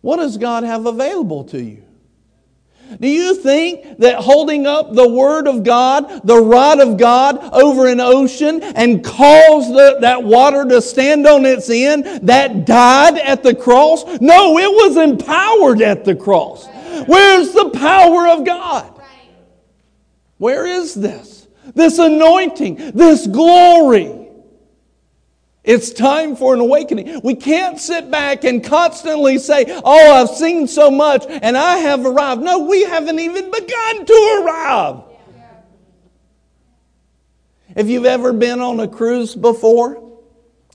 What 0.00 0.16
does 0.16 0.38
God 0.38 0.64
have 0.64 0.86
available 0.86 1.44
to 1.44 1.62
you? 1.62 1.84
Do 2.98 3.06
you 3.06 3.34
think 3.34 3.98
that 3.98 4.16
holding 4.16 4.66
up 4.66 4.94
the 4.94 5.06
Word 5.06 5.46
of 5.46 5.62
God, 5.62 6.26
the 6.26 6.40
rod 6.40 6.80
of 6.80 6.96
God, 6.96 7.52
over 7.52 7.88
an 7.88 8.00
ocean 8.00 8.62
and 8.62 9.04
cause 9.04 9.68
the, 9.68 9.98
that 10.00 10.22
water 10.22 10.64
to 10.64 10.80
stand 10.80 11.26
on 11.26 11.44
its 11.44 11.68
end, 11.68 12.26
that 12.26 12.64
died 12.64 13.18
at 13.18 13.42
the 13.42 13.54
cross? 13.54 14.02
No, 14.18 14.56
it 14.56 14.70
was 14.70 14.96
empowered 14.96 15.82
at 15.82 16.06
the 16.06 16.16
cross. 16.16 16.66
Where's 17.04 17.52
the 17.52 17.68
power 17.68 18.28
of 18.28 18.46
God? 18.46 18.98
Where 20.38 20.64
is 20.66 20.94
this? 20.94 21.48
This 21.74 21.98
anointing, 21.98 22.92
this 22.92 23.26
glory. 23.26 24.21
It's 25.64 25.92
time 25.92 26.34
for 26.34 26.54
an 26.54 26.60
awakening. 26.60 27.20
We 27.22 27.36
can't 27.36 27.78
sit 27.78 28.10
back 28.10 28.42
and 28.42 28.64
constantly 28.64 29.38
say, 29.38 29.64
Oh, 29.84 30.12
I've 30.14 30.30
seen 30.30 30.66
so 30.66 30.90
much 30.90 31.24
and 31.28 31.56
I 31.56 31.78
have 31.78 32.04
arrived. 32.04 32.42
No, 32.42 32.60
we 32.60 32.82
haven't 32.82 33.20
even 33.20 33.50
begun 33.50 34.06
to 34.06 34.42
arrive. 34.42 35.02
If 37.76 37.88
you've 37.88 38.06
ever 38.06 38.32
been 38.32 38.60
on 38.60 38.80
a 38.80 38.88
cruise 38.88 39.34
before, 39.34 40.20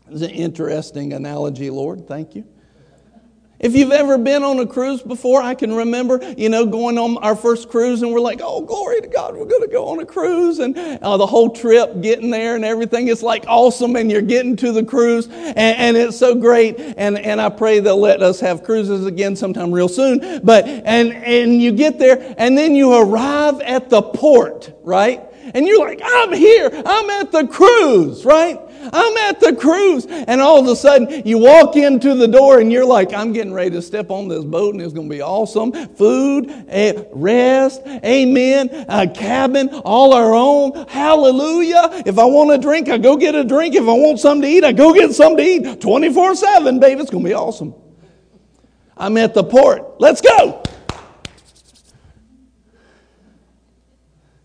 it's 0.10 0.22
an 0.22 0.30
interesting 0.30 1.14
analogy, 1.14 1.70
Lord. 1.70 2.08
Thank 2.08 2.34
you. 2.34 2.46
If 3.60 3.76
you've 3.76 3.92
ever 3.92 4.20
been 4.20 4.44
on 4.44 4.60
a 4.60 4.68
cruise 4.68 5.02
before, 5.02 5.42
I 5.42 5.56
can 5.56 5.74
remember, 5.74 6.22
you 6.38 6.48
know, 6.48 6.68
going 6.68 7.00
on 7.00 7.18
our 7.18 7.36
first 7.36 7.70
cruise 7.70 8.04
and 8.04 8.14
we're 8.14 8.20
like, 8.20 8.40
oh, 8.44 8.62
glory 8.62 9.02
to 9.02 9.08
God, 9.08 9.36
we're 9.36 9.46
going 9.46 9.64
to 9.64 9.70
go 9.70 9.88
on 9.88 10.00
a 10.00 10.06
cruise. 10.06 10.60
And 10.60 10.78
uh, 10.78 11.18
the 11.18 11.26
whole 11.26 11.50
trip, 11.50 12.02
getting 12.02 12.30
there 12.30 12.56
and 12.56 12.64
everything, 12.64 13.08
it's 13.08 13.24
like 13.24 13.46
awesome. 13.48 13.96
And 13.96 14.12
you're 14.12 14.22
getting 14.22 14.56
to 14.58 14.72
the 14.72 14.84
cruise 14.84 15.28
and, 15.28 15.58
and, 15.58 15.98
it's 15.98 16.18
so 16.18 16.36
great. 16.36 16.80
And, 16.80 17.18
and 17.18 17.42
I 17.42 17.50
pray 17.50 17.80
they'll 17.80 17.98
let 18.00 18.22
us 18.22 18.40
have 18.42 18.64
cruises 18.64 19.08
again 19.08 19.36
sometime 19.36 19.72
real 19.72 19.90
soon. 19.90 20.42
But, 20.44 20.66
and, 20.68 21.14
and 21.14 21.60
you 21.60 21.72
get 21.72 21.98
there 21.98 22.36
and 22.38 22.56
then 22.56 22.76
you 22.76 22.94
arrive 22.94 23.60
at 23.62 23.90
the 23.90 24.04
port, 24.04 24.72
right? 24.84 25.24
And 25.56 25.66
you're 25.66 25.80
like, 25.80 26.02
I'm 26.04 26.34
here. 26.34 26.70
I'm 26.74 27.10
at 27.10 27.32
the 27.32 27.48
cruise, 27.48 28.24
right? 28.26 28.60
I'm 28.82 29.18
at 29.18 29.40
the 29.40 29.56
cruise. 29.56 30.06
And 30.06 30.42
all 30.42 30.60
of 30.60 30.68
a 30.68 30.76
sudden, 30.76 31.26
you 31.26 31.38
walk 31.38 31.76
into 31.76 32.16
the 32.16 32.28
door 32.28 32.60
and 32.60 32.72
you're 32.72 32.86
like, 32.86 33.14
I'm 33.14 33.34
getting 33.34 33.54
ready 33.54 33.72
to 33.72 33.82
step 33.82 34.12
on 34.12 34.28
this 34.28 34.44
boat 34.44 34.74
and 34.74 34.82
it's 34.82 34.94
going 34.94 35.10
to 35.10 35.16
be 35.16 35.22
awesome. 35.22 35.72
Food, 35.96 36.52
eh, 36.70 37.04
rest, 37.12 37.82
amen, 37.86 38.86
a 38.90 39.08
cabin, 39.08 39.70
all 39.86 40.14
our 40.14 40.34
own. 40.34 40.88
Hallelujah. 40.88 42.04
If 42.06 42.20
I 42.20 42.26
want 42.26 42.52
a 42.52 42.58
drink, 42.58 42.90
I 42.90 42.98
go 42.98 43.18
get 43.18 43.36
a 43.36 43.44
drink. 43.44 43.76
If 43.76 43.84
I 43.84 43.94
want 43.94 44.20
something 44.20 44.44
to 44.44 44.48
eat, 44.48 44.64
I 44.64 44.72
go 44.72 44.94
get 44.94 45.14
something 45.14 45.64
to 45.64 45.70
eat 45.72 45.82
24 45.82 46.36
7, 46.36 46.80
baby. 46.80 47.02
It's 47.02 47.12
going 47.12 47.24
to 47.24 47.30
be 47.30 47.36
awesome. 47.36 47.74
I'm 48.96 49.18
at 49.18 49.34
the 49.34 49.44
port. 49.44 50.00
Let's 50.00 50.22
go. 50.22 50.64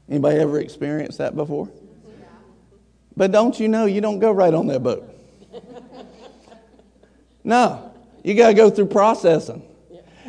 Anybody 0.08 0.40
ever 0.40 0.60
experienced 0.60 1.18
that 1.18 1.34
before? 1.34 1.70
But 3.16 3.32
don't 3.32 3.58
you 3.58 3.68
know 3.68 3.86
you 3.86 4.00
don't 4.00 4.18
go 4.18 4.32
right 4.32 4.52
on 4.52 4.66
that 4.68 4.82
boat? 4.82 5.08
No, 7.44 7.92
you 8.22 8.34
got 8.34 8.48
to 8.48 8.54
go 8.54 8.70
through 8.70 8.86
processing. 8.86 9.62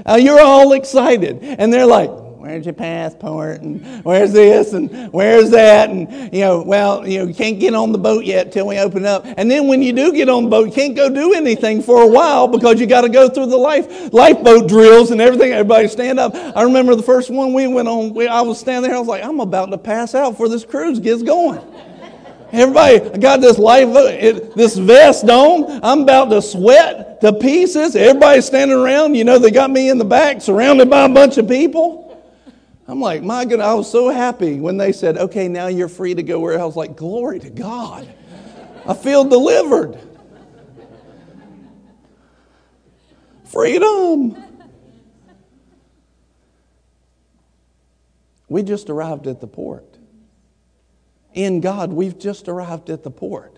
Uh, 0.06 0.16
you're 0.16 0.42
all 0.42 0.74
excited, 0.74 1.40
and 1.44 1.72
they're 1.72 1.86
like, 1.86 2.10
Where's 2.44 2.66
your 2.66 2.74
passport? 2.74 3.62
And 3.62 4.04
where's 4.04 4.34
this? 4.34 4.74
And 4.74 5.14
where's 5.14 5.52
that? 5.52 5.90
And, 5.90 6.34
you 6.34 6.42
know, 6.42 6.62
well, 6.62 7.08
you 7.08 7.20
know, 7.20 7.26
you 7.28 7.34
can't 7.34 7.58
get 7.58 7.74
on 7.74 7.94
the 7.94 7.98
boat 7.98 8.26
yet 8.26 8.52
till 8.52 8.68
we 8.68 8.78
open 8.80 9.06
up. 9.06 9.24
And 9.38 9.50
then 9.50 9.70
when 9.70 9.82
you 9.82 9.94
do 9.94 10.12
get 10.12 10.28
on 10.28 10.44
the 10.44 10.50
boat, 10.50 10.68
you 10.68 10.74
can't 10.74 10.94
go 10.94 11.10
do 11.10 11.34
anything 11.36 11.82
for 11.82 12.02
a 12.02 12.08
while 12.08 12.50
because 12.50 12.82
you 12.82 12.86
got 12.86 13.02
to 13.04 13.10
go 13.10 13.30
through 13.30 13.46
the 13.46 13.56
life, 13.56 14.12
lifeboat 14.12 14.68
drills 14.68 15.12
and 15.12 15.22
everything. 15.22 15.54
Everybody 15.54 15.88
stand 15.88 16.20
up. 16.20 16.36
I 16.36 16.64
remember 16.64 16.96
the 16.96 17.04
first 17.04 17.32
one 17.32 17.54
we 17.54 17.66
went 17.66 17.88
on, 17.88 18.14
we, 18.14 18.28
I 18.28 18.42
was 18.42 18.60
standing 18.60 18.90
there. 18.90 18.98
I 18.98 19.00
was 19.00 19.08
like, 19.08 19.24
I'm 19.24 19.40
about 19.40 19.68
to 19.68 19.78
pass 19.78 20.14
out 20.14 20.32
before 20.32 20.50
this 20.50 20.66
cruise 20.66 21.00
gets 21.00 21.24
going. 21.24 21.62
Everybody, 22.54 23.02
I 23.02 23.18
got 23.18 23.42
this 23.42 23.58
life, 23.58 23.88
uh, 23.88 24.54
this 24.56 24.78
vest 24.78 25.28
on. 25.28 25.80
I'm 25.84 26.02
about 26.02 26.30
to 26.30 26.40
sweat 26.40 27.20
to 27.22 27.34
pieces. 27.34 27.96
Everybody's 27.96 28.46
standing 28.46 28.78
around. 28.78 29.16
You 29.16 29.24
know, 29.24 29.40
they 29.40 29.50
got 29.50 29.72
me 29.72 29.90
in 29.90 29.98
the 29.98 30.06
back, 30.06 30.40
surrounded 30.40 30.88
by 30.88 31.06
a 31.06 31.10
bunch 31.10 31.40
of 31.40 31.48
people. 31.48 32.24
I'm 32.88 33.02
like, 33.02 33.24
my 33.24 33.44
goodness, 33.46 33.66
I 33.66 33.74
was 33.74 33.90
so 33.90 34.10
happy 34.10 34.60
when 34.60 34.78
they 34.78 34.92
said, 34.92 35.18
okay, 35.18 35.48
now 35.48 35.66
you're 35.66 35.90
free 35.90 36.14
to 36.14 36.22
go 36.22 36.40
where 36.40 36.60
I 36.60 36.64
was 36.64 36.76
like, 36.76 36.96
glory 36.96 37.40
to 37.40 37.50
God. 37.50 38.08
I 38.86 38.94
feel 38.94 39.24
delivered. 39.24 39.98
Freedom. 43.46 44.38
We 48.48 48.62
just 48.62 48.92
arrived 48.92 49.26
at 49.26 49.42
the 49.42 49.48
port. 49.48 49.93
In 51.34 51.62
God, 51.62 51.92
we've 51.92 52.18
just 52.18 52.48
arrived 52.48 52.90
at 52.90 53.04
the 53.04 53.12
port. 53.12 53.53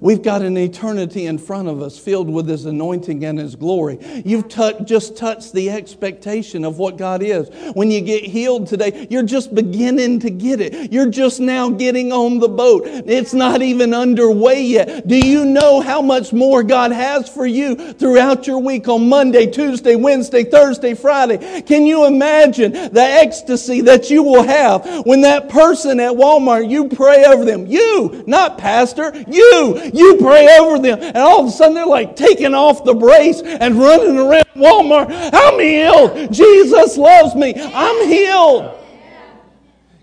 We've 0.00 0.22
got 0.22 0.42
an 0.42 0.56
eternity 0.56 1.26
in 1.26 1.38
front 1.38 1.68
of 1.68 1.80
us 1.80 1.98
filled 1.98 2.28
with 2.28 2.48
His 2.48 2.64
anointing 2.64 3.24
and 3.24 3.38
His 3.38 3.54
glory. 3.54 3.98
You've 4.24 4.48
t- 4.48 4.74
just 4.84 5.16
touched 5.16 5.52
the 5.52 5.70
expectation 5.70 6.64
of 6.64 6.78
what 6.78 6.96
God 6.96 7.22
is. 7.22 7.48
When 7.74 7.90
you 7.90 8.00
get 8.00 8.24
healed 8.24 8.66
today, 8.66 9.06
you're 9.10 9.22
just 9.22 9.54
beginning 9.54 10.20
to 10.20 10.30
get 10.30 10.60
it. 10.60 10.92
You're 10.92 11.10
just 11.10 11.40
now 11.40 11.70
getting 11.70 12.12
on 12.12 12.38
the 12.38 12.48
boat. 12.48 12.82
It's 12.86 13.34
not 13.34 13.62
even 13.62 13.94
underway 13.94 14.62
yet. 14.62 15.06
Do 15.06 15.16
you 15.16 15.44
know 15.44 15.80
how 15.80 16.02
much 16.02 16.32
more 16.32 16.62
God 16.62 16.92
has 16.92 17.28
for 17.28 17.46
you 17.46 17.92
throughout 17.92 18.46
your 18.46 18.58
week 18.58 18.88
on 18.88 19.08
Monday, 19.08 19.46
Tuesday, 19.46 19.94
Wednesday, 19.94 20.44
Thursday, 20.44 20.94
Friday? 20.94 21.62
Can 21.62 21.86
you 21.86 22.06
imagine 22.06 22.72
the 22.72 23.02
ecstasy 23.02 23.82
that 23.82 24.10
you 24.10 24.22
will 24.22 24.42
have 24.42 25.06
when 25.06 25.20
that 25.22 25.48
person 25.48 26.00
at 26.00 26.12
Walmart, 26.12 26.68
you 26.68 26.88
pray 26.88 27.24
over 27.24 27.44
them? 27.44 27.66
You, 27.66 28.24
not 28.26 28.58
pastor, 28.58 29.12
you 29.28 29.75
you 29.92 30.16
pray 30.20 30.48
over 30.58 30.78
them, 30.78 30.98
and 31.00 31.16
all 31.16 31.40
of 31.40 31.46
a 31.46 31.50
sudden 31.50 31.74
they're 31.74 31.86
like 31.86 32.16
taking 32.16 32.54
off 32.54 32.84
the 32.84 32.94
brace 32.94 33.40
and 33.42 33.76
running 33.76 34.18
around 34.18 34.46
Walmart. 34.54 35.08
I'm 35.32 35.58
healed. 35.60 36.32
Jesus 36.32 36.96
loves 36.96 37.34
me. 37.34 37.54
I'm 37.56 38.08
healed. 38.08 38.76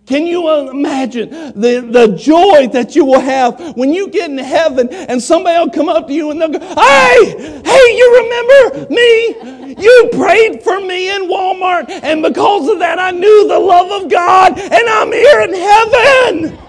Can 0.05 0.27
you 0.27 0.69
imagine 0.69 1.29
the, 1.29 1.87
the 1.89 2.15
joy 2.17 2.67
that 2.73 2.93
you 2.93 3.05
will 3.05 3.21
have 3.21 3.77
when 3.77 3.93
you 3.93 4.09
get 4.09 4.29
in 4.29 4.37
heaven 4.37 4.89
and 4.89 5.21
somebody 5.21 5.57
will 5.57 5.73
come 5.73 5.87
up 5.87 6.07
to 6.07 6.13
you 6.13 6.29
and 6.29 6.41
they'll 6.41 6.49
go, 6.49 6.59
Hey, 6.59 7.61
hey, 7.63 7.97
you 7.97 8.17
remember 8.21 8.93
me? 8.93 9.75
You 9.81 10.09
prayed 10.11 10.61
for 10.61 10.79
me 10.81 11.15
in 11.15 11.23
Walmart, 11.23 11.89
and 11.89 12.21
because 12.21 12.67
of 12.67 12.79
that, 12.79 12.99
I 12.99 13.11
knew 13.11 13.47
the 13.47 13.57
love 13.59 14.03
of 14.03 14.11
God, 14.11 14.59
and 14.59 14.73
I'm 14.73 15.11
here 15.11 15.41
in 15.41 15.53
heaven. 15.53 16.59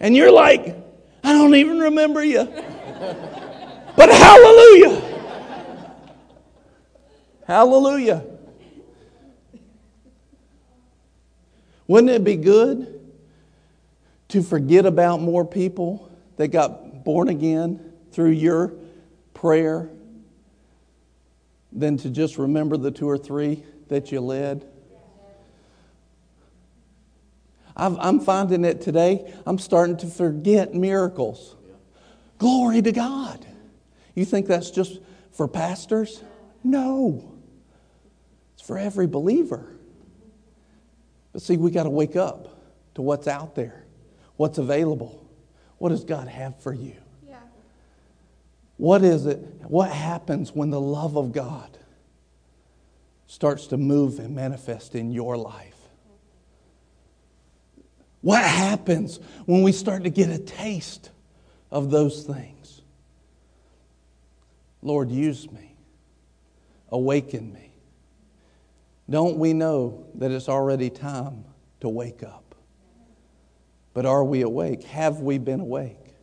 And 0.00 0.14
you're 0.14 0.32
like, 0.32 0.83
I 1.24 1.32
don't 1.32 1.54
even 1.54 1.78
remember 1.78 2.22
you. 2.22 2.44
But 3.96 4.10
hallelujah. 4.10 5.02
Hallelujah. 7.46 8.24
Wouldn't 11.86 12.10
it 12.10 12.24
be 12.24 12.36
good 12.36 13.00
to 14.28 14.42
forget 14.42 14.84
about 14.84 15.22
more 15.22 15.46
people 15.46 16.10
that 16.36 16.48
got 16.48 17.04
born 17.04 17.28
again 17.28 17.92
through 18.12 18.30
your 18.30 18.74
prayer 19.32 19.90
than 21.72 21.96
to 21.98 22.10
just 22.10 22.36
remember 22.36 22.76
the 22.76 22.90
two 22.90 23.08
or 23.08 23.16
three 23.16 23.64
that 23.88 24.12
you 24.12 24.20
led? 24.20 24.66
I 27.76 28.08
am 28.08 28.20
finding 28.20 28.64
it 28.64 28.80
today. 28.80 29.32
I'm 29.46 29.58
starting 29.58 29.96
to 29.98 30.06
forget 30.06 30.74
miracles. 30.74 31.56
Glory 32.38 32.82
to 32.82 32.92
God. 32.92 33.44
You 34.14 34.24
think 34.24 34.46
that's 34.46 34.70
just 34.70 35.00
for 35.32 35.48
pastors? 35.48 36.22
No. 36.62 37.34
It's 38.54 38.66
for 38.66 38.78
every 38.78 39.06
believer. 39.06 39.74
But 41.32 41.42
see, 41.42 41.56
we 41.56 41.70
got 41.70 41.82
to 41.82 41.90
wake 41.90 42.14
up 42.14 42.48
to 42.94 43.02
what's 43.02 43.26
out 43.26 43.56
there, 43.56 43.84
what's 44.36 44.58
available. 44.58 45.20
What 45.78 45.88
does 45.88 46.04
God 46.04 46.28
have 46.28 46.60
for 46.62 46.72
you? 46.72 46.94
Yeah. 47.26 47.40
What 48.76 49.02
is 49.02 49.26
it? 49.26 49.38
What 49.66 49.90
happens 49.90 50.54
when 50.54 50.70
the 50.70 50.80
love 50.80 51.16
of 51.16 51.32
God 51.32 51.76
starts 53.26 53.66
to 53.68 53.76
move 53.76 54.20
and 54.20 54.34
manifest 54.34 54.94
in 54.94 55.10
your 55.10 55.36
life? 55.36 55.73
What 58.24 58.42
happens 58.42 59.20
when 59.44 59.62
we 59.62 59.70
start 59.70 60.04
to 60.04 60.10
get 60.10 60.30
a 60.30 60.38
taste 60.38 61.10
of 61.70 61.90
those 61.90 62.24
things? 62.24 62.80
Lord, 64.80 65.10
use 65.10 65.52
me. 65.52 65.76
Awaken 66.88 67.52
me. 67.52 67.74
Don't 69.10 69.36
we 69.36 69.52
know 69.52 70.06
that 70.14 70.30
it's 70.30 70.48
already 70.48 70.88
time 70.88 71.44
to 71.80 71.90
wake 71.90 72.22
up? 72.22 72.54
But 73.92 74.06
are 74.06 74.24
we 74.24 74.40
awake? 74.40 74.84
Have 74.84 75.20
we 75.20 75.36
been 75.36 75.60
awake? 75.60 76.14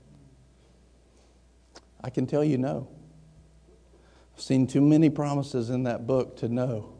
I 2.03 2.09
can 2.09 2.25
tell 2.25 2.43
you 2.43 2.57
no. 2.57 2.87
I've 4.33 4.41
seen 4.41 4.65
too 4.65 4.81
many 4.81 5.11
promises 5.11 5.69
in 5.69 5.83
that 5.83 6.07
book 6.07 6.37
to 6.37 6.49
know 6.49 6.93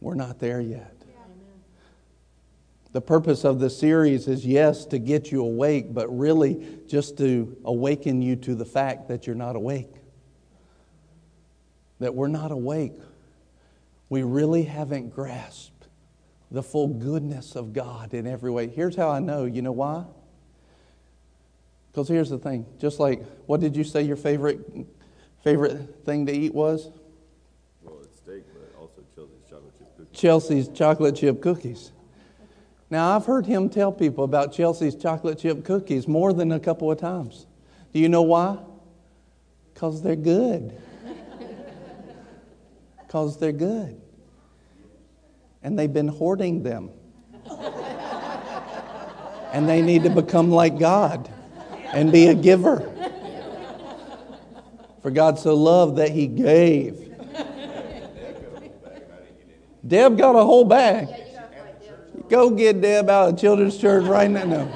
we're 0.00 0.14
not 0.14 0.38
there 0.38 0.62
yet. 0.62 0.95
The 2.96 3.02
purpose 3.02 3.44
of 3.44 3.60
the 3.60 3.68
series 3.68 4.26
is, 4.26 4.46
yes, 4.46 4.86
to 4.86 4.98
get 4.98 5.30
you 5.30 5.42
awake, 5.42 5.92
but 5.92 6.08
really 6.08 6.78
just 6.88 7.18
to 7.18 7.54
awaken 7.66 8.22
you 8.22 8.36
to 8.36 8.54
the 8.54 8.64
fact 8.64 9.08
that 9.08 9.26
you're 9.26 9.36
not 9.36 9.54
awake. 9.54 9.92
That 11.98 12.14
we're 12.14 12.28
not 12.28 12.52
awake. 12.52 12.94
We 14.08 14.22
really 14.22 14.62
haven't 14.62 15.10
grasped 15.10 15.88
the 16.50 16.62
full 16.62 16.88
goodness 16.88 17.54
of 17.54 17.74
God 17.74 18.14
in 18.14 18.26
every 18.26 18.50
way. 18.50 18.66
Here's 18.66 18.96
how 18.96 19.10
I 19.10 19.18
know. 19.18 19.44
You 19.44 19.60
know 19.60 19.72
why? 19.72 20.06
Because 21.92 22.08
here's 22.08 22.30
the 22.30 22.38
thing. 22.38 22.64
Just 22.78 22.98
like, 22.98 23.22
what 23.44 23.60
did 23.60 23.76
you 23.76 23.84
say 23.84 24.00
your 24.04 24.16
favorite 24.16 24.86
favorite 25.44 26.02
thing 26.06 26.24
to 26.24 26.32
eat 26.32 26.54
was? 26.54 26.88
Well, 27.82 27.98
it's 28.02 28.16
steak, 28.16 28.44
but 28.54 28.80
also 28.80 29.02
Chelsea's 29.14 29.44
chocolate 29.50 29.74
chip 29.76 29.96
cookies. 29.98 30.18
Chelsea's 30.18 30.68
chocolate 30.68 31.14
chip 31.16 31.42
cookies. 31.42 31.92
Now, 32.88 33.16
I've 33.16 33.26
heard 33.26 33.46
him 33.46 33.68
tell 33.68 33.90
people 33.90 34.22
about 34.22 34.52
Chelsea's 34.52 34.94
chocolate 34.94 35.38
chip 35.38 35.64
cookies 35.64 36.06
more 36.06 36.32
than 36.32 36.52
a 36.52 36.60
couple 36.60 36.90
of 36.90 36.98
times. 36.98 37.46
Do 37.92 37.98
you 37.98 38.08
know 38.08 38.22
why? 38.22 38.58
Because 39.74 40.02
they're 40.02 40.16
good. 40.16 40.76
Because 43.06 43.38
they're 43.38 43.52
good. 43.52 44.00
And 45.62 45.78
they've 45.78 45.92
been 45.92 46.08
hoarding 46.08 46.64
them. 46.64 46.90
and 49.52 49.68
they 49.68 49.80
need 49.80 50.02
to 50.02 50.10
become 50.10 50.50
like 50.50 50.76
God 50.76 51.32
and 51.92 52.10
be 52.10 52.26
a 52.26 52.34
giver. 52.34 52.92
For 55.02 55.12
God 55.12 55.38
so 55.38 55.54
loved 55.54 55.96
that 55.98 56.10
he 56.10 56.26
gave. 56.26 57.14
Deb 59.86 60.18
got 60.18 60.34
a 60.34 60.42
whole 60.42 60.64
bag. 60.64 61.25
Go 62.28 62.50
get 62.50 62.80
Deb 62.80 63.08
out 63.08 63.28
of 63.30 63.38
children's 63.38 63.78
church 63.78 64.04
right 64.04 64.30
now. 64.30 64.68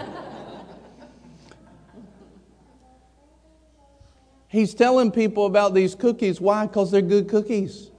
He's 4.48 4.74
telling 4.74 5.12
people 5.12 5.46
about 5.46 5.74
these 5.74 5.94
cookies. 5.94 6.40
Why? 6.40 6.66
Because 6.66 6.90
they're 6.90 7.02
good 7.02 7.28
cookies. 7.28 7.90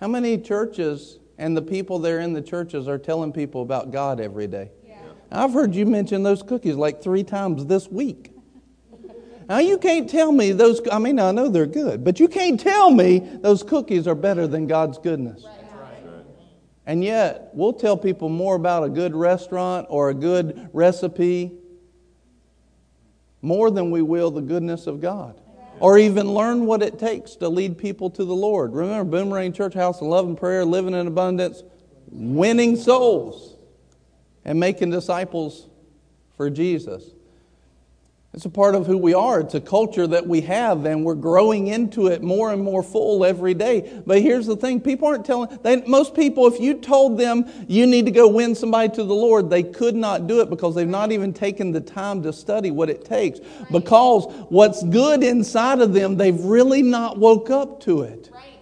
How 0.00 0.08
many 0.08 0.38
churches 0.38 1.18
and 1.36 1.56
the 1.56 1.62
people 1.62 1.98
there 1.98 2.20
in 2.20 2.32
the 2.32 2.40
churches 2.40 2.88
are 2.88 2.98
telling 2.98 3.32
people 3.32 3.62
about 3.62 3.90
God 3.90 4.20
every 4.20 4.46
day? 4.46 4.70
Yeah. 4.86 4.96
I've 5.30 5.52
heard 5.52 5.74
you 5.74 5.84
mention 5.84 6.22
those 6.22 6.42
cookies 6.42 6.76
like 6.76 7.02
three 7.02 7.24
times 7.24 7.66
this 7.66 7.88
week. 7.88 8.32
Now, 9.48 9.58
you 9.58 9.78
can't 9.78 10.08
tell 10.08 10.30
me 10.30 10.52
those, 10.52 10.80
I 10.92 10.98
mean, 10.98 11.18
I 11.18 11.30
know 11.32 11.48
they're 11.48 11.66
good, 11.66 12.04
but 12.04 12.20
you 12.20 12.28
can't 12.28 12.60
tell 12.60 12.90
me 12.90 13.18
those 13.18 13.62
cookies 13.62 14.06
are 14.06 14.14
better 14.14 14.46
than 14.46 14.66
God's 14.66 14.98
goodness. 14.98 15.44
Right. 15.44 15.57
And 16.88 17.04
yet, 17.04 17.50
we'll 17.52 17.74
tell 17.74 17.98
people 17.98 18.30
more 18.30 18.56
about 18.56 18.82
a 18.82 18.88
good 18.88 19.14
restaurant 19.14 19.86
or 19.90 20.08
a 20.08 20.14
good 20.14 20.70
recipe 20.72 21.52
more 23.42 23.70
than 23.70 23.90
we 23.90 24.00
will 24.00 24.30
the 24.30 24.40
goodness 24.40 24.86
of 24.86 24.98
God. 24.98 25.38
Or 25.80 25.98
even 25.98 26.32
learn 26.32 26.64
what 26.64 26.82
it 26.82 26.98
takes 26.98 27.36
to 27.36 27.50
lead 27.50 27.76
people 27.76 28.08
to 28.10 28.24
the 28.24 28.34
Lord. 28.34 28.72
Remember, 28.72 29.18
Boomerang 29.18 29.52
Church 29.52 29.74
House 29.74 30.00
of 30.00 30.06
Love 30.08 30.26
and 30.26 30.36
Prayer, 30.36 30.64
living 30.64 30.94
in 30.94 31.06
abundance, 31.06 31.62
winning 32.10 32.74
souls, 32.74 33.56
and 34.46 34.58
making 34.58 34.88
disciples 34.88 35.68
for 36.38 36.48
Jesus. 36.48 37.04
It's 38.38 38.46
a 38.46 38.50
part 38.50 38.76
of 38.76 38.86
who 38.86 38.96
we 38.96 39.14
are. 39.14 39.40
It's 39.40 39.56
a 39.56 39.60
culture 39.60 40.06
that 40.06 40.24
we 40.24 40.42
have, 40.42 40.84
and 40.84 41.04
we're 41.04 41.16
growing 41.16 41.66
into 41.66 42.06
it 42.06 42.22
more 42.22 42.52
and 42.52 42.62
more 42.62 42.84
full 42.84 43.24
every 43.24 43.52
day. 43.52 44.00
But 44.06 44.22
here's 44.22 44.46
the 44.46 44.54
thing 44.54 44.80
people 44.80 45.08
aren't 45.08 45.24
telling, 45.24 45.58
they, 45.64 45.82
most 45.86 46.14
people, 46.14 46.46
if 46.46 46.60
you 46.60 46.74
told 46.74 47.18
them 47.18 47.50
you 47.66 47.84
need 47.84 48.04
to 48.04 48.12
go 48.12 48.28
win 48.28 48.54
somebody 48.54 48.90
to 48.90 49.02
the 49.02 49.12
Lord, 49.12 49.50
they 49.50 49.64
could 49.64 49.96
not 49.96 50.28
do 50.28 50.40
it 50.40 50.50
because 50.50 50.76
they've 50.76 50.86
not 50.86 51.10
even 51.10 51.32
taken 51.32 51.72
the 51.72 51.80
time 51.80 52.22
to 52.22 52.32
study 52.32 52.70
what 52.70 52.88
it 52.88 53.04
takes. 53.04 53.40
Because 53.72 54.32
what's 54.50 54.84
good 54.84 55.24
inside 55.24 55.80
of 55.80 55.92
them, 55.92 56.16
they've 56.16 56.40
really 56.40 56.82
not 56.82 57.18
woke 57.18 57.50
up 57.50 57.80
to 57.80 58.02
it. 58.02 58.30
Right. 58.32 58.60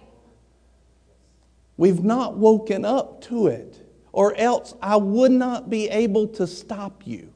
We've 1.77 2.03
not 2.03 2.35
woken 2.35 2.83
up 2.83 3.21
to 3.25 3.45
it, 3.45 3.87
or 4.11 4.35
else 4.37 4.73
I 4.81 4.95
would 4.95 5.33
not 5.33 5.69
be 5.69 5.87
able 5.87 6.29
to 6.29 6.47
stop 6.47 7.03
you. 7.05 7.31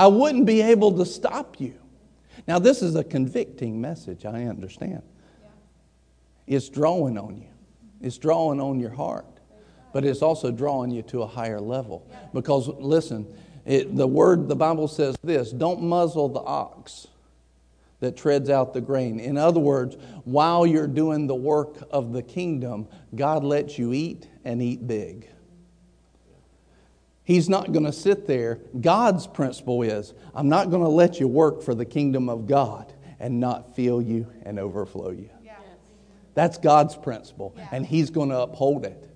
I 0.00 0.06
wouldn't 0.06 0.46
be 0.46 0.62
able 0.62 0.96
to 0.96 1.04
stop 1.04 1.60
you. 1.60 1.74
Now, 2.48 2.58
this 2.58 2.80
is 2.80 2.96
a 2.96 3.04
convicting 3.04 3.82
message, 3.82 4.24
I 4.24 4.44
understand. 4.44 5.02
It's 6.46 6.70
drawing 6.70 7.18
on 7.18 7.36
you, 7.36 7.50
it's 8.00 8.16
drawing 8.16 8.62
on 8.62 8.80
your 8.80 8.94
heart, 8.94 9.26
but 9.92 10.06
it's 10.06 10.22
also 10.22 10.50
drawing 10.50 10.90
you 10.90 11.02
to 11.02 11.20
a 11.20 11.26
higher 11.26 11.60
level. 11.60 12.10
Because, 12.32 12.68
listen, 12.68 13.26
it, 13.66 13.94
the 13.94 14.06
word, 14.06 14.48
the 14.48 14.56
Bible 14.56 14.88
says 14.88 15.18
this 15.22 15.50
don't 15.50 15.82
muzzle 15.82 16.30
the 16.30 16.40
ox 16.40 17.06
that 17.98 18.16
treads 18.16 18.48
out 18.48 18.72
the 18.72 18.80
grain. 18.80 19.20
In 19.20 19.36
other 19.36 19.60
words, 19.60 19.98
while 20.24 20.66
you're 20.66 20.86
doing 20.86 21.26
the 21.26 21.34
work 21.34 21.76
of 21.90 22.14
the 22.14 22.22
kingdom, 22.22 22.88
God 23.14 23.44
lets 23.44 23.78
you 23.78 23.92
eat 23.92 24.26
and 24.46 24.62
eat 24.62 24.86
big. 24.86 25.28
He's 27.30 27.48
not 27.48 27.70
going 27.70 27.84
to 27.84 27.92
sit 27.92 28.26
there. 28.26 28.58
God's 28.80 29.28
principle 29.28 29.82
is 29.82 30.14
I'm 30.34 30.48
not 30.48 30.68
going 30.68 30.82
to 30.82 30.88
let 30.88 31.20
you 31.20 31.28
work 31.28 31.62
for 31.62 31.76
the 31.76 31.84
kingdom 31.84 32.28
of 32.28 32.48
God 32.48 32.92
and 33.20 33.38
not 33.38 33.76
fill 33.76 34.02
you 34.02 34.26
and 34.42 34.58
overflow 34.58 35.10
you. 35.10 35.30
Yeah. 35.44 35.52
That's 36.34 36.58
God's 36.58 36.96
principle, 36.96 37.54
and 37.70 37.86
He's 37.86 38.10
going 38.10 38.30
to 38.30 38.40
uphold 38.40 38.84
it. 38.84 39.08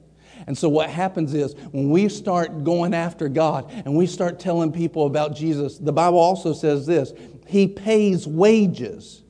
And 0.46 0.56
so, 0.56 0.68
what 0.68 0.90
happens 0.90 1.34
is 1.34 1.56
when 1.72 1.90
we 1.90 2.08
start 2.08 2.62
going 2.62 2.94
after 2.94 3.28
God 3.28 3.68
and 3.84 3.96
we 3.96 4.06
start 4.06 4.38
telling 4.38 4.70
people 4.70 5.06
about 5.06 5.34
Jesus, 5.34 5.76
the 5.78 5.92
Bible 5.92 6.20
also 6.20 6.52
says 6.52 6.86
this 6.86 7.12
He 7.48 7.66
pays 7.66 8.28
wages 8.28 9.24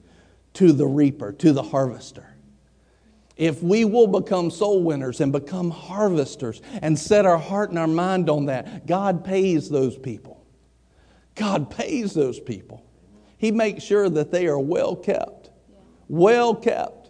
to 0.53 0.75
the 0.75 0.87
reaper, 0.87 1.33
to 1.33 1.55
the 1.55 1.63
harvester. 1.63 2.34
If 3.37 3.63
we 3.63 3.85
will 3.85 4.07
become 4.07 4.51
soul 4.51 4.83
winners 4.83 5.21
and 5.21 5.33
become 5.33 5.71
harvesters 5.71 6.63
and 6.83 6.99
set 6.99 7.27
our 7.27 7.39
heart 7.39 7.71
and 7.71 7.79
our 7.79 7.89
mind 7.89 8.31
on 8.31 8.47
that, 8.47 8.87
God 8.87 9.25
pays 9.25 9.69
those 9.69 9.99
people. 9.99 10.45
God 11.35 11.69
pays 11.69 12.15
those 12.15 12.39
people. 12.39 12.85
He 13.37 13.51
makes 13.51 13.83
sure 13.83 14.09
that 14.09 14.31
they 14.31 14.47
are 14.47 14.59
well 14.59 14.95
kept. 14.95 15.51
Well 16.09 16.55
kept. 16.55 17.04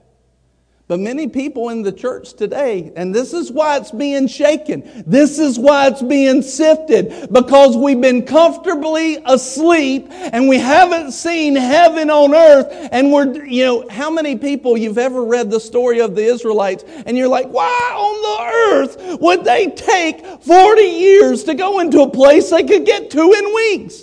But 0.86 1.00
many 1.00 1.28
people 1.28 1.70
in 1.70 1.80
the 1.80 1.92
church 1.92 2.34
today, 2.34 2.92
and 2.94 3.14
this 3.14 3.32
is 3.32 3.50
why 3.50 3.78
it's 3.78 3.90
being 3.90 4.26
shaken, 4.26 5.04
this 5.06 5.38
is 5.38 5.58
why 5.58 5.86
it's 5.86 6.02
being 6.02 6.42
sifted, 6.42 7.32
because 7.32 7.74
we've 7.74 8.02
been 8.02 8.26
comfortably 8.26 9.16
asleep 9.24 10.08
and 10.10 10.46
we 10.46 10.58
haven't 10.58 11.12
seen 11.12 11.56
heaven 11.56 12.10
on 12.10 12.34
earth. 12.34 12.66
And 12.92 13.10
we're, 13.10 13.46
you 13.46 13.64
know, 13.64 13.88
how 13.88 14.10
many 14.10 14.36
people 14.36 14.76
you've 14.76 14.98
ever 14.98 15.24
read 15.24 15.50
the 15.50 15.58
story 15.58 16.00
of 16.00 16.14
the 16.14 16.24
Israelites 16.24 16.84
and 17.06 17.16
you're 17.16 17.28
like, 17.28 17.48
why 17.48 17.94
on 17.96 18.20
the 18.20 18.44
earth 18.76 19.20
would 19.22 19.42
they 19.42 19.70
take 19.70 20.42
40 20.42 20.82
years 20.82 21.44
to 21.44 21.54
go 21.54 21.80
into 21.80 22.02
a 22.02 22.10
place 22.10 22.50
they 22.50 22.62
could 22.62 22.84
get 22.84 23.10
to 23.12 23.32
in 23.32 23.54
weeks? 23.54 24.02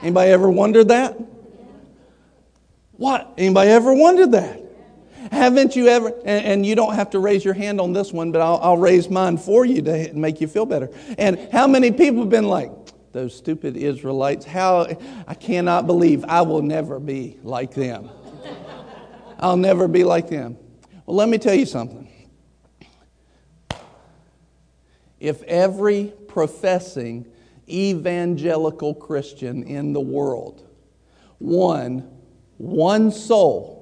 Anybody 0.00 0.30
ever 0.30 0.50
wondered 0.50 0.88
that? 0.88 1.14
What? 2.92 3.34
Anybody 3.36 3.70
ever 3.70 3.92
wondered 3.92 4.32
that? 4.32 4.61
Haven't 5.30 5.76
you 5.76 5.88
ever, 5.88 6.08
and, 6.24 6.44
and, 6.44 6.66
you 6.66 6.74
don't 6.74 6.94
have 6.94 7.10
to 7.10 7.18
raise 7.18 7.44
your 7.44 7.54
hand 7.54 7.80
on 7.80 7.92
this 7.92 8.12
one, 8.12 8.32
but 8.32 8.40
I'll, 8.40 8.58
I'll 8.62 8.76
raise 8.76 9.08
mine 9.08 9.36
for 9.36 9.64
you 9.64 9.82
to 9.82 10.12
make 10.14 10.40
you 10.40 10.48
feel 10.48 10.66
better. 10.66 10.90
And 11.18 11.38
how 11.52 11.66
many 11.66 11.92
people 11.92 12.20
have 12.20 12.30
been 12.30 12.48
like, 12.48 12.70
those 13.12 13.36
stupid 13.36 13.76
Israelites, 13.76 14.44
how, 14.44 14.86
I 15.28 15.34
cannot 15.34 15.86
believe 15.86 16.24
I 16.24 16.42
will 16.42 16.62
never 16.62 16.98
be 16.98 17.38
like 17.42 17.74
them. 17.74 18.10
I'll 19.38 19.56
never 19.56 19.86
be 19.86 20.02
like 20.02 20.30
them. 20.30 20.56
Well, 21.04 21.16
let 21.16 21.28
me 21.28 21.38
tell 21.38 21.54
you 21.54 21.66
something. 21.66 22.08
If 25.20 25.42
every 25.42 26.12
professing 26.26 27.30
evangelical 27.68 28.94
Christian 28.94 29.62
in 29.62 29.92
the 29.92 30.00
world 30.00 30.66
won 31.38 32.10
one 32.56 33.10
soul, 33.10 33.81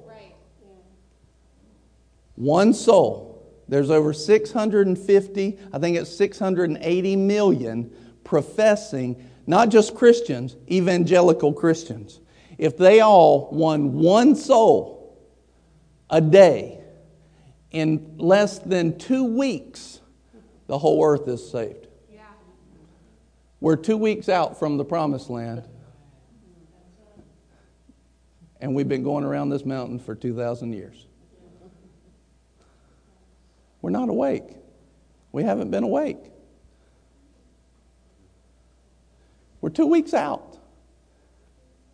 one 2.41 2.73
soul. 2.73 3.55
There's 3.67 3.91
over 3.91 4.13
650, 4.13 5.59
I 5.71 5.79
think 5.79 5.95
it's 5.95 6.13
680 6.15 7.15
million 7.15 7.91
professing, 8.23 9.29
not 9.47 9.69
just 9.69 9.95
Christians, 9.95 10.57
evangelical 10.69 11.53
Christians. 11.53 12.19
If 12.57 12.77
they 12.77 12.99
all 12.99 13.49
won 13.51 13.93
one 13.93 14.35
soul 14.35 15.17
a 16.09 16.19
day, 16.19 16.79
in 17.71 18.15
less 18.17 18.59
than 18.59 18.97
two 18.97 19.23
weeks, 19.23 20.01
the 20.67 20.77
whole 20.77 21.03
earth 21.05 21.27
is 21.27 21.49
saved. 21.49 21.87
Yeah. 22.11 22.23
We're 23.61 23.77
two 23.77 23.97
weeks 23.97 24.27
out 24.27 24.59
from 24.59 24.77
the 24.77 24.83
promised 24.83 25.29
land. 25.29 25.67
And 28.59 28.75
we've 28.75 28.89
been 28.89 29.03
going 29.03 29.23
around 29.23 29.49
this 29.49 29.65
mountain 29.65 29.99
for 29.99 30.13
2,000 30.13 30.73
years. 30.73 31.07
We're 33.81 33.89
not 33.89 34.09
awake. 34.09 34.55
We 35.31 35.43
haven't 35.43 35.71
been 35.71 35.83
awake. 35.83 36.19
We're 39.61 39.69
two 39.69 39.87
weeks 39.87 40.13
out. 40.13 40.57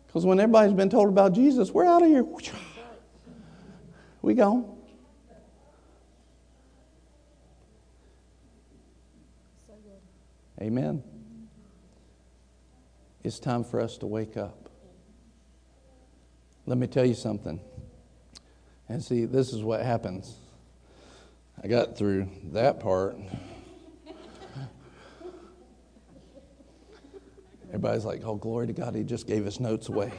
Because 0.06 0.24
when 0.24 0.40
everybody's 0.40 0.72
been 0.72 0.90
told 0.90 1.08
about 1.08 1.34
Jesus, 1.34 1.70
we're 1.70 1.86
out 1.86 2.02
of 2.02 2.08
here. 2.08 2.24
We 4.20 4.34
gone. 4.34 4.78
Amen. 10.60 11.04
It's 13.22 13.38
time 13.38 13.62
for 13.62 13.80
us 13.80 13.96
to 13.98 14.06
wake 14.06 14.36
up. 14.36 14.68
Let 16.66 16.78
me 16.78 16.88
tell 16.88 17.04
you 17.04 17.14
something. 17.14 17.60
And 18.88 19.02
see, 19.02 19.24
this 19.24 19.52
is 19.52 19.62
what 19.62 19.82
happens. 19.82 20.34
I 21.62 21.66
got 21.66 21.96
through 21.98 22.28
that 22.52 22.80
part. 22.80 23.16
Everybody's 27.68 28.04
like, 28.04 28.22
oh, 28.24 28.36
glory 28.36 28.66
to 28.68 28.72
God, 28.72 28.94
he 28.94 29.02
just 29.04 29.26
gave 29.26 29.44
his 29.44 29.60
notes 29.60 29.88
away. 29.88 30.12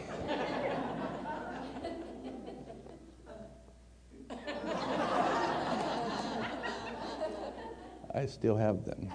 I 8.14 8.26
still 8.26 8.58
have 8.58 8.84
them. 8.84 9.10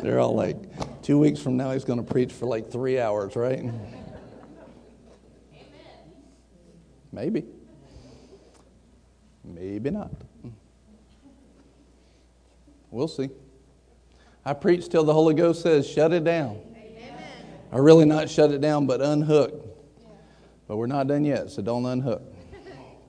They're 0.00 0.18
all 0.18 0.34
like, 0.34 0.56
two 1.10 1.18
weeks 1.18 1.40
from 1.40 1.56
now, 1.56 1.72
he's 1.72 1.82
going 1.82 1.98
to 1.98 2.04
preach 2.04 2.32
for 2.32 2.46
like 2.46 2.70
three 2.70 3.00
hours, 3.00 3.34
right? 3.34 3.58
Amen. 3.58 4.14
Maybe. 7.10 7.46
Maybe 9.42 9.90
not. 9.90 10.12
We'll 12.92 13.08
see. 13.08 13.28
I 14.44 14.52
preach 14.52 14.88
till 14.88 15.02
the 15.02 15.12
Holy 15.12 15.34
Ghost 15.34 15.62
says, 15.62 15.84
shut 15.84 16.12
it 16.12 16.22
down. 16.22 16.60
Amen. 16.76 17.12
Or 17.72 17.82
really 17.82 18.04
not 18.04 18.30
shut 18.30 18.52
it 18.52 18.60
down, 18.60 18.86
but 18.86 19.00
unhook. 19.00 19.50
Yeah. 19.52 20.06
But 20.68 20.76
we're 20.76 20.86
not 20.86 21.08
done 21.08 21.24
yet, 21.24 21.50
so 21.50 21.60
don't 21.60 21.86
unhook. 21.86 22.22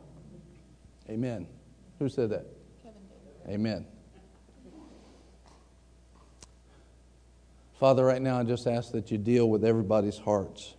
Amen. 1.08 1.46
Who 2.00 2.10
said 2.10 2.32
that? 2.32 2.48
Amen. 3.48 3.86
Father, 7.82 8.06
right 8.06 8.22
now 8.22 8.38
I 8.40 8.44
just 8.44 8.68
ask 8.68 8.92
that 8.92 9.10
you 9.10 9.18
deal 9.18 9.50
with 9.50 9.66
everybody's 9.66 10.20
hearts. 10.20 10.76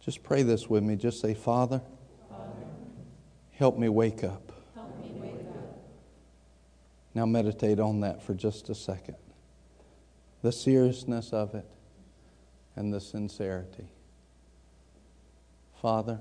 Just 0.00 0.22
pray 0.22 0.42
this 0.42 0.70
with 0.70 0.82
me. 0.82 0.96
Just 0.96 1.20
say, 1.20 1.34
Father, 1.34 1.82
help 3.50 3.76
me 3.76 3.90
wake 3.90 4.24
up. 4.24 4.52
Now 7.14 7.26
meditate 7.26 7.78
on 7.78 8.00
that 8.00 8.22
for 8.22 8.32
just 8.32 8.70
a 8.70 8.74
second. 8.74 9.16
The 10.40 10.50
seriousness 10.50 11.34
of 11.34 11.54
it 11.54 11.66
and 12.74 12.90
the 12.90 13.02
sincerity. 13.02 13.90
Father, 15.82 16.20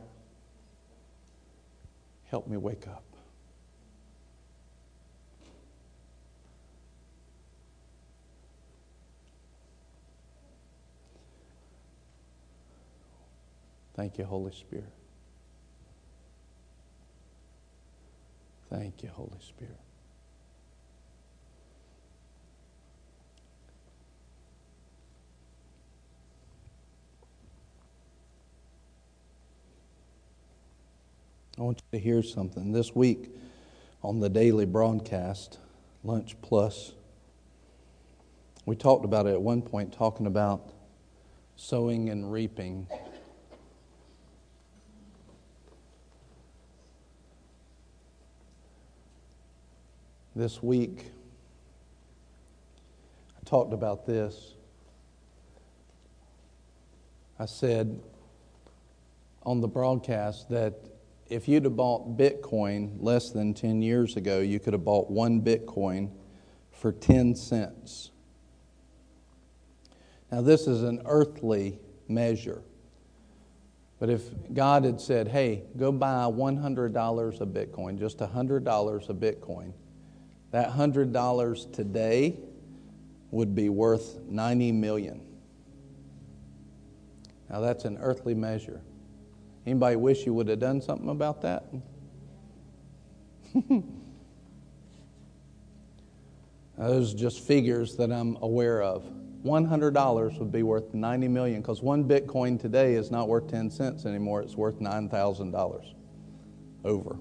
help 2.26 2.46
me 2.46 2.58
wake 2.58 2.90
up. 2.90 3.06
Thank 14.02 14.18
you, 14.18 14.26
Holy 14.26 14.52
Spirit. 14.52 14.92
Thank 18.68 19.04
you, 19.04 19.10
Holy 19.10 19.30
Spirit. 19.40 19.78
I 31.60 31.62
want 31.62 31.84
you 31.92 32.00
to 32.00 32.04
hear 32.04 32.24
something. 32.24 32.72
This 32.72 32.96
week 32.96 33.30
on 34.02 34.20
the 34.20 34.30
daily 34.30 34.66
broadcast, 34.66 35.60
Lunch 36.04 36.36
Plus, 36.42 36.94
we 38.66 38.76
talked 38.76 39.06
about 39.06 39.28
it 39.28 39.34
at 39.34 39.42
one 39.44 39.62
point, 39.62 39.94
talking 39.94 40.26
about 40.26 40.74
sowing 41.56 42.10
and 42.10 42.32
reaping. 42.32 42.88
This 50.34 50.64
week, 50.64 51.12
I 53.36 53.44
talked 53.44 53.74
about 53.74 54.06
this. 54.06 54.54
I 57.38 57.46
said 57.46 58.00
on 59.44 59.60
the 59.60 59.68
broadcast 59.68 60.50
that 60.50 60.76
if 61.28 61.50
you'd 61.50 61.66
have 61.66 61.76
bought 61.76 62.18
Bitcoin 62.18 62.96
less 63.02 63.32
than 63.32 63.54
10 63.54 63.82
years 63.82 64.16
ago, 64.16 64.40
you 64.40 64.58
could 64.62 64.72
have 64.72 64.86
bought 64.86 65.12
one 65.12 65.42
Bitcoin 65.42 66.10
for 66.72 66.94
10 66.94 67.36
cents. 67.36 68.12
Now, 70.32 70.42
this 70.42 70.66
is 70.66 70.82
an 70.84 71.02
earthly 71.06 71.78
measure. 72.08 72.62
But 74.00 74.10
if 74.10 74.24
God 74.54 74.86
had 74.86 75.02
said, 75.02 75.28
hey, 75.28 75.64
go 75.76 75.92
buy 75.92 76.24
$100 76.24 77.42
of 77.42 77.50
Bitcoin, 77.50 78.00
just 78.00 78.20
$100 78.20 79.10
of 79.10 79.16
Bitcoin, 79.18 79.74
that 80.52 80.70
$100 80.70 81.74
today 81.74 82.38
would 83.32 83.56
be 83.56 83.70
worth 83.70 84.20
90 84.28 84.72
million. 84.74 85.22
Now 87.50 87.62
that's 87.62 87.86
an 87.86 87.98
earthly 88.00 88.36
measure. 88.36 88.82
Anybody 89.66 89.96
wish 89.96 90.26
you 90.26 90.34
would 90.34 90.48
have 90.48 90.60
done 90.60 90.82
something 90.82 91.10
about 91.10 91.42
that? 91.42 91.66
Those 96.78 97.14
are 97.14 97.18
just 97.18 97.40
figures 97.42 97.96
that 97.98 98.12
I'm 98.12 98.38
aware 98.42 98.82
of. 98.82 99.04
$100 99.44 100.40
would 100.40 100.52
be 100.52 100.64
worth 100.64 100.94
90 100.94 101.28
million 101.28 101.62
because 101.62 101.82
one 101.82 102.04
Bitcoin 102.08 102.60
today 102.60 102.94
is 102.96 103.12
not 103.12 103.28
worth 103.28 103.50
10 103.50 103.70
cents 103.70 104.06
anymore. 104.06 104.42
It's 104.42 104.56
worth 104.56 104.80
$9,000 104.80 105.94
over. 106.84 107.18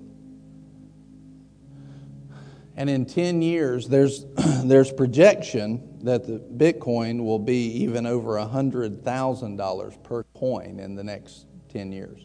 And 2.80 2.88
in 2.88 3.04
10 3.04 3.42
years, 3.42 3.88
there's, 3.88 4.24
there's 4.64 4.90
projection 4.90 5.98
that 6.02 6.26
the 6.26 6.38
Bitcoin 6.38 7.22
will 7.22 7.38
be 7.38 7.66
even 7.82 8.06
over 8.06 8.36
$100,000 8.36 10.02
per 10.02 10.22
coin 10.34 10.80
in 10.80 10.94
the 10.94 11.04
next 11.04 11.44
10 11.68 11.92
years. 11.92 12.24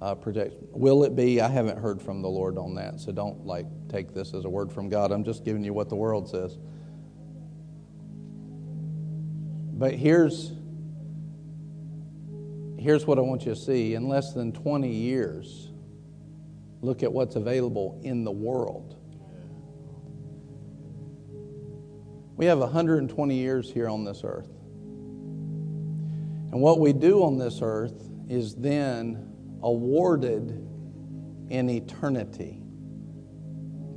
Uh, 0.00 0.16
projection. 0.16 0.58
Will 0.72 1.04
it 1.04 1.14
be? 1.14 1.40
I 1.40 1.46
haven't 1.46 1.78
heard 1.78 2.02
from 2.02 2.20
the 2.20 2.28
Lord 2.28 2.58
on 2.58 2.74
that, 2.74 2.98
so 2.98 3.12
don't 3.12 3.46
like 3.46 3.66
take 3.88 4.12
this 4.12 4.34
as 4.34 4.44
a 4.44 4.48
word 4.48 4.72
from 4.72 4.88
God. 4.88 5.12
I'm 5.12 5.22
just 5.22 5.44
giving 5.44 5.62
you 5.62 5.72
what 5.72 5.88
the 5.88 5.94
world 5.94 6.28
says. 6.28 6.58
But 9.78 9.94
here's 9.94 10.50
here's 12.76 13.06
what 13.06 13.18
I 13.18 13.20
want 13.20 13.46
you 13.46 13.54
to 13.54 13.60
see. 13.60 13.94
In 13.94 14.08
less 14.08 14.32
than 14.32 14.50
20 14.52 14.88
years, 14.88 15.70
look 16.80 17.04
at 17.04 17.12
what's 17.12 17.36
available 17.36 18.00
in 18.02 18.24
the 18.24 18.32
world. 18.32 18.98
We 22.36 22.46
have 22.46 22.58
120 22.58 23.36
years 23.36 23.70
here 23.70 23.88
on 23.88 24.04
this 24.04 24.22
earth. 24.24 24.48
And 26.50 26.60
what 26.60 26.80
we 26.80 26.92
do 26.92 27.22
on 27.22 27.38
this 27.38 27.60
earth 27.62 28.08
is 28.28 28.54
then 28.54 29.32
awarded 29.62 30.50
in 31.50 31.70
eternity. 31.70 32.62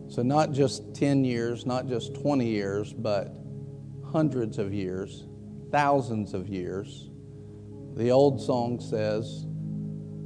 So, 0.07 0.21
not 0.21 0.51
just 0.51 0.93
10 0.93 1.25
years, 1.25 1.65
not 1.65 1.87
just 1.87 2.13
20 2.13 2.47
years, 2.47 2.93
but 2.93 3.35
hundreds 4.11 4.57
of 4.57 4.73
years, 4.73 5.25
thousands 5.71 6.33
of 6.33 6.47
years. 6.47 7.09
The 7.95 8.11
old 8.11 8.41
song 8.41 8.79
says 8.79 9.45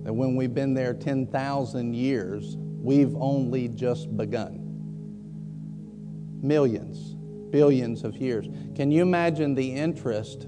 that 0.04 0.14
when 0.14 0.36
we've 0.36 0.54
been 0.54 0.74
there 0.74 0.94
10,000 0.94 1.94
years, 1.94 2.56
we've 2.58 3.16
only 3.16 3.68
just 3.70 4.16
begun. 4.18 4.66
Millions, 6.42 7.16
billions 7.52 8.04
of 8.04 8.16
years. 8.18 8.48
Can 8.76 8.92
you 8.92 9.02
imagine 9.02 9.56
the 9.56 9.74
interest 9.74 10.48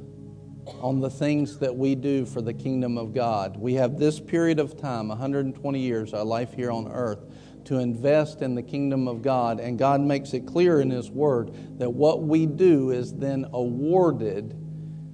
on 0.80 1.00
the 1.00 1.10
things 1.10 1.58
that 1.60 1.76
we 1.76 1.96
do 1.96 2.26
for 2.26 2.42
the 2.42 2.54
kingdom 2.54 2.98
of 2.98 3.14
God. 3.14 3.58
We 3.58 3.74
have 3.76 3.98
this 3.98 4.20
period 4.20 4.60
of 4.60 4.78
time, 4.78 5.08
120 5.08 5.80
years, 5.80 6.14
our 6.14 6.24
life 6.24 6.54
here 6.54 6.72
on 6.72 6.88
earth, 6.88 7.20
to 7.66 7.78
invest 7.78 8.42
in 8.42 8.56
the 8.56 8.64
kingdom 8.64 9.08
of 9.08 9.22
God. 9.22 9.60
And 9.60 9.78
God 9.78 10.02
makes 10.02 10.34
it 10.34 10.46
clear 10.46 10.82
in 10.82 10.90
His 10.90 11.10
Word 11.10 11.80
that 11.80 11.90
what 11.90 12.24
we 12.24 12.46
do 12.46 12.92
is 12.92 13.14
then 13.14 13.46
awarded, 13.54 14.52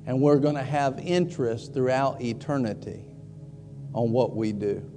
and 0.06 0.22
we're 0.22 0.40
going 0.40 0.56
to 0.56 0.64
have 0.64 1.00
interest 1.00 1.74
throughout 1.74 2.22
eternity 2.22 3.06
on 3.94 4.12
what 4.12 4.36
we 4.36 4.52
do. 4.52 4.90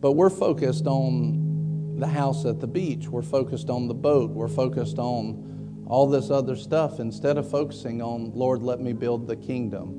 But 0.00 0.12
we're 0.12 0.30
focused 0.30 0.86
on 0.86 1.51
the 1.98 2.06
house 2.06 2.44
at 2.44 2.60
the 2.60 2.66
beach, 2.66 3.08
we're 3.08 3.22
focused 3.22 3.70
on 3.70 3.88
the 3.88 3.94
boat, 3.94 4.30
we're 4.30 4.48
focused 4.48 4.98
on 4.98 5.84
all 5.86 6.08
this 6.08 6.30
other 6.30 6.56
stuff 6.56 7.00
instead 7.00 7.36
of 7.36 7.50
focusing 7.50 8.00
on, 8.00 8.32
Lord, 8.34 8.62
let 8.62 8.80
me 8.80 8.92
build 8.92 9.26
the 9.26 9.36
kingdom. 9.36 9.98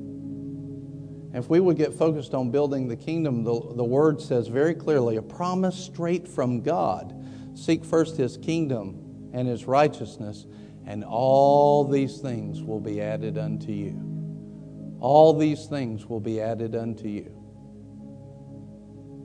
If 1.32 1.50
we 1.50 1.60
would 1.60 1.76
get 1.76 1.92
focused 1.92 2.32
on 2.32 2.50
building 2.50 2.88
the 2.88 2.96
kingdom, 2.96 3.42
the, 3.42 3.60
the 3.74 3.84
word 3.84 4.20
says 4.20 4.46
very 4.48 4.74
clearly 4.74 5.16
a 5.16 5.22
promise 5.22 5.76
straight 5.76 6.28
from 6.28 6.62
God. 6.62 7.14
Seek 7.56 7.84
first 7.84 8.16
his 8.16 8.36
kingdom 8.36 9.30
and 9.32 9.48
his 9.48 9.66
righteousness, 9.66 10.46
and 10.86 11.04
all 11.04 11.84
these 11.84 12.18
things 12.18 12.62
will 12.62 12.80
be 12.80 13.00
added 13.00 13.36
unto 13.36 13.72
you. 13.72 14.96
All 15.00 15.36
these 15.36 15.66
things 15.66 16.06
will 16.06 16.20
be 16.20 16.40
added 16.40 16.74
unto 16.74 17.08
you. 17.08 17.43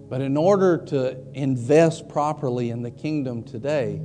But 0.10 0.22
in 0.22 0.36
order 0.36 0.80
to 0.88 1.18
invest 1.34 2.10
properly 2.10 2.72
in 2.72 2.82
the 2.82 2.90
kingdom 2.90 3.44
today, 3.44 4.02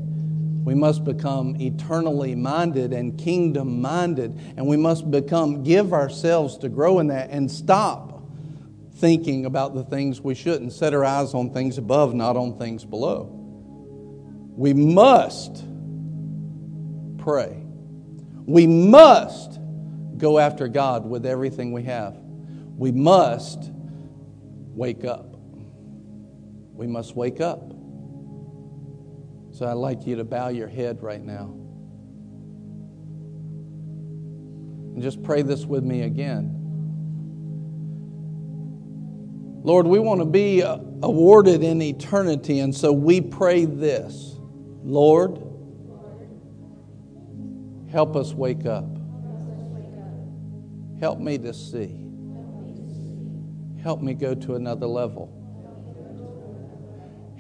we 0.64 0.74
must 0.74 1.05
become 1.05 1.57
eternally 1.61 2.34
minded 2.34 2.92
and 2.92 3.18
kingdom 3.18 3.80
minded, 3.80 4.38
and 4.57 4.66
we 4.66 4.76
must 4.76 5.11
become, 5.11 5.62
give 5.62 5.92
ourselves 5.92 6.59
to 6.59 6.68
grow 6.68 6.98
in 6.98 7.07
that 7.09 7.30
and 7.30 7.50
stop 7.50 8.22
thinking 8.96 9.46
about 9.46 9.74
the 9.74 9.84
things 9.84 10.20
we 10.20 10.34
shouldn't, 10.34 10.72
set 10.72 10.94
our 10.94 11.05
eyes 11.05 11.34
on 11.34 11.52
things 11.52 11.78
above, 11.78 12.14
not 12.14 12.36
on 12.36 12.59
things 12.59 12.84
below. 12.84 13.24
We 14.57 14.72
must 14.72 15.64
pray. 17.18 17.62
We 18.46 18.66
must 18.66 19.59
go 20.16 20.38
after 20.38 20.68
God 20.68 21.07
with 21.07 21.26
everything 21.26 21.72
we 21.72 21.82
have. 21.84 22.16
We 22.76 22.92
must 22.92 23.70
wake 24.74 25.05
up. 25.05 25.34
We 26.74 26.86
must 26.86 27.16
wake 27.16 27.40
up. 27.40 27.70
So 29.52 29.66
I'd 29.66 29.74
like 29.74 30.06
you 30.06 30.16
to 30.16 30.24
bow 30.24 30.48
your 30.48 30.66
head 30.66 31.02
right 31.02 31.22
now. 31.22 31.54
And 34.94 35.02
just 35.02 35.22
pray 35.22 35.42
this 35.42 35.64
with 35.64 35.84
me 35.84 36.02
again. 36.02 36.60
Lord, 39.62 39.86
we 39.86 39.98
want 39.98 40.20
to 40.20 40.26
be 40.26 40.62
uh, 40.62 40.76
awarded 41.02 41.62
in 41.62 41.80
eternity, 41.80 42.58
and 42.60 42.74
so 42.74 42.92
we 42.92 43.20
pray 43.20 43.64
this 43.64 44.36
Lord, 44.82 45.42
help 47.90 48.14
us 48.14 48.34
wake 48.34 48.66
up. 48.66 48.84
Help 51.00 51.18
me 51.18 51.38
to 51.38 51.54
see. 51.54 52.04
Help 53.82 54.02
me 54.02 54.14
go 54.14 54.34
to 54.34 54.54
another 54.54 54.86
level. 54.86 55.43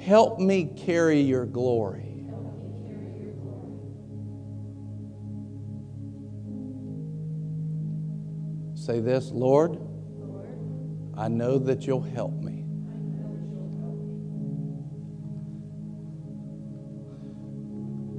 Help 0.04 0.38
me 0.38 0.66
carry 0.76 1.18
your 1.22 1.46
glory. 1.46 2.26
Say 8.74 9.00
this, 9.00 9.30
Lord, 9.30 9.78
I 11.16 11.28
know 11.28 11.58
that 11.58 11.86
you'll 11.86 12.02
help 12.02 12.34
me. 12.34 12.66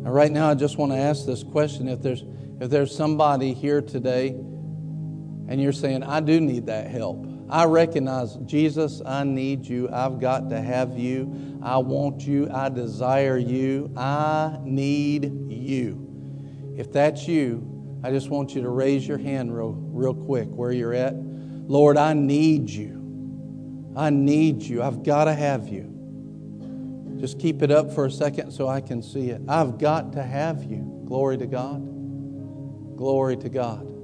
Now, 0.02 0.10
right 0.10 0.32
now, 0.32 0.50
I 0.50 0.56
just 0.56 0.80
want 0.80 0.92
to 0.92 0.98
ask 0.98 1.28
this 1.28 1.44
question. 1.44 1.88
If 1.88 2.02
there's, 2.02 2.24
if 2.60 2.72
there's 2.72 2.96
somebody 2.96 3.54
here 3.54 3.84
today 3.84 4.30
and 4.30 5.62
you're 5.62 5.72
saying, 5.72 6.02
I 6.02 6.20
do 6.20 6.42
need 6.42 6.66
that 6.66 6.88
help, 6.90 7.35
I 7.50 7.66
recognize, 7.66 8.36
Jesus, 8.46 9.02
I 9.06 9.24
need 9.24 9.66
you. 9.66 9.88
I've 9.91 10.20
got 10.20 10.50
to 10.50 10.62
have 10.62 10.98
you. 10.98 11.60
I 11.62 11.78
want 11.78 12.22
you. 12.22 12.50
I 12.52 12.70
desire 12.70 13.38
you. 13.38 13.91
I 13.96 14.58
need 14.64 15.52
you. 15.52 16.74
If 16.76 16.91
that's 16.91 17.28
you, 17.28 18.00
I 18.04 18.12
just 18.12 18.30
want 18.30 18.56
you 18.56 18.62
to 18.62 18.70
raise 18.70 19.08
your 19.08 19.18
hand 19.18 19.56
real, 19.56 19.74
real 19.74 20.14
quick 20.14 20.48
where 20.50 20.72
you're 20.72 20.93
at. 20.93 21.16
Lord, 21.16 21.98
I 21.98 22.14
need 22.14 22.70
you. 22.70 23.93
I 23.96 24.10
need 24.10 24.62
you. 24.62 24.84
I've 24.84 25.04
got 25.04 25.26
to 25.26 25.34
have 25.34 25.68
you. 25.68 25.91
Just 27.20 27.39
keep 27.39 27.62
it 27.62 27.72
up 27.72 27.93
for 27.93 28.06
a 28.06 28.12
second 28.12 28.52
so 28.52 28.68
I 28.68 28.82
can 28.82 29.02
see 29.02 29.30
it. 29.30 29.41
I've 29.48 29.78
got 29.78 30.14
to 30.14 30.24
have 30.24 30.64
you. 30.64 31.04
Glory 31.08 31.38
to 31.38 31.46
God. 31.46 31.82
Glory 32.98 33.38
to 33.38 33.50
God. 33.50 33.95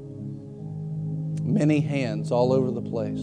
Many 1.43 1.79
hands 1.79 2.31
all 2.31 2.53
over 2.53 2.71
the 2.71 2.81
place. 2.81 3.19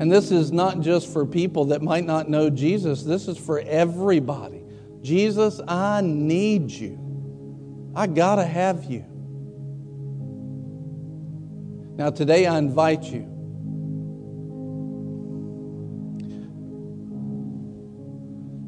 And 0.00 0.12
this 0.12 0.30
is 0.30 0.52
not 0.52 0.80
just 0.80 1.12
for 1.12 1.26
people 1.26 1.66
that 1.66 1.82
might 1.82 2.04
not 2.04 2.28
know 2.28 2.50
Jesus, 2.50 3.02
this 3.02 3.26
is 3.26 3.36
for 3.36 3.60
everybody. 3.60 4.62
Jesus, 5.02 5.60
I 5.66 6.00
need 6.02 6.70
you. 6.70 7.92
I 7.94 8.06
got 8.06 8.36
to 8.36 8.44
have 8.44 8.84
you. 8.84 9.04
Now, 11.96 12.10
today 12.10 12.46
I 12.46 12.58
invite 12.58 13.02
you. 13.02 13.34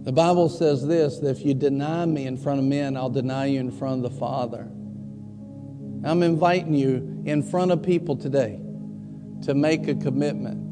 The 0.02 0.12
Bible 0.12 0.48
says 0.48 0.84
this 0.84 1.18
that 1.18 1.30
if 1.30 1.44
you 1.44 1.54
deny 1.54 2.06
me 2.06 2.26
in 2.26 2.36
front 2.36 2.58
of 2.58 2.64
men, 2.64 2.96
I'll 2.96 3.10
deny 3.10 3.46
you 3.46 3.60
in 3.60 3.70
front 3.70 4.04
of 4.04 4.12
the 4.12 4.18
Father. 4.18 4.68
I'm 6.02 6.24
inviting 6.24 6.74
you 6.74 7.09
in 7.24 7.42
front 7.42 7.70
of 7.70 7.82
people 7.82 8.16
today 8.16 8.60
to 9.42 9.54
make 9.54 9.88
a 9.88 9.94
commitment 9.94 10.70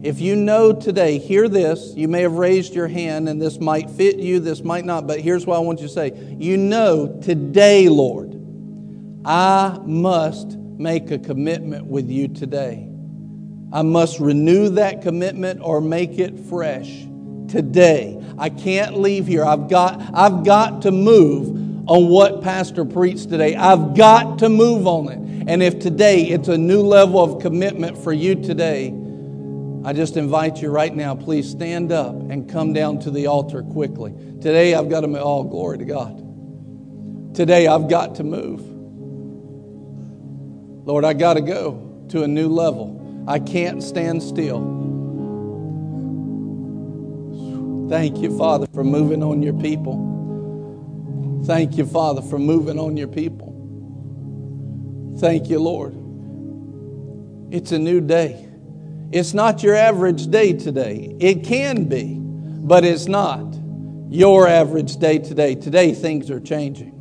if 0.00 0.20
you 0.20 0.36
know 0.36 0.72
today, 0.72 1.18
hear 1.18 1.48
this. 1.48 1.92
You 1.96 2.06
may 2.06 2.22
have 2.22 2.34
raised 2.34 2.72
your 2.72 2.86
hand, 2.86 3.28
and 3.28 3.42
this 3.42 3.58
might 3.58 3.90
fit 3.90 4.18
you, 4.18 4.38
this 4.38 4.62
might 4.62 4.84
not, 4.84 5.08
but 5.08 5.20
here's 5.20 5.44
what 5.44 5.56
I 5.56 5.58
want 5.58 5.80
you 5.80 5.88
to 5.88 5.92
say. 5.92 6.12
You 6.38 6.56
know 6.56 7.18
today, 7.20 7.88
Lord, 7.88 8.40
I 9.24 9.76
must 9.84 10.56
make 10.56 11.10
a 11.10 11.18
commitment 11.18 11.86
with 11.86 12.08
you 12.08 12.28
today. 12.28 12.88
I 13.72 13.82
must 13.82 14.20
renew 14.20 14.68
that 14.70 15.02
commitment 15.02 15.60
or 15.62 15.80
make 15.80 16.20
it 16.20 16.38
fresh 16.38 17.04
today. 17.48 18.22
I 18.38 18.50
can't 18.50 18.98
leave 18.98 19.26
here. 19.26 19.44
I've 19.44 19.68
got, 19.68 20.00
I've 20.14 20.44
got 20.44 20.82
to 20.82 20.92
move 20.92 21.67
on 21.88 22.08
what 22.08 22.42
Pastor 22.42 22.84
preached 22.84 23.30
today. 23.30 23.56
I've 23.56 23.96
got 23.96 24.38
to 24.40 24.50
move 24.50 24.86
on 24.86 25.08
it. 25.08 25.18
And 25.48 25.62
if 25.62 25.78
today 25.78 26.24
it's 26.24 26.48
a 26.48 26.58
new 26.58 26.82
level 26.82 27.22
of 27.24 27.40
commitment 27.40 27.96
for 27.96 28.12
you 28.12 28.34
today, 28.34 28.94
I 29.84 29.94
just 29.94 30.18
invite 30.18 30.60
you 30.60 30.68
right 30.68 30.94
now, 30.94 31.14
please 31.14 31.48
stand 31.48 31.90
up 31.90 32.14
and 32.14 32.48
come 32.48 32.74
down 32.74 32.98
to 33.00 33.10
the 33.10 33.28
altar 33.28 33.62
quickly. 33.62 34.12
Today 34.42 34.74
I've 34.74 34.90
got 34.90 35.00
to, 35.00 35.20
oh, 35.20 35.44
glory 35.44 35.78
to 35.78 35.86
God. 35.86 37.34
Today 37.34 37.66
I've 37.66 37.88
got 37.88 38.16
to 38.16 38.24
move. 38.24 38.60
Lord, 40.86 41.06
I 41.06 41.14
got 41.14 41.34
to 41.34 41.40
go 41.40 42.04
to 42.10 42.22
a 42.22 42.28
new 42.28 42.48
level. 42.48 43.24
I 43.26 43.38
can't 43.38 43.82
stand 43.82 44.22
still. 44.22 44.76
Thank 47.88 48.18
you, 48.18 48.36
Father, 48.36 48.66
for 48.74 48.84
moving 48.84 49.22
on 49.22 49.42
your 49.42 49.54
people. 49.54 50.17
Thank 51.44 51.76
you, 51.78 51.86
Father, 51.86 52.22
for 52.22 52.38
moving 52.38 52.78
on 52.78 52.96
your 52.96 53.08
people. 53.08 53.54
Thank 55.18 55.48
you, 55.48 55.58
Lord. 55.58 55.94
It's 57.50 57.72
a 57.72 57.78
new 57.78 58.00
day. 58.00 58.48
It's 59.10 59.32
not 59.32 59.62
your 59.62 59.74
average 59.74 60.26
day 60.28 60.52
today. 60.52 61.16
It 61.18 61.44
can 61.44 61.84
be, 61.84 62.18
but 62.18 62.84
it's 62.84 63.06
not 63.06 63.56
your 64.10 64.46
average 64.46 64.96
day 64.96 65.18
today. 65.18 65.54
Today, 65.54 65.92
things 65.92 66.30
are 66.30 66.40
changing. 66.40 66.94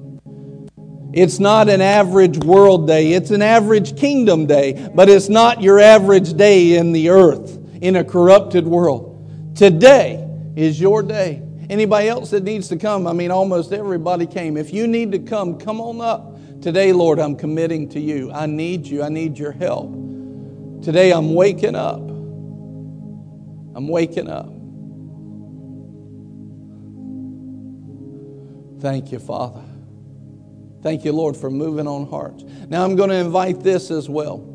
It's 1.13 1.39
not 1.39 1.69
an 1.69 1.81
average 1.81 2.37
world 2.37 2.85
day, 2.85 3.13
it's 3.13 3.31
an 3.31 3.41
average 3.41 3.97
kingdom 3.97 4.45
day, 4.45 4.89
but 4.93 5.09
it's 5.09 5.29
not 5.29 5.61
your 5.61 5.79
average 5.79 6.33
day 6.33 6.77
in 6.77 6.91
the 6.91 7.09
earth, 7.09 7.57
in 7.81 7.95
a 7.95 8.03
corrupted 8.03 8.67
world. 8.67 9.53
Today 9.55 10.23
is 10.55 10.79
your 10.79 11.01
day. 11.01 11.41
Anybody 11.69 12.07
else 12.07 12.29
that 12.29 12.43
needs 12.43 12.69
to 12.69 12.77
come? 12.77 13.07
I 13.07 13.13
mean, 13.13 13.29
almost 13.29 13.73
everybody 13.73 14.25
came. 14.25 14.55
If 14.55 14.73
you 14.73 14.87
need 14.87 15.11
to 15.11 15.19
come, 15.19 15.59
come 15.59 15.81
on 15.81 15.99
up. 15.99 16.61
Today, 16.61 16.93
Lord, 16.93 17.19
I'm 17.19 17.35
committing 17.35 17.89
to 17.89 17.99
you. 17.99 18.31
I 18.31 18.45
need 18.45 18.87
you. 18.87 19.03
I 19.03 19.09
need 19.09 19.37
your 19.37 19.51
help. 19.51 19.91
Today 20.81 21.11
I'm 21.11 21.33
waking 21.33 21.75
up. 21.75 21.99
I'm 23.75 23.87
waking 23.87 24.29
up. 24.29 24.47
Thank 28.81 29.11
you, 29.11 29.19
Father. 29.19 29.63
Thank 30.81 31.03
you, 31.03 31.11
Lord, 31.11 31.35
for 31.35 31.49
moving 31.49 31.87
on 31.87 32.07
hearts. 32.07 32.43
Now 32.69 32.83
I'm 32.83 32.95
going 32.95 33.09
to 33.09 33.17
invite 33.17 33.61
this 33.61 33.91
as 33.91 34.07
well. 34.07 34.53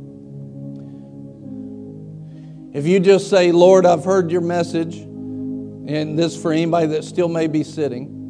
If 2.73 2.87
you 2.87 3.01
just 3.01 3.29
say, 3.29 3.53
Lord, 3.53 3.85
I've 3.85 4.05
heard 4.05 4.31
your 4.31 4.41
message, 4.41 5.07
and 5.87 6.19
this 6.19 6.41
for 6.41 6.53
anybody 6.53 6.87
that 6.89 7.05
still 7.05 7.29
may 7.29 7.47
be 7.47 7.65
sitting, 7.65 8.23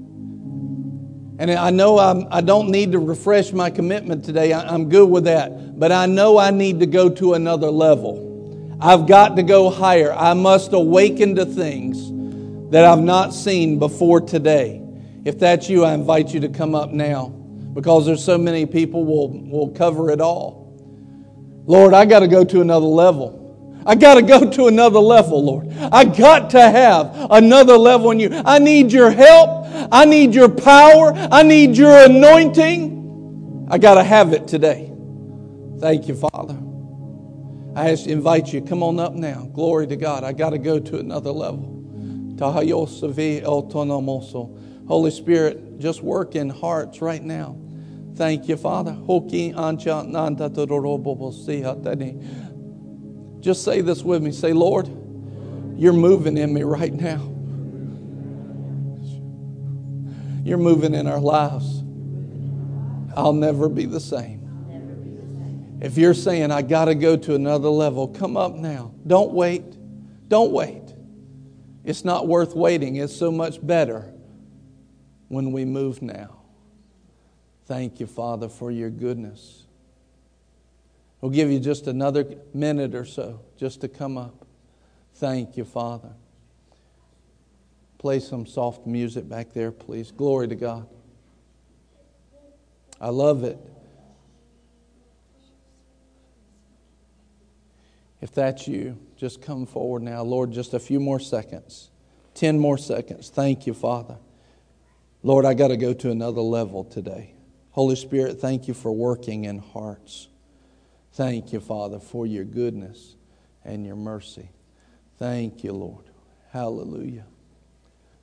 and 1.43 1.51
I 1.51 1.71
know 1.71 1.99
I'm, 1.99 2.29
I 2.31 2.41
do 2.41 2.47
not 2.47 2.69
need 2.69 2.93
to 2.93 3.01
refresh 3.01 3.53
my 3.53 3.69
commitment 3.69 4.25
today. 4.25 4.53
I, 4.53 4.61
I'm 4.63 4.89
good 4.89 5.11
with 5.11 5.25
that. 5.25 5.79
But 5.79 5.91
I 5.91 6.07
know 6.07 6.39
I 6.39 6.53
need 6.53 6.79
to 6.79 6.87
go 6.87 7.09
to 7.09 7.35
another 7.35 7.69
level. 7.69 8.79
I've 8.81 9.09
got 9.09 9.35
to 9.35 9.43
go 9.43 9.69
higher. 9.69 10.13
I 10.13 10.35
must 10.35 10.73
awaken 10.73 11.35
to 11.35 11.45
things 11.45 12.11
that 12.71 12.85
I've 12.85 13.03
not 13.03 13.35
seen 13.35 13.81
before 13.81 14.21
today. 14.21 14.83
If 15.25 15.41
that's 15.41 15.69
you, 15.69 15.85
I 15.85 15.95
invite 15.95 16.33
you 16.33 16.39
to 16.41 16.49
come 16.49 16.77
up 16.77 16.91
now 16.91 17.31
because 17.75 18.07
there's 18.07 18.25
so 18.25 18.39
many 18.39 18.65
people 18.65 19.05
will 19.05 19.29
will 19.29 19.71
cover 19.71 20.11
it 20.11 20.21
all. 20.21 20.63
Lord, 21.67 21.93
I 21.93 22.05
got 22.05 22.21
to 22.21 22.29
go 22.29 22.45
to 22.45 22.61
another 22.61 22.87
level. 22.87 23.42
I 23.87 23.95
got 23.95 24.15
to 24.15 24.23
go 24.23 24.49
to 24.51 24.67
another 24.67 24.99
level, 24.99 25.45
Lord. 25.45 25.69
I 25.93 26.05
got 26.05 26.51
to 26.51 26.61
have 26.61 27.27
another 27.31 27.77
level 27.77 28.11
in 28.11 28.21
you. 28.21 28.31
I 28.45 28.59
need 28.59 28.93
your 28.93 29.11
help. 29.11 29.67
I 29.91 30.05
need 30.05 30.35
your 30.35 30.49
power. 30.49 31.13
I 31.15 31.43
need 31.43 31.77
your 31.77 32.05
anointing. 32.05 33.69
I 33.71 33.79
got 33.79 33.95
to 33.95 34.05
have 34.05 34.33
it 34.33 34.47
today. 34.47 34.93
Thank 35.81 36.09
you, 36.09 36.15
Father. 36.15 36.59
I 37.75 37.91
ask, 37.91 38.07
invite 38.07 38.53
you, 38.53 38.61
come 38.61 38.83
on 38.83 39.01
up 39.01 39.15
now. 39.15 39.49
Glory 39.55 39.87
to 39.87 39.97
God. 39.97 40.25
I 40.25 40.33
got 40.33 40.51
to 40.51 40.59
go 40.59 40.79
to 40.79 40.99
another 40.99 41.33
level. 41.33 41.73
Holy 44.89 45.11
Spirit, 45.11 45.79
just 45.79 46.03
work 46.03 46.35
in 46.35 46.51
hearts 46.51 47.01
right 47.01 47.23
now. 47.23 47.57
Thank 48.15 48.47
you, 48.49 48.57
Father. 48.59 48.93
Just 53.43 53.65
say 53.65 53.81
this 53.81 54.03
with 54.03 54.23
me. 54.23 54.31
Say, 54.31 54.53
Lord, 54.53 54.87
you're 55.77 55.93
moving 55.93 56.39
in 56.39 56.55
me 56.55 56.63
right 56.63 56.93
now. 56.93 57.29
You're 60.45 60.59
moving 60.59 60.95
in 60.95 61.07
our 61.07 61.21
lives. 61.21 61.83
I'll 63.17 63.33
never 63.33 63.69
be 63.69 63.85
the 63.85 64.01
same. 64.01 64.39
If 65.83 65.99
you're 65.99 66.15
saying, 66.15 66.53
I 66.53 66.63
got 66.63 66.85
to 66.85 66.95
go 66.95 67.17
to 67.17 67.35
another 67.35 67.69
level, 67.69 68.07
come 68.07 68.37
up 68.37 68.55
now. 68.55 68.95
Don't 69.05 69.33
wait. 69.33 69.65
Don't 70.29 70.53
wait. 70.53 70.83
It's 71.85 72.05
not 72.05 72.29
worth 72.29 72.55
waiting. 72.55 72.97
It's 72.97 73.15
so 73.15 73.33
much 73.33 73.65
better 73.65 74.13
when 75.27 75.51
we 75.51 75.65
move 75.65 76.01
now. 76.01 76.43
Thank 77.67 77.99
you, 77.99 78.07
Father, 78.07 78.49
for 78.49 78.71
your 78.71 78.91
goodness. 78.91 79.62
We'll 81.23 81.31
give 81.31 81.51
you 81.53 81.61
just 81.61 81.87
another 81.87 82.27
minute 82.53 82.97
or 82.97 83.05
so 83.05 83.41
just 83.57 83.81
to 83.83 83.89
come 83.89 84.19
up. 84.19 84.45
Thank 85.15 85.57
you, 85.57 85.65
Father. 85.65 86.11
Play 87.97 88.19
some 88.19 88.45
soft 88.45 88.89
music 88.89 89.29
back 89.29 89.53
there, 89.53 89.71
please. 89.71 90.11
Glory 90.11 90.49
to 90.49 90.57
God. 90.57 90.89
I 93.01 93.11
love 93.11 93.45
it. 93.45 93.57
If 98.21 98.33
that's 98.33 98.67
you, 98.67 98.99
just 99.17 99.43
come 99.43 99.65
forward 99.65 100.03
now. 100.03 100.23
Lord, 100.23 100.51
just 100.51 100.75
a 100.75 100.81
few 100.81 100.99
more 100.99 101.21
seconds. 101.21 101.91
10 102.35 102.59
more 102.59 102.79
seconds. 102.79 103.31
Thank 103.31 103.67
you, 103.69 103.75
Father. 103.75 104.17
Lord, 105.23 105.45
I 105.45 105.55
got 105.55 105.69
to 105.69 105.77
go 105.77 105.93
to 105.93 106.11
another 106.11 106.41
level 106.41 106.83
today. 106.83 107.35
Holy 107.71 107.95
Spirit, 107.95 108.41
thank 108.41 108.67
you 108.67 108.75
for 108.75 108.91
working 108.91 109.45
in 109.45 109.59
hearts. 109.59 110.27
Thank 111.13 111.53
you, 111.53 111.61
Father, 111.61 111.99
for 111.99 112.27
your 112.27 112.45
goodness 112.45 113.17
and 113.65 113.85
your 113.85 113.97
mercy. 113.97 114.49
Thank 115.19 115.63
you, 115.63 115.73
Lord. 115.73 116.07
Hallelujah. 116.51 117.27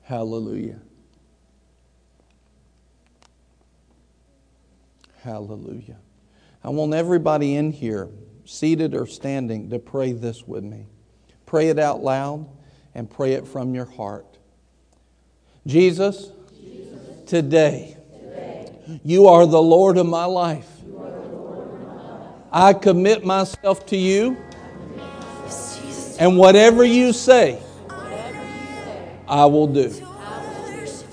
Hallelujah. 0.02 0.80
Hallelujah. 5.22 5.98
I 6.64 6.70
want 6.70 6.94
everybody 6.94 7.54
in 7.54 7.72
here, 7.72 8.08
seated 8.44 8.94
or 8.94 9.06
standing, 9.06 9.70
to 9.70 9.78
pray 9.78 10.12
this 10.12 10.46
with 10.46 10.64
me. 10.64 10.86
Pray 11.46 11.68
it 11.68 11.78
out 11.78 12.02
loud 12.02 12.48
and 12.94 13.08
pray 13.08 13.34
it 13.34 13.46
from 13.46 13.74
your 13.74 13.84
heart. 13.84 14.38
Jesus, 15.66 16.32
today, 17.26 17.96
you 19.04 19.28
are 19.28 19.46
the 19.46 19.62
Lord 19.62 19.96
of 19.96 20.06
my 20.06 20.24
life. 20.24 20.68
I 22.52 22.72
commit 22.72 23.24
myself 23.24 23.86
to 23.86 23.96
you, 23.96 24.36
and 26.18 26.36
whatever 26.36 26.84
you 26.84 27.12
say, 27.12 27.62
I 29.28 29.44
will 29.46 29.68
do. 29.68 29.94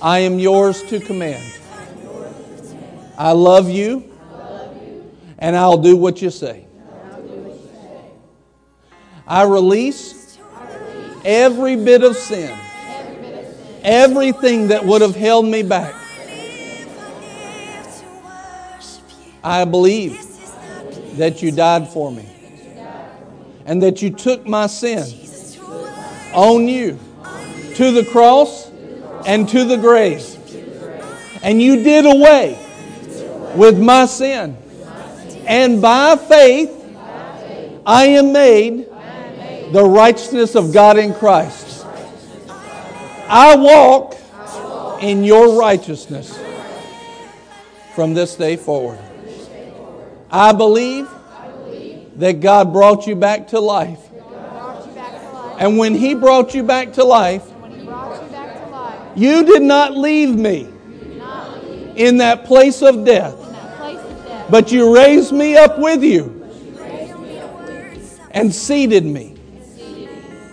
I 0.01 0.19
am 0.19 0.39
yours 0.39 0.81
to 0.83 0.99
command. 0.99 1.43
I 3.17 3.33
love 3.33 3.69
you, 3.69 4.11
and 5.37 5.55
I'll 5.55 5.77
do 5.77 5.95
what 5.95 6.21
you 6.21 6.31
say. 6.31 6.65
I 9.27 9.43
release 9.43 10.39
every 11.23 11.75
bit 11.75 12.03
of 12.03 12.15
sin, 12.15 12.57
everything 13.83 14.69
that 14.69 14.83
would 14.85 15.01
have 15.01 15.15
held 15.15 15.45
me 15.45 15.61
back. 15.61 15.93
I 19.43 19.63
believe 19.65 20.26
that 21.17 21.41
you 21.41 21.51
died 21.51 21.87
for 21.87 22.11
me 22.11 22.27
and 23.65 23.83
that 23.83 24.01
you 24.01 24.09
took 24.09 24.47
my 24.47 24.67
sin 24.67 25.03
on 26.33 26.67
you 26.67 26.97
to 27.75 27.91
the 27.91 28.05
cross 28.05 28.71
and 29.25 29.47
to 29.49 29.65
the 29.65 29.77
grave. 29.77 30.25
And 31.43 31.61
you 31.61 31.83
did 31.83 32.05
away 32.05 32.57
with 33.55 33.79
my 33.79 34.05
sin. 34.05 34.57
And 35.45 35.81
by 35.81 36.15
faith, 36.15 36.73
I 37.85 38.05
am 38.05 38.33
made 38.33 38.87
the 39.71 39.83
righteousness 39.83 40.55
of 40.55 40.73
God 40.73 40.97
in 40.97 41.13
Christ. 41.13 41.85
I 43.29 43.55
walk 43.55 44.15
in 45.01 45.23
your 45.23 45.59
righteousness 45.59 46.39
from 47.95 48.13
this 48.13 48.35
day 48.35 48.55
forward. 48.55 48.99
I 50.31 50.51
believe 50.51 51.07
that 52.17 52.41
God 52.41 52.73
brought 52.73 53.07
you 53.07 53.15
back 53.15 53.47
to 53.49 53.59
life. 53.59 53.99
And 55.59 55.77
when 55.77 55.95
He 55.95 56.13
brought 56.13 56.53
you 56.53 56.63
back 56.63 56.93
to 56.93 57.03
life, 57.03 57.43
you 59.15 59.43
did 59.45 59.63
not 59.63 59.97
leave 59.97 60.35
me 60.35 60.69
in 61.95 62.17
that 62.17 62.45
place 62.45 62.81
of 62.81 63.05
death, 63.05 63.35
but 64.49 64.71
you 64.71 64.95
raised 64.95 65.31
me 65.31 65.57
up 65.57 65.79
with 65.79 66.03
you 66.03 66.33
and 68.31 68.53
seated 68.53 69.03
me 69.03 69.35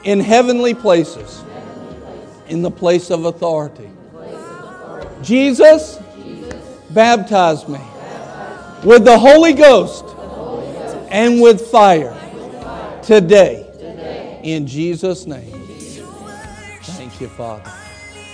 in 0.05 0.21
heavenly 0.21 0.75
places 0.75 1.43
in 2.49 2.63
the 2.63 2.71
place 2.71 3.11
of 3.11 3.25
authority. 3.27 3.91
Jesus 5.23 5.99
baptized 6.91 7.69
me 7.69 7.81
with 8.85 9.05
the 9.05 9.19
Holy 9.19 9.53
Ghost 9.53 10.05
and 11.09 11.41
with 11.41 11.69
fire 11.69 12.15
today 13.03 14.41
in 14.43 14.67
Jesus' 14.67 15.27
name. 15.27 15.51
Thank 16.83 17.21
you, 17.21 17.29
Father. 17.29 17.84